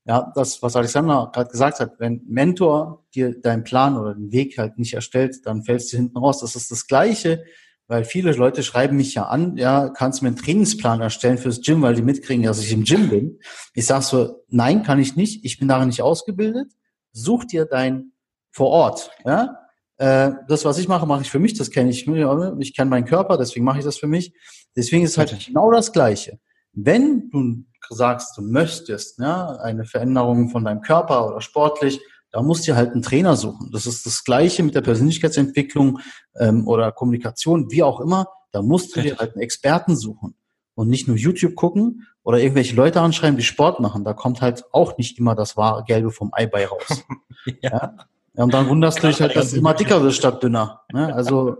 ja, 0.06 0.32
das, 0.34 0.62
was 0.62 0.76
Alexander 0.76 1.30
gerade 1.32 1.50
gesagt 1.50 1.80
hat, 1.80 1.98
wenn 1.98 2.22
Mentor 2.26 3.04
dir 3.14 3.38
deinen 3.40 3.64
Plan 3.64 3.96
oder 3.96 4.14
den 4.14 4.32
Weg 4.32 4.58
halt 4.58 4.78
nicht 4.78 4.94
erstellt, 4.94 5.46
dann 5.46 5.62
fällst 5.62 5.92
du 5.92 5.96
hinten 5.96 6.18
raus. 6.18 6.40
Das 6.40 6.56
ist 6.56 6.70
das 6.70 6.86
Gleiche, 6.86 7.44
weil 7.86 8.04
viele 8.04 8.32
Leute 8.32 8.62
schreiben 8.62 8.96
mich 8.96 9.14
ja 9.14 9.24
an, 9.24 9.56
ja, 9.56 9.88
kannst 9.90 10.20
du 10.20 10.24
mir 10.24 10.28
einen 10.28 10.38
Trainingsplan 10.38 11.00
erstellen 11.00 11.38
fürs 11.38 11.60
Gym, 11.60 11.82
weil 11.82 11.94
die 11.94 12.02
mitkriegen, 12.02 12.44
dass 12.44 12.62
ich 12.62 12.72
im 12.72 12.84
Gym 12.84 13.08
bin. 13.08 13.38
Ich 13.74 13.86
sag 13.86 14.02
so, 14.02 14.44
nein, 14.48 14.82
kann 14.82 14.98
ich 14.98 15.16
nicht. 15.16 15.44
Ich 15.44 15.58
bin 15.58 15.68
darin 15.68 15.88
nicht 15.88 16.02
ausgebildet. 16.02 16.72
Such 17.12 17.44
dir 17.44 17.64
dein 17.64 18.12
vor 18.50 18.68
Ort, 18.68 19.10
ja. 19.24 19.63
Äh, 19.96 20.32
das, 20.48 20.64
was 20.64 20.78
ich 20.78 20.88
mache, 20.88 21.06
mache 21.06 21.22
ich 21.22 21.30
für 21.30 21.38
mich. 21.38 21.54
Das 21.54 21.70
kenne 21.70 21.90
ich. 21.90 22.06
Ich 22.06 22.76
kenne 22.76 22.90
meinen 22.90 23.04
Körper, 23.04 23.36
deswegen 23.36 23.64
mache 23.64 23.78
ich 23.78 23.84
das 23.84 23.96
für 23.96 24.06
mich. 24.06 24.34
Deswegen 24.76 25.04
ist 25.04 25.12
es 25.12 25.18
halt 25.18 25.32
Richtig. 25.32 25.48
genau 25.48 25.70
das 25.70 25.92
Gleiche. 25.92 26.38
Wenn 26.72 27.30
du 27.30 27.64
sagst, 27.90 28.36
du 28.36 28.42
möchtest 28.42 29.18
ja, 29.18 29.56
eine 29.56 29.84
Veränderung 29.84 30.48
von 30.48 30.64
deinem 30.64 30.80
Körper 30.80 31.28
oder 31.28 31.40
sportlich, 31.40 32.00
da 32.32 32.42
musst 32.42 32.66
du 32.66 32.74
halt 32.74 32.92
einen 32.92 33.02
Trainer 33.02 33.36
suchen. 33.36 33.70
Das 33.72 33.86
ist 33.86 34.06
das 34.06 34.24
Gleiche 34.24 34.64
mit 34.64 34.74
der 34.74 34.80
Persönlichkeitsentwicklung 34.80 36.00
ähm, 36.36 36.66
oder 36.66 36.90
Kommunikation, 36.90 37.70
wie 37.70 37.84
auch 37.84 38.00
immer. 38.00 38.26
Da 38.50 38.62
musst 38.62 38.96
du 38.96 39.02
dir 39.02 39.16
halt 39.18 39.34
einen 39.34 39.42
Experten 39.42 39.96
suchen 39.96 40.34
und 40.74 40.88
nicht 40.88 41.06
nur 41.06 41.16
YouTube 41.16 41.54
gucken 41.54 42.08
oder 42.24 42.38
irgendwelche 42.38 42.74
Leute 42.74 43.00
anschreiben, 43.00 43.36
die 43.36 43.44
Sport 43.44 43.78
machen. 43.78 44.02
Da 44.02 44.14
kommt 44.14 44.40
halt 44.40 44.64
auch 44.72 44.98
nicht 44.98 45.18
immer 45.18 45.36
das 45.36 45.56
wahre 45.56 45.84
Gelbe 45.84 46.10
vom 46.10 46.30
Eiwei 46.32 46.66
raus. 46.66 47.04
ja. 47.62 47.70
ja. 47.70 47.96
Ja, 48.34 48.44
und 48.44 48.52
dann 48.52 48.68
wunderst 48.68 49.02
du 49.02 49.06
dich 49.06 49.20
halt, 49.20 49.36
dass 49.36 49.46
es 49.46 49.52
immer 49.54 49.74
dicker 49.74 50.02
wird 50.02 50.14
statt 50.14 50.42
dünner. 50.42 50.82
Ne? 50.92 51.14
Also 51.14 51.56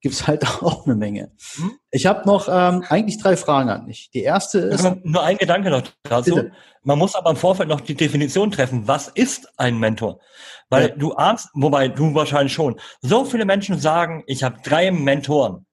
gibt's 0.00 0.26
halt 0.26 0.46
auch 0.62 0.86
eine 0.86 0.94
Menge. 0.94 1.32
Hm? 1.56 1.72
Ich 1.90 2.06
habe 2.06 2.26
noch 2.26 2.48
ähm, 2.48 2.84
eigentlich 2.88 3.20
drei 3.20 3.36
Fragen 3.36 3.70
an 3.70 3.86
dich. 3.86 4.10
Die 4.12 4.22
erste 4.22 4.58
ist. 4.58 4.84
Nur 5.02 5.22
ein 5.22 5.38
Gedanke 5.38 5.70
noch 5.70 5.82
dazu. 6.02 6.34
Bitte. 6.34 6.52
Man 6.82 6.98
muss 6.98 7.14
aber 7.14 7.30
im 7.30 7.36
Vorfeld 7.36 7.68
noch 7.68 7.80
die 7.80 7.94
Definition 7.94 8.50
treffen. 8.50 8.86
Was 8.86 9.08
ist 9.08 9.58
ein 9.58 9.78
Mentor? 9.78 10.20
Weil 10.68 10.90
ja. 10.90 10.96
du 10.96 11.14
ahnst, 11.14 11.48
wobei 11.54 11.88
du 11.88 12.14
wahrscheinlich 12.14 12.52
schon, 12.52 12.78
so 13.00 13.24
viele 13.24 13.46
Menschen 13.46 13.78
sagen, 13.78 14.22
ich 14.26 14.42
habe 14.42 14.58
drei 14.62 14.90
Mentoren. 14.90 15.66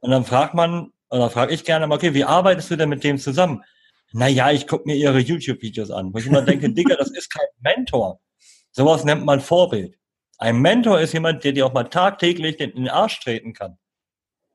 Und 0.00 0.10
dann 0.10 0.24
fragt 0.24 0.54
man, 0.54 0.92
oder 1.10 1.30
frage 1.30 1.52
ich 1.52 1.64
gerne, 1.64 1.92
okay, 1.92 2.14
wie 2.14 2.24
arbeitest 2.24 2.70
du 2.70 2.76
denn 2.76 2.88
mit 2.88 3.04
dem 3.04 3.18
zusammen? 3.18 3.62
Naja, 4.12 4.50
ich 4.50 4.66
gucke 4.66 4.84
mir 4.86 4.94
ihre 4.94 5.18
YouTube-Videos 5.18 5.90
an, 5.90 6.14
wo 6.14 6.18
ich 6.18 6.26
immer 6.26 6.42
denke, 6.42 6.70
Digga, 6.74 6.96
das 6.96 7.10
ist 7.10 7.30
kein 7.30 7.46
Mentor. 7.60 8.20
Sowas 8.76 9.04
nennt 9.04 9.24
man 9.24 9.40
Vorbild. 9.40 9.96
Ein 10.38 10.58
Mentor 10.58 11.00
ist 11.00 11.12
jemand, 11.12 11.44
der 11.44 11.52
dir 11.52 11.64
auch 11.64 11.72
mal 11.72 11.84
tagtäglich 11.84 12.58
in 12.58 12.74
den 12.74 12.88
Arsch 12.88 13.20
treten 13.20 13.52
kann. 13.52 13.78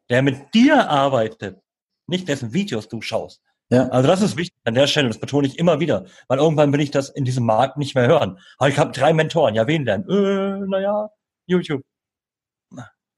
Der 0.09 0.21
mit 0.21 0.53
dir 0.53 0.89
arbeitet, 0.89 1.61
nicht 2.05 2.27
dessen 2.27 2.51
Videos 2.51 2.89
du 2.89 3.01
schaust. 3.01 3.41
Ja. 3.69 3.87
Also 3.89 4.07
das 4.07 4.21
ist 4.21 4.35
wichtig 4.35 4.59
an 4.65 4.73
der 4.73 4.87
Stelle, 4.87 5.07
das 5.07 5.19
betone 5.19 5.47
ich 5.47 5.57
immer 5.57 5.79
wieder, 5.79 6.05
weil 6.27 6.39
irgendwann 6.39 6.73
will 6.73 6.81
ich 6.81 6.91
das 6.91 7.09
in 7.09 7.23
diesem 7.23 7.45
Markt 7.45 7.77
nicht 7.77 7.95
mehr 7.95 8.07
hören. 8.07 8.39
Aber 8.57 8.67
ich 8.67 8.77
habe 8.77 8.91
drei 8.91 9.13
Mentoren, 9.13 9.55
ja 9.55 9.67
wen 9.67 9.85
denn? 9.85 10.01
Äh, 10.09 10.65
naja, 10.67 11.09
YouTube. 11.45 11.81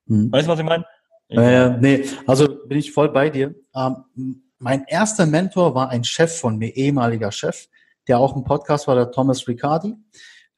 Hm. 0.07 0.31
Weißt 0.31 0.47
du, 0.47 0.51
was 0.51 0.59
ich 0.59 0.65
meine? 0.65 0.85
Äh, 1.29 1.69
nee, 1.79 2.05
also 2.27 2.63
bin 2.67 2.77
ich 2.77 2.91
voll 2.91 3.09
bei 3.09 3.29
dir. 3.29 3.55
Ähm, 3.73 4.43
mein 4.59 4.83
erster 4.85 5.25
Mentor 5.25 5.73
war 5.73 5.89
ein 5.89 6.03
Chef 6.03 6.37
von 6.37 6.57
mir, 6.57 6.75
ehemaliger 6.75 7.31
Chef, 7.31 7.67
der 8.07 8.19
auch 8.19 8.35
im 8.35 8.43
Podcast 8.43 8.87
war, 8.87 8.95
der 8.95 9.11
Thomas 9.11 9.47
Riccardi. 9.47 9.95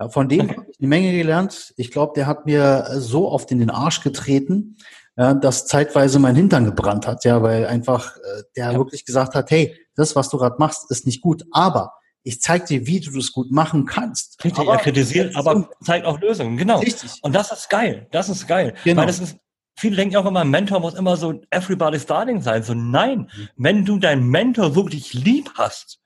Von 0.09 0.29
dem 0.29 0.49
habe 0.49 0.65
ich 0.69 0.79
eine 0.79 0.87
Menge 0.87 1.11
gelernt. 1.11 1.73
Ich 1.77 1.91
glaube, 1.91 2.13
der 2.15 2.27
hat 2.27 2.45
mir 2.45 2.87
so 2.95 3.29
oft 3.31 3.51
in 3.51 3.59
den 3.59 3.69
Arsch 3.69 4.01
getreten, 4.01 4.77
ja, 5.15 5.33
dass 5.33 5.67
zeitweise 5.67 6.19
mein 6.19 6.35
Hintern 6.35 6.65
gebrannt 6.65 7.07
hat, 7.07 7.23
ja, 7.23 7.41
weil 7.41 7.67
einfach 7.67 8.17
äh, 8.17 8.43
der 8.55 8.71
ja. 8.71 8.77
wirklich 8.77 9.05
gesagt 9.05 9.35
hat, 9.35 9.51
hey, 9.51 9.75
das, 9.95 10.15
was 10.15 10.29
du 10.29 10.37
gerade 10.37 10.55
machst, 10.57 10.89
ist 10.89 11.05
nicht 11.05 11.21
gut, 11.21 11.45
aber 11.51 11.93
ich 12.23 12.41
zeige 12.41 12.65
dir, 12.65 12.87
wie 12.87 12.99
du 12.99 13.17
es 13.19 13.31
gut 13.31 13.51
machen 13.51 13.85
kannst. 13.85 14.43
Richtig, 14.43 14.59
aber, 14.59 14.73
er 14.73 14.79
kritisiert, 14.79 15.35
aber 15.35 15.69
zeigt 15.83 16.05
auch 16.05 16.19
Lösungen, 16.19 16.57
genau. 16.57 16.79
Richtig. 16.79 17.11
Und 17.21 17.35
das 17.35 17.51
ist 17.51 17.69
geil, 17.69 18.07
das 18.11 18.29
ist 18.29 18.47
geil. 18.47 18.73
Genau. 18.83 19.01
Weil 19.01 19.07
das 19.07 19.19
ist, 19.19 19.37
viele 19.75 19.97
denken 19.97 20.15
auch 20.15 20.25
immer, 20.25 20.41
ein 20.41 20.49
Mentor 20.49 20.79
muss 20.79 20.93
immer 20.93 21.17
so 21.17 21.41
everybody's 21.51 22.05
darling 22.05 22.41
sein. 22.41 22.63
So 22.63 22.73
nein, 22.73 23.29
mhm. 23.35 23.49
wenn 23.57 23.85
du 23.85 23.99
deinen 23.99 24.27
Mentor 24.27 24.75
wirklich 24.75 25.13
lieb 25.13 25.51
hast, 25.55 25.99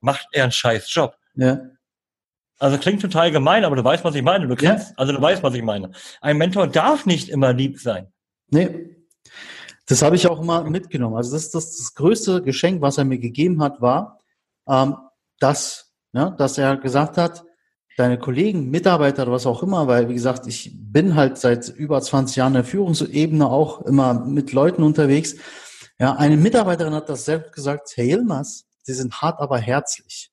macht 0.00 0.26
er 0.32 0.44
einen 0.44 0.52
scheiß 0.52 0.92
Job. 0.92 1.16
Ja. 1.34 1.60
Also 2.60 2.76
klingt 2.76 3.00
total 3.00 3.30
gemein, 3.30 3.64
aber 3.64 3.74
du 3.74 3.82
weißt, 3.82 4.04
was 4.04 4.14
ich 4.14 4.22
meine. 4.22 4.46
Du 4.46 4.54
kennst, 4.54 4.90
ja. 4.90 4.94
also 4.98 5.12
du 5.12 5.20
weißt, 5.20 5.42
was 5.42 5.54
ich 5.54 5.62
meine. 5.62 5.90
Ein 6.20 6.36
Mentor 6.36 6.66
darf 6.66 7.06
nicht 7.06 7.30
immer 7.30 7.54
lieb 7.54 7.80
sein. 7.80 8.12
Nee. 8.50 8.96
Das 9.86 10.02
habe 10.02 10.14
ich 10.14 10.28
auch 10.28 10.40
immer 10.40 10.62
mitgenommen. 10.64 11.16
Also 11.16 11.32
das, 11.32 11.50
das, 11.50 11.78
das 11.78 11.94
größte 11.94 12.42
Geschenk, 12.42 12.82
was 12.82 12.98
er 12.98 13.06
mir 13.06 13.18
gegeben 13.18 13.62
hat, 13.62 13.80
war, 13.80 14.18
ähm, 14.68 14.94
dass, 15.38 15.90
ja, 16.12 16.30
dass 16.30 16.58
er 16.58 16.76
gesagt 16.76 17.16
hat, 17.16 17.44
deine 17.96 18.18
Kollegen, 18.18 18.70
Mitarbeiter 18.70 19.22
oder 19.22 19.32
was 19.32 19.46
auch 19.46 19.62
immer, 19.62 19.86
weil, 19.86 20.08
wie 20.08 20.14
gesagt, 20.14 20.46
ich 20.46 20.70
bin 20.74 21.16
halt 21.16 21.38
seit 21.38 21.68
über 21.68 22.00
20 22.00 22.36
Jahren 22.36 22.52
in 22.52 22.62
der 22.62 22.64
Führungsebene 22.64 23.48
auch 23.48 23.82
immer 23.82 24.14
mit 24.14 24.52
Leuten 24.52 24.82
unterwegs. 24.82 25.36
Ja, 25.98 26.14
eine 26.14 26.36
Mitarbeiterin 26.36 26.94
hat 26.94 27.08
das 27.08 27.24
selbst 27.24 27.52
gesagt, 27.52 27.92
Herr 27.96 28.04
Ilmas, 28.04 28.66
Sie 28.82 28.94
sind 28.94 29.20
hart, 29.20 29.40
aber 29.40 29.58
herzlich. 29.58 30.30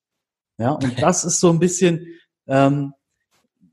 Ja, 0.58 0.72
und 0.72 0.98
das 1.02 1.24
ist 1.24 1.40
so 1.40 1.50
ein 1.50 1.58
bisschen, 1.58 2.06
ähm, 2.48 2.94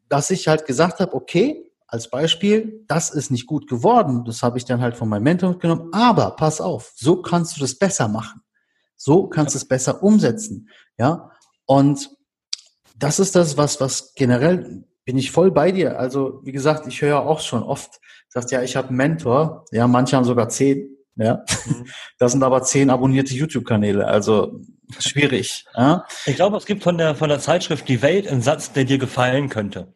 dass 0.10 0.30
ich 0.30 0.48
halt 0.48 0.66
gesagt 0.66 1.00
habe, 1.00 1.14
okay, 1.14 1.72
als 1.88 2.10
Beispiel, 2.10 2.84
das 2.88 3.10
ist 3.10 3.32
nicht 3.32 3.48
gut 3.48 3.68
geworden. 3.68 4.26
Das 4.26 4.44
habe 4.44 4.58
ich 4.58 4.66
dann 4.66 4.82
halt 4.82 4.96
von 4.96 5.08
meinem 5.08 5.24
Mentor 5.24 5.52
mitgenommen. 5.52 5.90
Aber 5.94 6.32
pass 6.32 6.60
auf, 6.60 6.92
so 6.96 7.22
kannst 7.22 7.56
du 7.56 7.62
das 7.62 7.76
besser 7.76 8.08
machen. 8.08 8.42
So 8.96 9.28
kannst 9.28 9.56
du 9.56 9.58
es 9.58 9.68
besser 9.68 10.04
umsetzen. 10.04 10.70
Ja, 10.98 11.32
und 11.66 12.10
das 12.98 13.20
ist 13.20 13.36
das, 13.36 13.58
was, 13.58 13.82
was 13.82 14.14
generell 14.16 14.86
bin 15.04 15.18
ich 15.18 15.32
voll 15.32 15.52
bei 15.52 15.72
dir. 15.72 16.00
Also, 16.00 16.42
wie 16.44 16.52
gesagt, 16.52 16.88
ich 16.88 17.02
höre 17.02 17.22
auch 17.22 17.40
schon 17.40 17.64
oft, 17.64 18.00
sagt 18.30 18.52
ja, 18.52 18.62
ich 18.62 18.76
habe 18.76 18.90
einen 18.90 18.98
Mentor. 18.98 19.66
Ja, 19.72 19.88
manche 19.88 20.16
haben 20.16 20.26
sogar 20.26 20.50
zehn. 20.50 20.98
Ja, 21.16 21.44
mhm. 21.66 21.86
das 22.18 22.32
sind 22.32 22.44
aber 22.44 22.64
zehn 22.64 22.90
abonnierte 22.90 23.34
YouTube-Kanäle. 23.34 24.08
Also 24.08 24.62
schwierig. 25.00 25.66
Ja? 25.76 26.06
Ich 26.26 26.36
glaube, 26.36 26.58
es 26.58 26.66
gibt 26.66 26.84
von 26.84 26.98
der, 26.98 27.16
von 27.16 27.30
der 27.30 27.40
Zeitschrift 27.40 27.88
Die 27.88 28.02
Welt 28.02 28.28
einen 28.28 28.42
Satz, 28.42 28.72
der 28.72 28.86
dir 28.86 28.98
gefallen 28.98 29.50
könnte. 29.50 29.94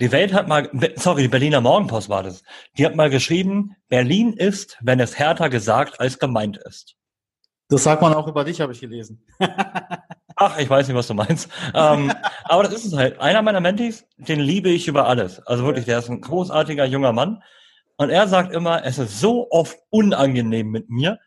Die 0.00 0.10
Welt 0.10 0.32
hat 0.32 0.48
mal, 0.48 0.68
sorry, 0.96 1.22
die 1.22 1.28
Berliner 1.28 1.60
Morgenpost 1.60 2.08
war 2.08 2.22
das. 2.22 2.42
Die 2.76 2.84
hat 2.84 2.96
mal 2.96 3.10
geschrieben, 3.10 3.76
Berlin 3.88 4.32
ist, 4.32 4.76
wenn 4.80 4.98
es 4.98 5.18
härter 5.18 5.48
gesagt 5.48 6.00
als 6.00 6.18
gemeint 6.18 6.56
ist. 6.56 6.96
Das 7.68 7.84
sagt 7.84 8.02
man 8.02 8.12
auch 8.12 8.26
über 8.26 8.44
dich, 8.44 8.60
habe 8.60 8.72
ich 8.72 8.80
gelesen. 8.80 9.24
Ach, 10.36 10.58
ich 10.58 10.68
weiß 10.68 10.88
nicht, 10.88 10.96
was 10.96 11.06
du 11.06 11.14
meinst. 11.14 11.48
ähm, 11.74 12.12
aber 12.44 12.64
das 12.64 12.74
ist 12.74 12.86
es 12.86 12.96
halt. 12.96 13.20
Einer 13.20 13.42
meiner 13.42 13.60
Mentis, 13.60 14.04
den 14.16 14.40
liebe 14.40 14.68
ich 14.68 14.88
über 14.88 15.06
alles. 15.06 15.40
Also 15.46 15.64
wirklich, 15.64 15.84
der 15.84 16.00
ist 16.00 16.10
ein 16.10 16.20
großartiger 16.20 16.84
junger 16.84 17.12
Mann. 17.12 17.42
Und 17.96 18.10
er 18.10 18.26
sagt 18.26 18.52
immer, 18.52 18.84
es 18.84 18.98
ist 18.98 19.20
so 19.20 19.48
oft 19.50 19.78
unangenehm 19.90 20.70
mit 20.70 20.90
mir. 20.90 21.20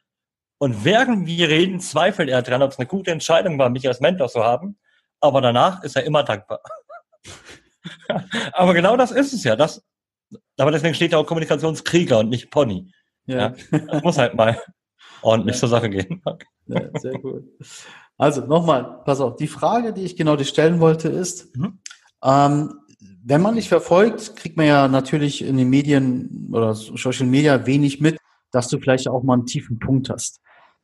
Und 0.60 0.84
während 0.84 1.28
wir 1.28 1.49
reden, 1.49 1.80
zweifelt 1.80 2.30
er 2.30 2.41
dran, 2.41 2.62
ob 2.62 2.72
es 2.72 2.80
eine 2.80 2.88
gute 2.88 3.12
Entscheidung 3.12 3.60
war, 3.60 3.70
mich 3.70 3.88
als 3.88 3.99
Mentor 3.99 4.28
zu 4.28 4.43
haben. 4.43 4.78
Aber 5.20 5.41
danach 5.41 5.84
ist 5.84 5.95
er 5.95 6.03
immer 6.03 6.24
dankbar. 6.24 6.62
aber 8.53 8.74
genau 8.74 8.97
das 8.97 9.12
ist 9.12 9.34
es 9.34 9.43
ja. 9.43 9.55
Das, 9.55 9.84
aber 10.58 10.72
deswegen 10.72 10.95
steht 10.95 11.12
ja 11.12 11.18
auch 11.18 11.28
Kommunikationskrieger 11.28 12.20
und 12.20 12.30
nicht 12.30 12.49
Pony. 12.49 12.91
Ja. 13.26 13.38
ja 13.38 13.80
das 13.88 14.03
muss 14.03 14.18
halt 14.18 14.34
mal 14.34 14.60
ordentlich 15.22 15.55
ja. 15.55 15.60
zur 15.60 15.70
Sache 15.70 15.89
gehen. 15.89 16.22
Ja, 16.68 16.82
sehr 16.99 17.20
gut. 17.20 17.43
Also 18.18 18.41
nochmal, 18.45 19.01
pass 19.05 19.22
auf, 19.22 19.36
die 19.36 19.47
Frage, 19.47 19.93
die 19.93 20.03
ich 20.03 20.16
genau 20.16 20.36
dir 20.36 20.45
stellen 20.45 20.80
wollte, 20.80 21.10
ist, 21.10 21.55
mhm. 21.55 21.80
ähm, 22.24 22.74
wenn 23.24 23.41
man 23.41 23.55
dich 23.55 23.70
verfolgt, 23.70 24.36
kriegt 24.36 24.58
man 24.58 24.66
ja 24.66 24.88
natürlich 24.88 25.43
in 25.43 25.58
den 25.58 25.70
Medien 25.70 26.49
oder 26.51 26.74
Social 26.74 27.28
Media 27.28 27.66
wenig 27.66 27.99
mit, 27.99 28.18
dass 28.51 28.70
du 28.70 28.80
vielleicht 28.80 29.08
auch 29.08 29.22
mal 29.22 29.34
einen 29.34 29.45
tiefen 29.45 29.80
Punkt 29.80 30.10
hast. 30.10 30.39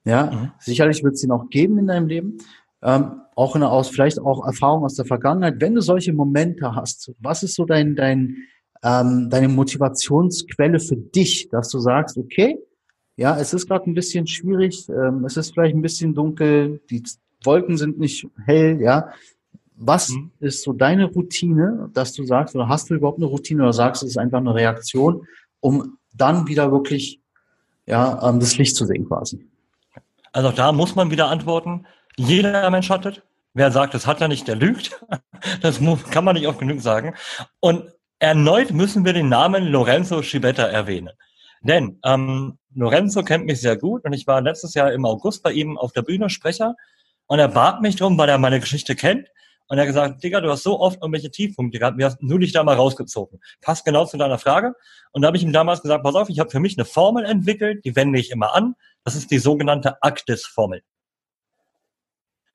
Ja, 0.05 0.31
mhm. 0.31 0.51
sicherlich 0.59 1.03
wird 1.03 1.15
es 1.15 1.21
den 1.21 1.31
auch 1.31 1.49
geben 1.49 1.77
in 1.77 1.87
deinem 1.87 2.07
Leben. 2.07 2.37
Ähm, 2.81 3.21
auch 3.35 3.55
eine 3.55 3.69
aus, 3.69 3.89
vielleicht 3.89 4.19
auch 4.19 4.45
Erfahrung 4.45 4.83
aus 4.83 4.95
der 4.95 5.05
Vergangenheit. 5.05 5.55
Wenn 5.59 5.75
du 5.75 5.81
solche 5.81 6.13
Momente 6.13 6.75
hast, 6.75 7.13
was 7.19 7.43
ist 7.43 7.55
so 7.55 7.65
dein, 7.65 7.95
dein, 7.95 8.35
ähm, 8.83 9.29
deine 9.29 9.47
Motivationsquelle 9.47 10.79
für 10.79 10.97
dich, 10.97 11.47
dass 11.49 11.69
du 11.69 11.79
sagst, 11.79 12.17
okay, 12.17 12.59
ja, 13.15 13.37
es 13.37 13.53
ist 13.53 13.67
gerade 13.67 13.89
ein 13.89 13.93
bisschen 13.93 14.27
schwierig, 14.27 14.87
ähm, 14.89 15.23
es 15.25 15.37
ist 15.37 15.53
vielleicht 15.53 15.75
ein 15.75 15.81
bisschen 15.81 16.13
dunkel, 16.13 16.81
die 16.89 17.03
Wolken 17.43 17.77
sind 17.77 17.99
nicht 17.99 18.27
hell, 18.45 18.81
ja. 18.81 19.09
Was 19.75 20.09
mhm. 20.09 20.31
ist 20.39 20.63
so 20.63 20.73
deine 20.73 21.05
Routine, 21.05 21.89
dass 21.93 22.13
du 22.13 22.23
sagst, 22.23 22.55
oder 22.55 22.67
hast 22.67 22.89
du 22.89 22.95
überhaupt 22.95 23.17
eine 23.17 23.27
Routine 23.27 23.63
oder 23.63 23.73
sagst, 23.73 24.03
es 24.03 24.09
ist 24.09 24.17
einfach 24.17 24.39
eine 24.39 24.53
Reaktion, 24.53 25.25
um 25.59 25.97
dann 26.15 26.47
wieder 26.47 26.71
wirklich 26.71 27.21
ja, 27.85 28.29
ähm, 28.29 28.39
das 28.39 28.57
Licht 28.57 28.75
zu 28.75 28.85
sehen 28.85 29.07
quasi? 29.07 29.47
Also 30.33 30.51
da 30.51 30.71
muss 30.71 30.95
man 30.95 31.11
wieder 31.11 31.27
antworten, 31.29 31.85
jeder 32.17 32.69
Mensch 32.69 32.89
hattet. 32.89 33.23
Wer 33.53 33.71
sagt, 33.71 33.93
das 33.93 34.07
hat 34.07 34.19
er 34.19 34.27
nicht, 34.27 34.47
der 34.47 34.55
lügt. 34.55 34.99
Das 35.61 35.81
kann 36.09 36.23
man 36.23 36.35
nicht 36.35 36.47
oft 36.47 36.59
genug 36.59 36.79
sagen. 36.79 37.15
Und 37.59 37.91
erneut 38.19 38.71
müssen 38.71 39.03
wir 39.03 39.11
den 39.11 39.27
Namen 39.27 39.65
Lorenzo 39.65 40.21
Schibetta 40.21 40.63
erwähnen. 40.63 41.09
Denn 41.61 41.99
ähm, 42.05 42.57
Lorenzo 42.73 43.23
kennt 43.23 43.45
mich 43.45 43.59
sehr 43.59 43.75
gut 43.75 44.05
und 44.05 44.13
ich 44.13 44.25
war 44.25 44.39
letztes 44.39 44.73
Jahr 44.73 44.93
im 44.93 45.05
August 45.05 45.43
bei 45.43 45.51
ihm 45.51 45.77
auf 45.77 45.91
der 45.91 46.01
Bühne 46.01 46.29
Sprecher 46.29 46.75
und 47.27 47.39
er 47.39 47.49
bat 47.49 47.81
mich 47.81 47.97
drum, 47.97 48.17
weil 48.17 48.29
er 48.29 48.37
meine 48.37 48.61
Geschichte 48.61 48.95
kennt. 48.95 49.27
Und 49.67 49.77
er 49.77 49.81
hat 49.81 49.87
gesagt, 49.87 50.23
Digga, 50.23 50.41
du 50.41 50.49
hast 50.49 50.63
so 50.63 50.79
oft 50.79 51.01
irgendwelche 51.01 51.31
Tiefpunkte 51.31 51.79
gehabt, 51.79 51.97
wie 51.97 52.05
hast 52.05 52.17
du 52.21 52.37
dich 52.37 52.51
da 52.51 52.63
mal 52.63 52.75
rausgezogen? 52.75 53.39
Passt 53.61 53.85
genau 53.85 54.05
zu 54.05 54.17
deiner 54.17 54.37
Frage. 54.37 54.75
Und 55.11 55.21
da 55.21 55.27
habe 55.27 55.37
ich 55.37 55.43
ihm 55.43 55.53
damals 55.53 55.81
gesagt, 55.81 56.03
pass 56.03 56.15
auf, 56.15 56.29
ich 56.29 56.39
habe 56.39 56.49
für 56.49 56.59
mich 56.59 56.77
eine 56.77 56.85
Formel 56.85 57.25
entwickelt, 57.25 57.83
die 57.85 57.95
wende 57.95 58.19
ich 58.19 58.31
immer 58.31 58.53
an. 58.53 58.75
Das 59.03 59.15
ist 59.15 59.31
die 59.31 59.39
sogenannte 59.39 60.01
Aktis-Formel. 60.01 60.83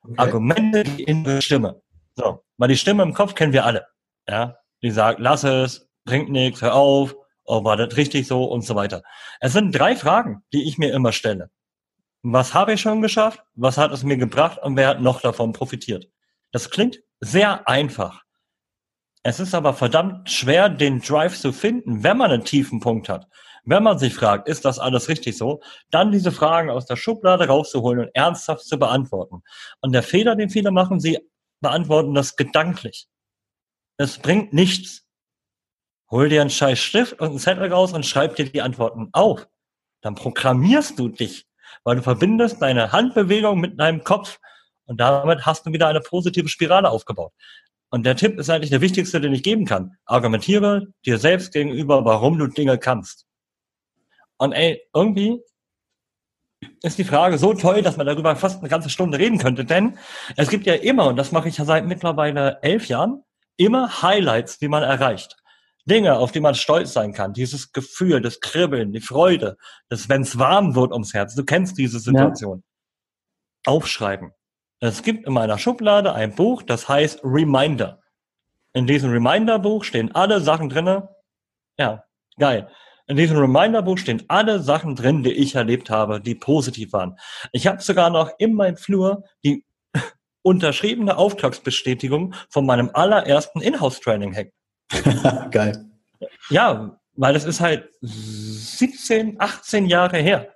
Okay. 0.02 0.14
Argumente, 0.16 0.84
die 0.84 1.02
innere 1.04 1.42
Stimme. 1.42 1.82
So, 2.14 2.44
weil 2.56 2.68
die 2.68 2.76
Stimme 2.76 3.02
im 3.02 3.14
Kopf 3.14 3.34
kennen 3.34 3.52
wir 3.52 3.64
alle. 3.64 3.86
Ja, 4.28 4.59
die 4.82 4.90
sagt, 4.90 5.20
lass 5.20 5.44
es, 5.44 5.88
bringt 6.04 6.30
nichts, 6.30 6.62
hör 6.62 6.74
auf, 6.74 7.14
oh, 7.44 7.64
war 7.64 7.76
das 7.76 7.96
richtig 7.96 8.26
so 8.26 8.44
und 8.44 8.62
so 8.62 8.74
weiter. 8.74 9.02
Es 9.40 9.52
sind 9.52 9.72
drei 9.72 9.96
Fragen, 9.96 10.42
die 10.52 10.68
ich 10.68 10.78
mir 10.78 10.92
immer 10.92 11.12
stelle. 11.12 11.50
Was 12.22 12.54
habe 12.54 12.74
ich 12.74 12.80
schon 12.80 13.00
geschafft? 13.00 13.42
Was 13.54 13.78
hat 13.78 13.92
es 13.92 14.02
mir 14.02 14.16
gebracht? 14.16 14.59
Und 14.62 14.76
wer 14.76 14.88
hat 14.88 15.00
noch 15.00 15.20
davon 15.20 15.52
profitiert? 15.52 16.09
Das 16.53 16.70
klingt 16.70 16.99
sehr 17.20 17.68
einfach. 17.68 18.22
Es 19.22 19.40
ist 19.40 19.55
aber 19.55 19.74
verdammt 19.74 20.30
schwer, 20.30 20.68
den 20.68 21.01
Drive 21.01 21.38
zu 21.38 21.53
finden, 21.53 22.03
wenn 22.03 22.16
man 22.16 22.30
einen 22.30 22.44
tiefen 22.44 22.80
Punkt 22.80 23.09
hat. 23.09 23.26
Wenn 23.64 23.82
man 23.82 23.99
sich 23.99 24.14
fragt, 24.14 24.49
ist 24.49 24.64
das 24.64 24.78
alles 24.78 25.09
richtig 25.09 25.36
so, 25.36 25.61
dann 25.90 26.12
diese 26.12 26.32
Fragen 26.32 26.70
aus 26.70 26.86
der 26.86 26.96
Schublade 26.96 27.49
rauszuholen 27.49 28.07
und 28.07 28.11
ernsthaft 28.14 28.64
zu 28.64 28.78
beantworten. 28.78 29.42
Und 29.82 29.92
der 29.92 30.03
Fehler, 30.03 30.36
den 30.36 30.49
viele 30.49 30.70
machen, 30.70 31.01
sie 31.01 31.18
beantworten 31.61 32.14
das 32.14 32.36
gedanklich. 32.36 33.09
Es 33.99 34.18
bringt 34.18 34.55
nichts. 34.55 35.05
Hol 36.11 36.30
dir 36.30 36.40
einen 36.40 36.49
scheiß 36.49 36.78
Stift 36.78 37.20
und 37.20 37.28
einen 37.28 37.38
Zettel 37.38 37.70
raus 37.70 37.92
und 37.92 38.07
schreib 38.07 38.36
dir 38.36 38.51
die 38.51 38.62
Antworten 38.62 39.11
auf. 39.12 39.46
Dann 40.01 40.14
programmierst 40.14 40.99
du 40.99 41.09
dich, 41.09 41.46
weil 41.84 41.96
du 41.96 42.03
verbindest 42.03 42.62
deine 42.62 42.92
Handbewegung 42.92 43.61
mit 43.61 43.78
deinem 43.78 44.05
Kopf 44.05 44.38
und 44.89 44.99
damit 44.99 45.47
hast 45.47 45.66
du 45.66 45.72
wieder 45.72 45.86
eine 45.86 46.01
positive 46.01 46.49
Spirale 46.49 46.91
aufgebaut. 46.91 47.32
Und 47.91 48.05
der 48.05 48.16
Tipp 48.16 48.39
ist 48.39 48.51
eigentlich 48.51 48.70
der 48.70 48.80
wichtigste, 48.80 49.20
den 49.20 49.32
ich 49.32 49.43
geben 49.43 49.64
kann. 49.64 49.97
Argumentiere 50.05 50.89
dir 51.07 51.18
selbst 51.18 51.53
gegenüber, 51.53 52.05
warum 52.05 52.39
du 52.39 52.47
Dinge 52.47 52.78
kannst. 52.78 53.26
Und 54.36 54.53
ey, 54.53 54.82
irgendwie 54.95 55.41
ist 56.82 56.99
die 56.99 57.05
Frage 57.05 57.39
so 57.39 57.55
toll, 57.55 57.82
dass 57.82 57.97
man 57.97 58.07
darüber 58.07 58.34
fast 58.36 58.61
eine 58.61 58.68
ganze 58.68 58.91
Stunde 58.91 59.18
reden 59.18 59.39
könnte, 59.39 59.64
denn 59.64 59.97
es 60.36 60.49
gibt 60.49 60.66
ja 60.66 60.74
immer, 60.74 61.07
und 61.07 61.16
das 61.16 61.32
mache 61.32 61.49
ich 61.49 61.57
ja 61.57 61.64
seit 61.64 61.86
mittlerweile 61.86 62.59
elf 62.62 62.89
Jahren, 62.89 63.22
immer 63.57 64.03
Highlights, 64.03 64.59
die 64.59 64.68
man 64.68 64.82
erreicht. 64.82 65.36
Dinge, 65.84 66.18
auf 66.18 66.32
die 66.32 66.41
man 66.41 66.55
stolz 66.55 66.93
sein 66.93 67.12
kann. 67.12 67.32
Dieses 67.32 67.72
Gefühl, 67.72 68.20
das 68.20 68.41
Kribbeln, 68.41 68.93
die 68.93 69.01
Freude, 69.01 69.57
das, 69.89 70.09
wenn 70.09 70.22
es 70.22 70.39
warm 70.39 70.74
wird 70.74 70.93
ums 70.93 71.14
Herz. 71.14 71.34
Du 71.34 71.45
kennst 71.45 71.78
diese 71.78 71.99
Situation. 71.99 72.62
Ja. 73.66 73.72
Aufschreiben. 73.72 74.32
Es 74.80 75.02
gibt 75.02 75.26
in 75.26 75.32
meiner 75.32 75.58
Schublade 75.58 76.14
ein 76.14 76.34
Buch, 76.34 76.62
das 76.62 76.88
heißt 76.88 77.20
Reminder. 77.24 78.00
In 78.74 78.86
diesem 78.86 79.10
Reminder-Buch 79.10 79.82
stehen 79.82 80.14
alle 80.14 80.40
Sachen 80.40 80.68
drinne. 80.68 81.08
Ja, 81.78 82.04
geil. 82.38 82.68
In 83.08 83.16
diesem 83.16 83.38
Reminder-Buch 83.38 83.98
stehen 83.98 84.22
alle 84.28 84.60
Sachen 84.60 84.94
drin, 84.94 85.22
die 85.22 85.32
ich 85.32 85.54
erlebt 85.54 85.90
habe, 85.90 86.20
die 86.20 86.34
positiv 86.34 86.92
waren. 86.92 87.18
Ich 87.52 87.66
habe 87.66 87.82
sogar 87.82 88.10
noch 88.10 88.30
in 88.38 88.54
meinem 88.54 88.76
Flur 88.76 89.24
die 89.42 89.64
unterschriebene 90.42 91.16
Auftragsbestätigung 91.16 92.34
von 92.48 92.64
meinem 92.64 92.90
allerersten 92.92 93.60
Inhouse-Training 93.60 94.32
hängen. 94.32 94.52
Geil. 95.50 95.86
Ja, 96.50 97.00
weil 97.16 97.34
das 97.34 97.44
ist 97.44 97.60
halt 97.60 97.88
17, 98.00 99.40
18 99.40 99.86
Jahre 99.86 100.18
her. 100.18 100.54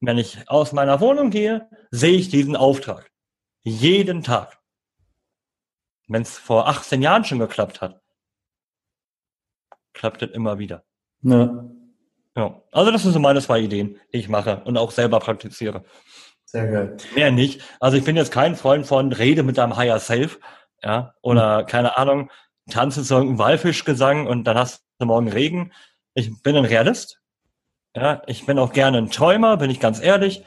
Wenn 0.00 0.18
ich 0.18 0.48
aus 0.48 0.72
meiner 0.72 1.00
Wohnung 1.00 1.30
gehe, 1.30 1.68
sehe 1.90 2.16
ich 2.16 2.28
diesen 2.28 2.56
Auftrag. 2.56 3.10
Jeden 3.62 4.22
Tag. 4.22 4.58
Wenn 6.06 6.22
es 6.22 6.38
vor 6.38 6.68
18 6.68 7.02
Jahren 7.02 7.24
schon 7.24 7.38
geklappt 7.38 7.80
hat, 7.80 8.00
klappt 9.92 10.22
es 10.22 10.30
immer 10.30 10.58
wieder. 10.58 10.84
Ja. 11.22 11.64
ja. 12.36 12.62
Also 12.72 12.90
das 12.90 13.02
sind 13.02 13.12
so 13.12 13.18
meine 13.18 13.40
zwei 13.40 13.60
Ideen, 13.60 13.98
die 14.12 14.18
ich 14.18 14.28
mache 14.28 14.62
und 14.64 14.78
auch 14.78 14.90
selber 14.90 15.18
praktiziere. 15.18 15.84
Sehr 16.44 16.66
geil. 16.68 16.96
Mehr 17.14 17.30
nicht. 17.30 17.62
Also 17.78 17.98
ich 17.98 18.04
bin 18.04 18.16
jetzt 18.16 18.32
kein 18.32 18.56
Freund 18.56 18.86
von 18.86 19.12
Rede 19.12 19.42
mit 19.42 19.58
einem 19.58 19.76
Higher 19.76 20.00
Self, 20.00 20.38
ja, 20.82 21.14
oder 21.20 21.64
keine 21.64 21.98
Ahnung, 21.98 22.30
tanze 22.70 23.02
zu 23.02 23.14
irgendeinem 23.14 23.38
Walfischgesang 23.38 24.26
und 24.26 24.44
dann 24.44 24.56
hast 24.56 24.84
du 24.98 25.06
morgen 25.06 25.28
Regen. 25.28 25.72
Ich 26.14 26.42
bin 26.42 26.56
ein 26.56 26.64
Realist. 26.64 27.20
Ja, 27.98 28.22
ich 28.26 28.46
bin 28.46 28.60
auch 28.60 28.72
gerne 28.72 28.98
ein 28.98 29.10
Träumer, 29.10 29.56
bin 29.56 29.70
ich 29.70 29.80
ganz 29.80 30.00
ehrlich. 30.00 30.44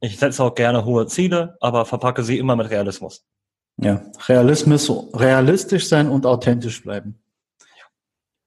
Ich 0.00 0.18
setze 0.18 0.44
auch 0.44 0.54
gerne 0.54 0.84
hohe 0.84 1.06
Ziele, 1.06 1.56
aber 1.60 1.86
verpacke 1.86 2.22
sie 2.22 2.38
immer 2.38 2.54
mit 2.54 2.68
Realismus. 2.68 3.24
Ja, 3.78 4.02
Realismus, 4.28 4.90
realistisch 5.14 5.88
sein 5.88 6.10
und 6.10 6.26
authentisch 6.26 6.82
bleiben. 6.82 7.18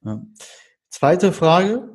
Ja. 0.05 0.21
Zweite 0.89 1.33
Frage 1.33 1.89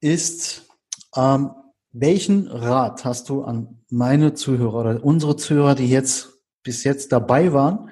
ist, 0.00 0.68
ähm, 1.16 1.50
welchen 1.90 2.46
Rat 2.46 3.04
hast 3.04 3.28
du 3.28 3.42
an 3.42 3.82
meine 3.90 4.34
Zuhörer 4.34 4.74
oder 4.74 5.04
unsere 5.04 5.34
Zuhörer, 5.34 5.74
die 5.74 5.90
jetzt 5.90 6.30
bis 6.62 6.84
jetzt 6.84 7.10
dabei 7.10 7.52
waren 7.52 7.90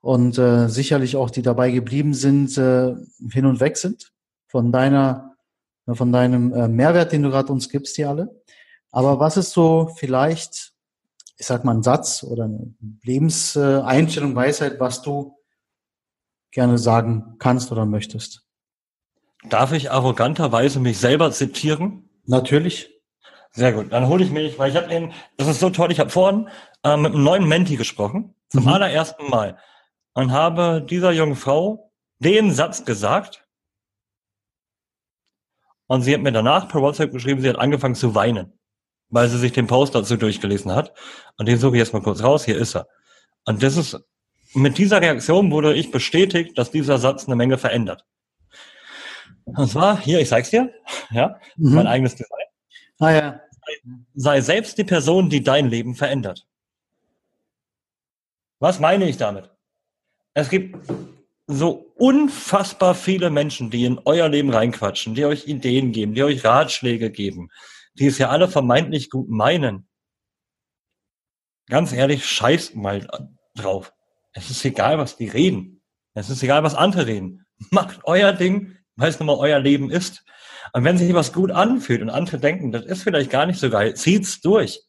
und 0.00 0.38
äh, 0.38 0.68
sicherlich 0.68 1.16
auch 1.16 1.30
die 1.30 1.42
dabei 1.42 1.72
geblieben 1.72 2.14
sind, 2.14 2.56
äh, 2.56 2.94
hin 3.32 3.46
und 3.46 3.58
weg 3.58 3.76
sind 3.76 4.12
von 4.46 4.70
deiner, 4.70 5.29
von 5.94 6.12
deinem 6.12 6.52
äh, 6.52 6.68
Mehrwert, 6.68 7.12
den 7.12 7.22
du 7.22 7.30
gerade 7.30 7.52
uns 7.52 7.68
gibst, 7.68 7.96
die 7.98 8.04
alle. 8.04 8.42
Aber 8.90 9.20
was 9.20 9.36
ist 9.36 9.52
so 9.52 9.90
vielleicht, 9.96 10.72
ich 11.36 11.46
sag 11.46 11.64
mal, 11.64 11.74
ein 11.74 11.82
Satz 11.82 12.22
oder 12.22 12.44
eine 12.44 12.74
Lebenseinstellung, 13.02 14.34
Weisheit, 14.34 14.80
was 14.80 15.02
du 15.02 15.36
gerne 16.50 16.78
sagen 16.78 17.36
kannst 17.38 17.70
oder 17.72 17.86
möchtest? 17.86 18.46
Darf 19.48 19.72
ich 19.72 19.90
arroganterweise 19.90 20.80
mich 20.80 20.98
selber 20.98 21.30
zitieren? 21.32 22.10
Natürlich. 22.26 22.90
Sehr 23.52 23.72
gut. 23.72 23.92
Dann 23.92 24.08
hole 24.08 24.22
ich 24.22 24.30
mich, 24.30 24.58
weil 24.58 24.70
ich 24.70 24.76
habe 24.76 24.88
den, 24.88 25.12
das 25.36 25.48
ist 25.48 25.60
so 25.60 25.70
toll, 25.70 25.90
ich 25.90 25.98
habe 25.98 26.10
vorhin 26.10 26.48
äh, 26.84 26.96
mit 26.96 27.14
einem 27.14 27.24
neuen 27.24 27.48
Menti 27.48 27.76
gesprochen, 27.76 28.34
zum 28.48 28.64
mhm. 28.64 28.68
allerersten 28.68 29.28
Mal 29.28 29.58
und 30.14 30.32
habe 30.32 30.84
dieser 30.88 31.12
jungen 31.12 31.36
Frau 31.36 31.92
den 32.18 32.52
Satz 32.52 32.84
gesagt. 32.84 33.39
Und 35.90 36.02
sie 36.02 36.14
hat 36.14 36.22
mir 36.22 36.30
danach 36.30 36.68
per 36.68 36.82
WhatsApp 36.82 37.10
geschrieben, 37.10 37.40
sie 37.40 37.48
hat 37.48 37.58
angefangen 37.58 37.96
zu 37.96 38.14
weinen, 38.14 38.52
weil 39.08 39.28
sie 39.28 39.38
sich 39.38 39.50
den 39.50 39.66
Post 39.66 39.92
dazu 39.96 40.16
durchgelesen 40.16 40.72
hat. 40.72 40.94
Und 41.36 41.48
den 41.48 41.58
suche 41.58 41.74
ich 41.74 41.80
jetzt 41.80 41.92
mal 41.92 42.00
kurz 42.00 42.22
raus. 42.22 42.44
Hier 42.44 42.56
ist 42.56 42.76
er. 42.76 42.86
Und 43.44 43.60
das 43.60 43.76
ist, 43.76 43.98
mit 44.54 44.78
dieser 44.78 45.00
Reaktion 45.00 45.50
wurde 45.50 45.74
ich 45.74 45.90
bestätigt, 45.90 46.56
dass 46.56 46.70
dieser 46.70 46.98
Satz 46.98 47.26
eine 47.26 47.34
Menge 47.34 47.58
verändert. 47.58 48.06
Und 49.46 49.68
zwar, 49.68 50.00
hier, 50.00 50.20
ich 50.20 50.28
zeig's 50.28 50.50
dir, 50.50 50.72
ja, 51.10 51.40
mhm. 51.56 51.74
mein 51.74 51.88
eigenes 51.88 52.14
Design. 52.14 52.46
Ah 53.00 53.10
ja. 53.10 53.40
Sei 54.14 54.42
selbst 54.42 54.78
die 54.78 54.84
Person, 54.84 55.28
die 55.28 55.42
dein 55.42 55.70
Leben 55.70 55.96
verändert. 55.96 56.46
Was 58.60 58.78
meine 58.78 59.08
ich 59.08 59.16
damit? 59.16 59.50
Es 60.34 60.50
gibt 60.50 60.76
so 61.52 61.92
unfassbar 61.96 62.94
viele 62.94 63.30
Menschen, 63.30 63.70
die 63.70 63.84
in 63.84 63.98
euer 64.04 64.28
Leben 64.28 64.50
reinquatschen, 64.50 65.14
die 65.14 65.24
euch 65.24 65.46
Ideen 65.46 65.92
geben, 65.92 66.14
die 66.14 66.22
euch 66.22 66.44
Ratschläge 66.44 67.10
geben, 67.10 67.50
die 67.94 68.06
es 68.06 68.18
ja 68.18 68.28
alle 68.28 68.48
vermeintlich 68.48 69.10
gut 69.10 69.28
meinen. 69.28 69.88
Ganz 71.68 71.92
ehrlich, 71.92 72.26
scheißt 72.26 72.74
mal 72.76 73.06
drauf. 73.54 73.92
Es 74.32 74.50
ist 74.50 74.64
egal, 74.64 74.98
was 74.98 75.16
die 75.16 75.28
reden. 75.28 75.82
Es 76.14 76.30
ist 76.30 76.42
egal, 76.42 76.62
was 76.62 76.74
andere 76.74 77.06
reden. 77.06 77.46
Macht 77.70 78.00
euer 78.04 78.32
Ding, 78.32 78.76
weil 78.96 79.10
es 79.10 79.18
nun 79.18 79.26
mal 79.26 79.36
euer 79.36 79.58
Leben 79.58 79.90
ist. 79.90 80.24
Und 80.72 80.84
wenn 80.84 80.98
sich 80.98 81.12
was 81.14 81.32
gut 81.32 81.50
anfühlt 81.50 82.02
und 82.02 82.10
andere 82.10 82.38
denken, 82.38 82.72
das 82.72 82.84
ist 82.84 83.02
vielleicht 83.02 83.30
gar 83.30 83.46
nicht 83.46 83.58
so 83.58 83.70
geil, 83.70 83.94
zieht's 83.94 84.40
durch. 84.40 84.82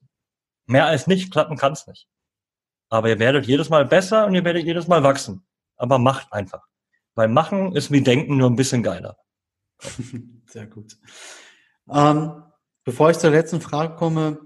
Mehr 0.65 0.85
als 0.85 1.07
nicht 1.07 1.31
klappen 1.31 1.57
kann's 1.57 1.87
nicht. 1.87 2.07
Aber 2.89 3.09
ihr 3.09 3.19
werdet 3.19 3.45
jedes 3.45 3.69
Mal 3.69 3.85
besser 3.85 4.25
und 4.25 4.35
ihr 4.35 4.43
werdet 4.43 4.65
jedes 4.65 4.87
Mal 4.87 5.03
wachsen. 5.03 5.45
Aber 5.81 5.97
macht 5.97 6.31
einfach. 6.31 6.67
Weil 7.15 7.27
machen 7.27 7.75
ist 7.75 7.91
wie 7.91 8.01
denken 8.01 8.37
nur 8.37 8.49
ein 8.49 8.55
bisschen 8.55 8.83
geiler. 8.83 9.17
Sehr 10.45 10.67
gut. 10.67 10.97
Ähm, 11.89 12.43
bevor 12.83 13.09
ich 13.09 13.17
zur 13.17 13.31
letzten 13.31 13.61
Frage 13.61 13.95
komme, 13.95 14.39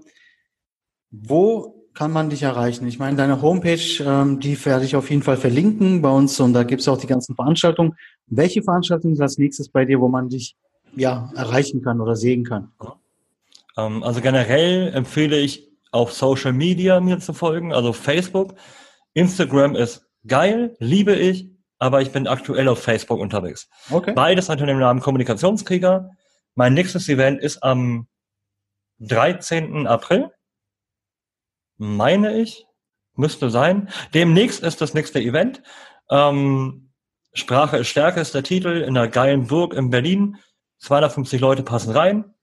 wo 1.10 1.88
kann 1.92 2.10
man 2.10 2.30
dich 2.30 2.42
erreichen? 2.42 2.86
Ich 2.86 2.98
meine, 2.98 3.16
deine 3.16 3.42
Homepage, 3.42 4.02
ähm, 4.02 4.40
die 4.40 4.62
werde 4.64 4.86
ich 4.86 4.96
auf 4.96 5.10
jeden 5.10 5.22
Fall 5.22 5.36
verlinken 5.36 6.00
bei 6.00 6.10
uns 6.10 6.40
und 6.40 6.54
da 6.54 6.62
gibt 6.62 6.80
es 6.80 6.88
auch 6.88 6.98
die 6.98 7.06
ganzen 7.06 7.34
Veranstaltungen. 7.34 7.96
Welche 8.26 8.62
Veranstaltung 8.62 9.12
ist 9.12 9.20
als 9.20 9.36
nächstes 9.36 9.68
bei 9.68 9.84
dir, 9.84 10.00
wo 10.00 10.08
man 10.08 10.30
dich 10.30 10.56
ja 10.94 11.30
erreichen 11.36 11.82
kann 11.82 12.00
oder 12.00 12.16
sehen 12.16 12.44
kann? 12.44 12.72
Ähm, 13.76 14.02
also 14.02 14.22
generell 14.22 14.92
empfehle 14.94 15.38
ich 15.38 15.68
auf 15.92 16.12
Social 16.12 16.54
Media 16.54 17.00
mir 17.00 17.18
zu 17.20 17.34
folgen, 17.34 17.74
also 17.74 17.92
Facebook. 17.92 18.54
Instagram 19.12 19.76
ist 19.76 20.05
geil, 20.26 20.76
liebe 20.78 21.14
ich, 21.14 21.48
aber 21.78 22.00
ich 22.02 22.12
bin 22.12 22.26
aktuell 22.26 22.68
auf 22.68 22.82
Facebook 22.82 23.20
unterwegs. 23.20 23.68
Okay. 23.90 24.12
Beides 24.12 24.48
unter 24.48 24.66
dem 24.66 24.78
Namen 24.78 25.00
Kommunikationskrieger. 25.00 26.10
Mein 26.54 26.74
nächstes 26.74 27.08
Event 27.08 27.40
ist 27.40 27.62
am 27.62 28.06
13. 29.00 29.86
April 29.86 30.30
meine 31.78 32.38
ich, 32.38 32.66
müsste 33.14 33.50
sein. 33.50 33.88
Demnächst 34.14 34.62
ist 34.62 34.80
das 34.80 34.94
nächste 34.94 35.20
Event. 35.20 35.62
Ähm, 36.10 36.92
Sprache 37.32 37.78
ist 37.78 37.88
Stärke 37.88 38.20
ist 38.20 38.34
der 38.34 38.42
Titel 38.42 38.68
in 38.68 38.96
einer 38.96 39.08
geilen 39.08 39.46
Burg 39.46 39.74
in 39.74 39.90
Berlin. 39.90 40.36
250 40.78 41.40
Leute 41.40 41.62
passen 41.62 41.92
rein. 41.92 42.34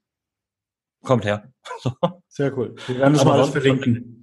Kommt 1.04 1.26
her. 1.26 1.52
Sehr 2.28 2.56
cool. 2.58 2.76
Wir 2.88 3.00
werden 3.00 3.14
das 3.14 3.26
mal 3.26 3.34
alles 3.34 3.50
verlinken. 3.50 4.23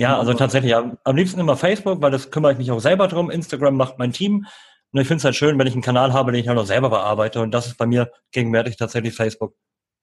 Ja, 0.00 0.18
also 0.18 0.32
tatsächlich, 0.32 0.74
am, 0.74 0.96
am 1.04 1.14
liebsten 1.14 1.40
immer 1.40 1.58
Facebook, 1.58 2.00
weil 2.00 2.10
das 2.10 2.30
kümmere 2.30 2.52
ich 2.52 2.58
mich 2.58 2.70
auch 2.70 2.80
selber 2.80 3.06
drum. 3.06 3.30
Instagram 3.30 3.76
macht 3.76 3.98
mein 3.98 4.14
Team. 4.14 4.46
Und 4.92 5.00
ich 5.00 5.06
finde 5.06 5.18
es 5.18 5.24
halt 5.26 5.36
schön, 5.36 5.58
wenn 5.58 5.66
ich 5.66 5.74
einen 5.74 5.82
Kanal 5.82 6.14
habe, 6.14 6.32
den 6.32 6.40
ich 6.40 6.48
halt 6.48 6.58
auch 6.58 6.64
selber 6.64 6.88
bearbeite. 6.88 7.42
Und 7.42 7.50
das 7.50 7.66
ist 7.66 7.76
bei 7.76 7.84
mir 7.84 8.10
gegenwärtig 8.32 8.78
tatsächlich 8.78 9.14
Facebook. 9.14 9.54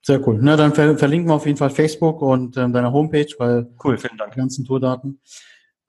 Sehr 0.05 0.25
cool. 0.27 0.37
Na, 0.39 0.55
dann 0.55 0.75
ver 0.75 0.99
verlinken 0.99 1.31
wir 1.31 1.33
auf 1.33 1.47
jeden 1.47 1.57
Fall 1.57 1.71
Facebook 1.71 2.21
und 2.21 2.57
ähm, 2.57 2.73
deine 2.73 2.93
Homepage, 2.93 3.33
weil 3.39 3.73
cool, 3.83 3.97
vielen 3.97 4.19
Dank. 4.19 4.33
Die 4.33 4.37
ganzen 4.37 4.65
Tourdaten. 4.65 5.19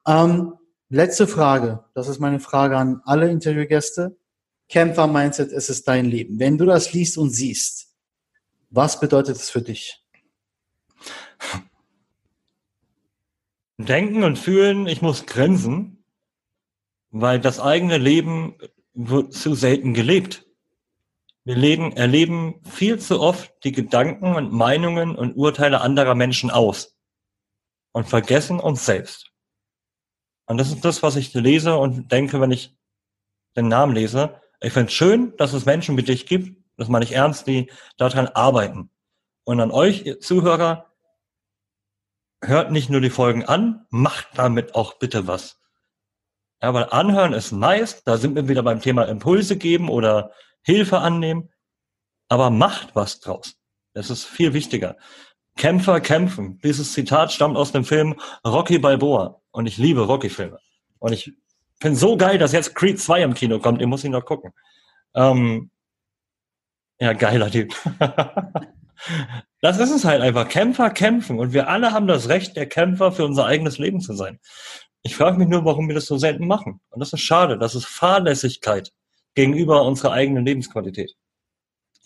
Ähm, 0.06 0.54
letzte 0.88 1.26
Frage. 1.26 1.84
Das 1.94 2.08
ist 2.08 2.18
meine 2.18 2.40
Frage 2.40 2.78
an 2.78 3.02
alle 3.04 3.28
Interviewgäste. 3.28 4.16
Kämpfer 4.70 5.06
Mindset, 5.06 5.52
es 5.52 5.68
ist 5.68 5.86
dein 5.86 6.06
Leben. 6.06 6.38
Wenn 6.38 6.56
du 6.56 6.64
das 6.64 6.94
liest 6.94 7.18
und 7.18 7.28
siehst, 7.28 7.94
was 8.70 8.98
bedeutet 9.00 9.36
es 9.36 9.50
für 9.50 9.60
dich? 9.60 10.02
Denken 13.78 14.24
und 14.24 14.38
fühlen, 14.38 14.86
ich 14.86 15.02
muss 15.02 15.26
grenzen, 15.26 16.04
weil 17.10 17.40
das 17.40 17.60
eigene 17.60 17.96
Leben 17.96 18.56
wird 18.92 19.32
zu 19.32 19.54
selten 19.54 19.94
gelebt. 19.94 20.46
Wir 21.44 21.54
leben, 21.54 21.92
erleben 21.96 22.60
viel 22.64 22.98
zu 22.98 23.20
oft 23.20 23.52
die 23.64 23.72
Gedanken 23.72 24.34
und 24.34 24.52
Meinungen 24.52 25.16
und 25.16 25.36
Urteile 25.36 25.80
anderer 25.80 26.14
Menschen 26.14 26.50
aus 26.50 26.98
und 27.92 28.08
vergessen 28.08 28.60
uns 28.60 28.84
selbst. 28.84 29.30
Und 30.46 30.58
das 30.58 30.70
ist 30.70 30.84
das, 30.84 31.02
was 31.02 31.16
ich 31.16 31.32
lese 31.34 31.76
und 31.76 32.10
denke, 32.10 32.40
wenn 32.40 32.50
ich 32.50 32.76
den 33.56 33.68
Namen 33.68 33.94
lese. 33.94 34.40
Ich 34.60 34.72
finde 34.72 34.88
es 34.88 34.94
schön, 34.94 35.36
dass 35.36 35.52
es 35.52 35.66
Menschen 35.66 35.96
wie 35.96 36.02
dich 36.02 36.26
gibt, 36.26 36.58
das 36.76 36.88
meine 36.88 37.04
ich 37.04 37.12
ernst, 37.12 37.46
die 37.46 37.70
daran 37.96 38.26
arbeiten. 38.28 38.90
Und 39.44 39.60
an 39.60 39.70
euch, 39.70 40.18
Zuhörer, 40.20 40.87
hört 42.42 42.70
nicht 42.70 42.90
nur 42.90 43.00
die 43.00 43.10
Folgen 43.10 43.44
an, 43.44 43.86
macht 43.90 44.28
damit 44.34 44.74
auch 44.74 44.94
bitte 44.98 45.26
was. 45.26 45.58
Ja, 46.62 46.74
weil 46.74 46.88
anhören 46.90 47.32
ist 47.32 47.52
nice, 47.52 48.02
da 48.04 48.16
sind 48.16 48.34
wir 48.34 48.48
wieder 48.48 48.62
beim 48.62 48.80
Thema 48.80 49.04
Impulse 49.04 49.56
geben 49.56 49.88
oder 49.88 50.32
Hilfe 50.62 50.98
annehmen, 50.98 51.50
aber 52.28 52.50
macht 52.50 52.94
was 52.94 53.20
draus. 53.20 53.56
Das 53.94 54.10
ist 54.10 54.24
viel 54.24 54.52
wichtiger. 54.52 54.96
Kämpfer 55.56 56.00
kämpfen. 56.00 56.60
Dieses 56.62 56.92
Zitat 56.92 57.32
stammt 57.32 57.56
aus 57.56 57.72
dem 57.72 57.84
Film 57.84 58.14
Rocky 58.44 58.78
Balboa. 58.78 59.40
Und 59.50 59.66
ich 59.66 59.76
liebe 59.76 60.02
Rocky-Filme. 60.02 60.58
Und 60.98 61.12
ich 61.12 61.32
finde 61.80 61.98
so 61.98 62.16
geil, 62.16 62.38
dass 62.38 62.52
jetzt 62.52 62.74
Creed 62.74 63.00
2 63.00 63.22
im 63.22 63.34
Kino 63.34 63.58
kommt. 63.58 63.80
Ihr 63.80 63.86
muss 63.88 64.04
ihn 64.04 64.12
noch 64.12 64.24
gucken. 64.24 64.52
Ähm, 65.14 65.70
ja, 67.00 67.12
geiler 67.12 67.50
Typ. 67.50 67.74
das 69.60 69.78
ist 69.78 69.90
es 69.90 70.04
halt 70.04 70.22
einfach. 70.22 70.48
Kämpfer 70.48 70.90
kämpfen. 70.90 71.38
Und 71.38 71.52
wir 71.52 71.68
alle 71.68 71.92
haben 71.92 72.06
das 72.06 72.28
Recht, 72.28 72.56
der 72.56 72.66
Kämpfer 72.66 73.12
für 73.12 73.24
unser 73.24 73.46
eigenes 73.46 73.78
Leben 73.78 74.00
zu 74.00 74.14
sein. 74.14 74.38
Ich 75.02 75.16
frage 75.16 75.38
mich 75.38 75.48
nur, 75.48 75.64
warum 75.64 75.88
wir 75.88 75.94
das 75.94 76.06
so 76.06 76.18
selten 76.18 76.46
machen. 76.46 76.80
Und 76.90 77.00
das 77.00 77.12
ist 77.12 77.20
schade. 77.20 77.58
Das 77.58 77.74
ist 77.74 77.86
Fahrlässigkeit 77.86 78.92
gegenüber 79.34 79.84
unserer 79.84 80.12
eigenen 80.12 80.44
Lebensqualität. 80.44 81.14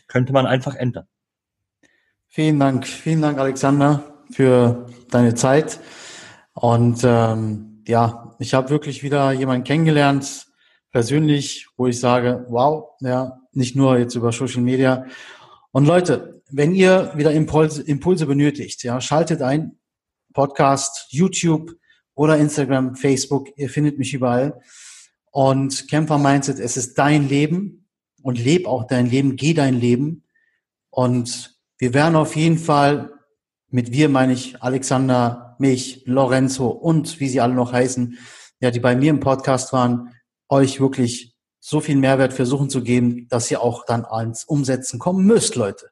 Könnte 0.07 0.33
man 0.33 0.47
einfach 0.47 0.75
ändern. 0.75 1.07
Vielen 2.29 2.59
Dank, 2.59 2.87
vielen 2.87 3.23
Dank, 3.23 3.39
Alexander, 3.39 4.03
für 4.31 4.87
deine 5.11 5.35
Zeit. 5.35 5.81
Und 6.55 7.03
ähm, 7.05 7.83
ja, 7.87 8.35
ich 8.39 8.55
habe 8.55 8.71
wirklich 8.71 9.03
wieder 9.03 9.33
jemanden 9.33 9.65
kennengelernt, 9.65 10.47
persönlich, 10.91 11.69
wo 11.77 11.87
ich 11.87 11.99
sage, 11.99 12.47
wow, 12.49 12.91
ja, 13.01 13.39
nicht 13.53 13.77
nur 13.77 13.99
jetzt 13.99 14.15
über 14.15 14.33
Social 14.33 14.63
Media. 14.63 15.07
Und 15.73 15.87
Leute, 15.87 16.42
wenn 16.53 16.75
ihr 16.75 17.13
wieder 17.17 17.33
Impulse, 17.33 17.83
Impulse 17.83 18.27
benötigt, 18.27 18.83
ja, 18.83 19.01
schaltet 19.01 19.41
ein, 19.43 19.79
Podcast, 20.35 21.07
YouTube 21.11 21.73
oder 22.15 22.37
Instagram, 22.37 22.95
Facebook, 22.95 23.49
ihr 23.57 23.71
findet 23.71 23.99
mich 23.99 24.13
überall. 24.13 24.61
Und 25.31 25.89
Kämpfer 25.89 26.19
Mindset, 26.19 26.59
es 26.59 26.77
ist 26.77 26.99
dein 26.99 27.29
Leben 27.29 27.89
und 28.23 28.39
leb 28.39 28.67
auch 28.67 28.87
dein 28.87 29.09
Leben, 29.09 29.37
geh 29.37 29.55
dein 29.55 29.81
Leben. 29.81 30.25
Und 30.91 31.59
wir 31.79 31.95
werden 31.95 32.17
auf 32.17 32.37
jeden 32.37 32.59
Fall, 32.59 33.13
mit 33.71 33.93
wir 33.93 34.11
meine 34.11 34.35
ich 34.35 34.63
Alexander, 34.63 35.57
mich, 35.59 36.03
Lorenzo 36.05 36.69
und 36.69 37.19
wie 37.19 37.29
sie 37.29 37.41
alle 37.41 37.55
noch 37.55 37.73
heißen, 37.73 38.19
ja, 38.61 38.71
die 38.71 38.81
bei 38.81 38.95
mir 38.95 39.11
im 39.11 39.21
Podcast 39.21 39.73
waren, 39.73 40.15
euch 40.49 40.81
wirklich 40.81 41.35
so 41.61 41.81
viel 41.81 41.97
Mehrwert 41.97 42.35
versuchen 42.35 42.69
zu 42.69 42.83
geben, 42.83 43.27
dass 43.29 43.51
ihr 43.51 43.63
auch 43.63 43.87
dann 43.87 44.05
ans 44.05 44.45
Umsetzen 44.45 44.99
kommen 44.99 45.25
müsst, 45.25 45.55
Leute. 45.55 45.92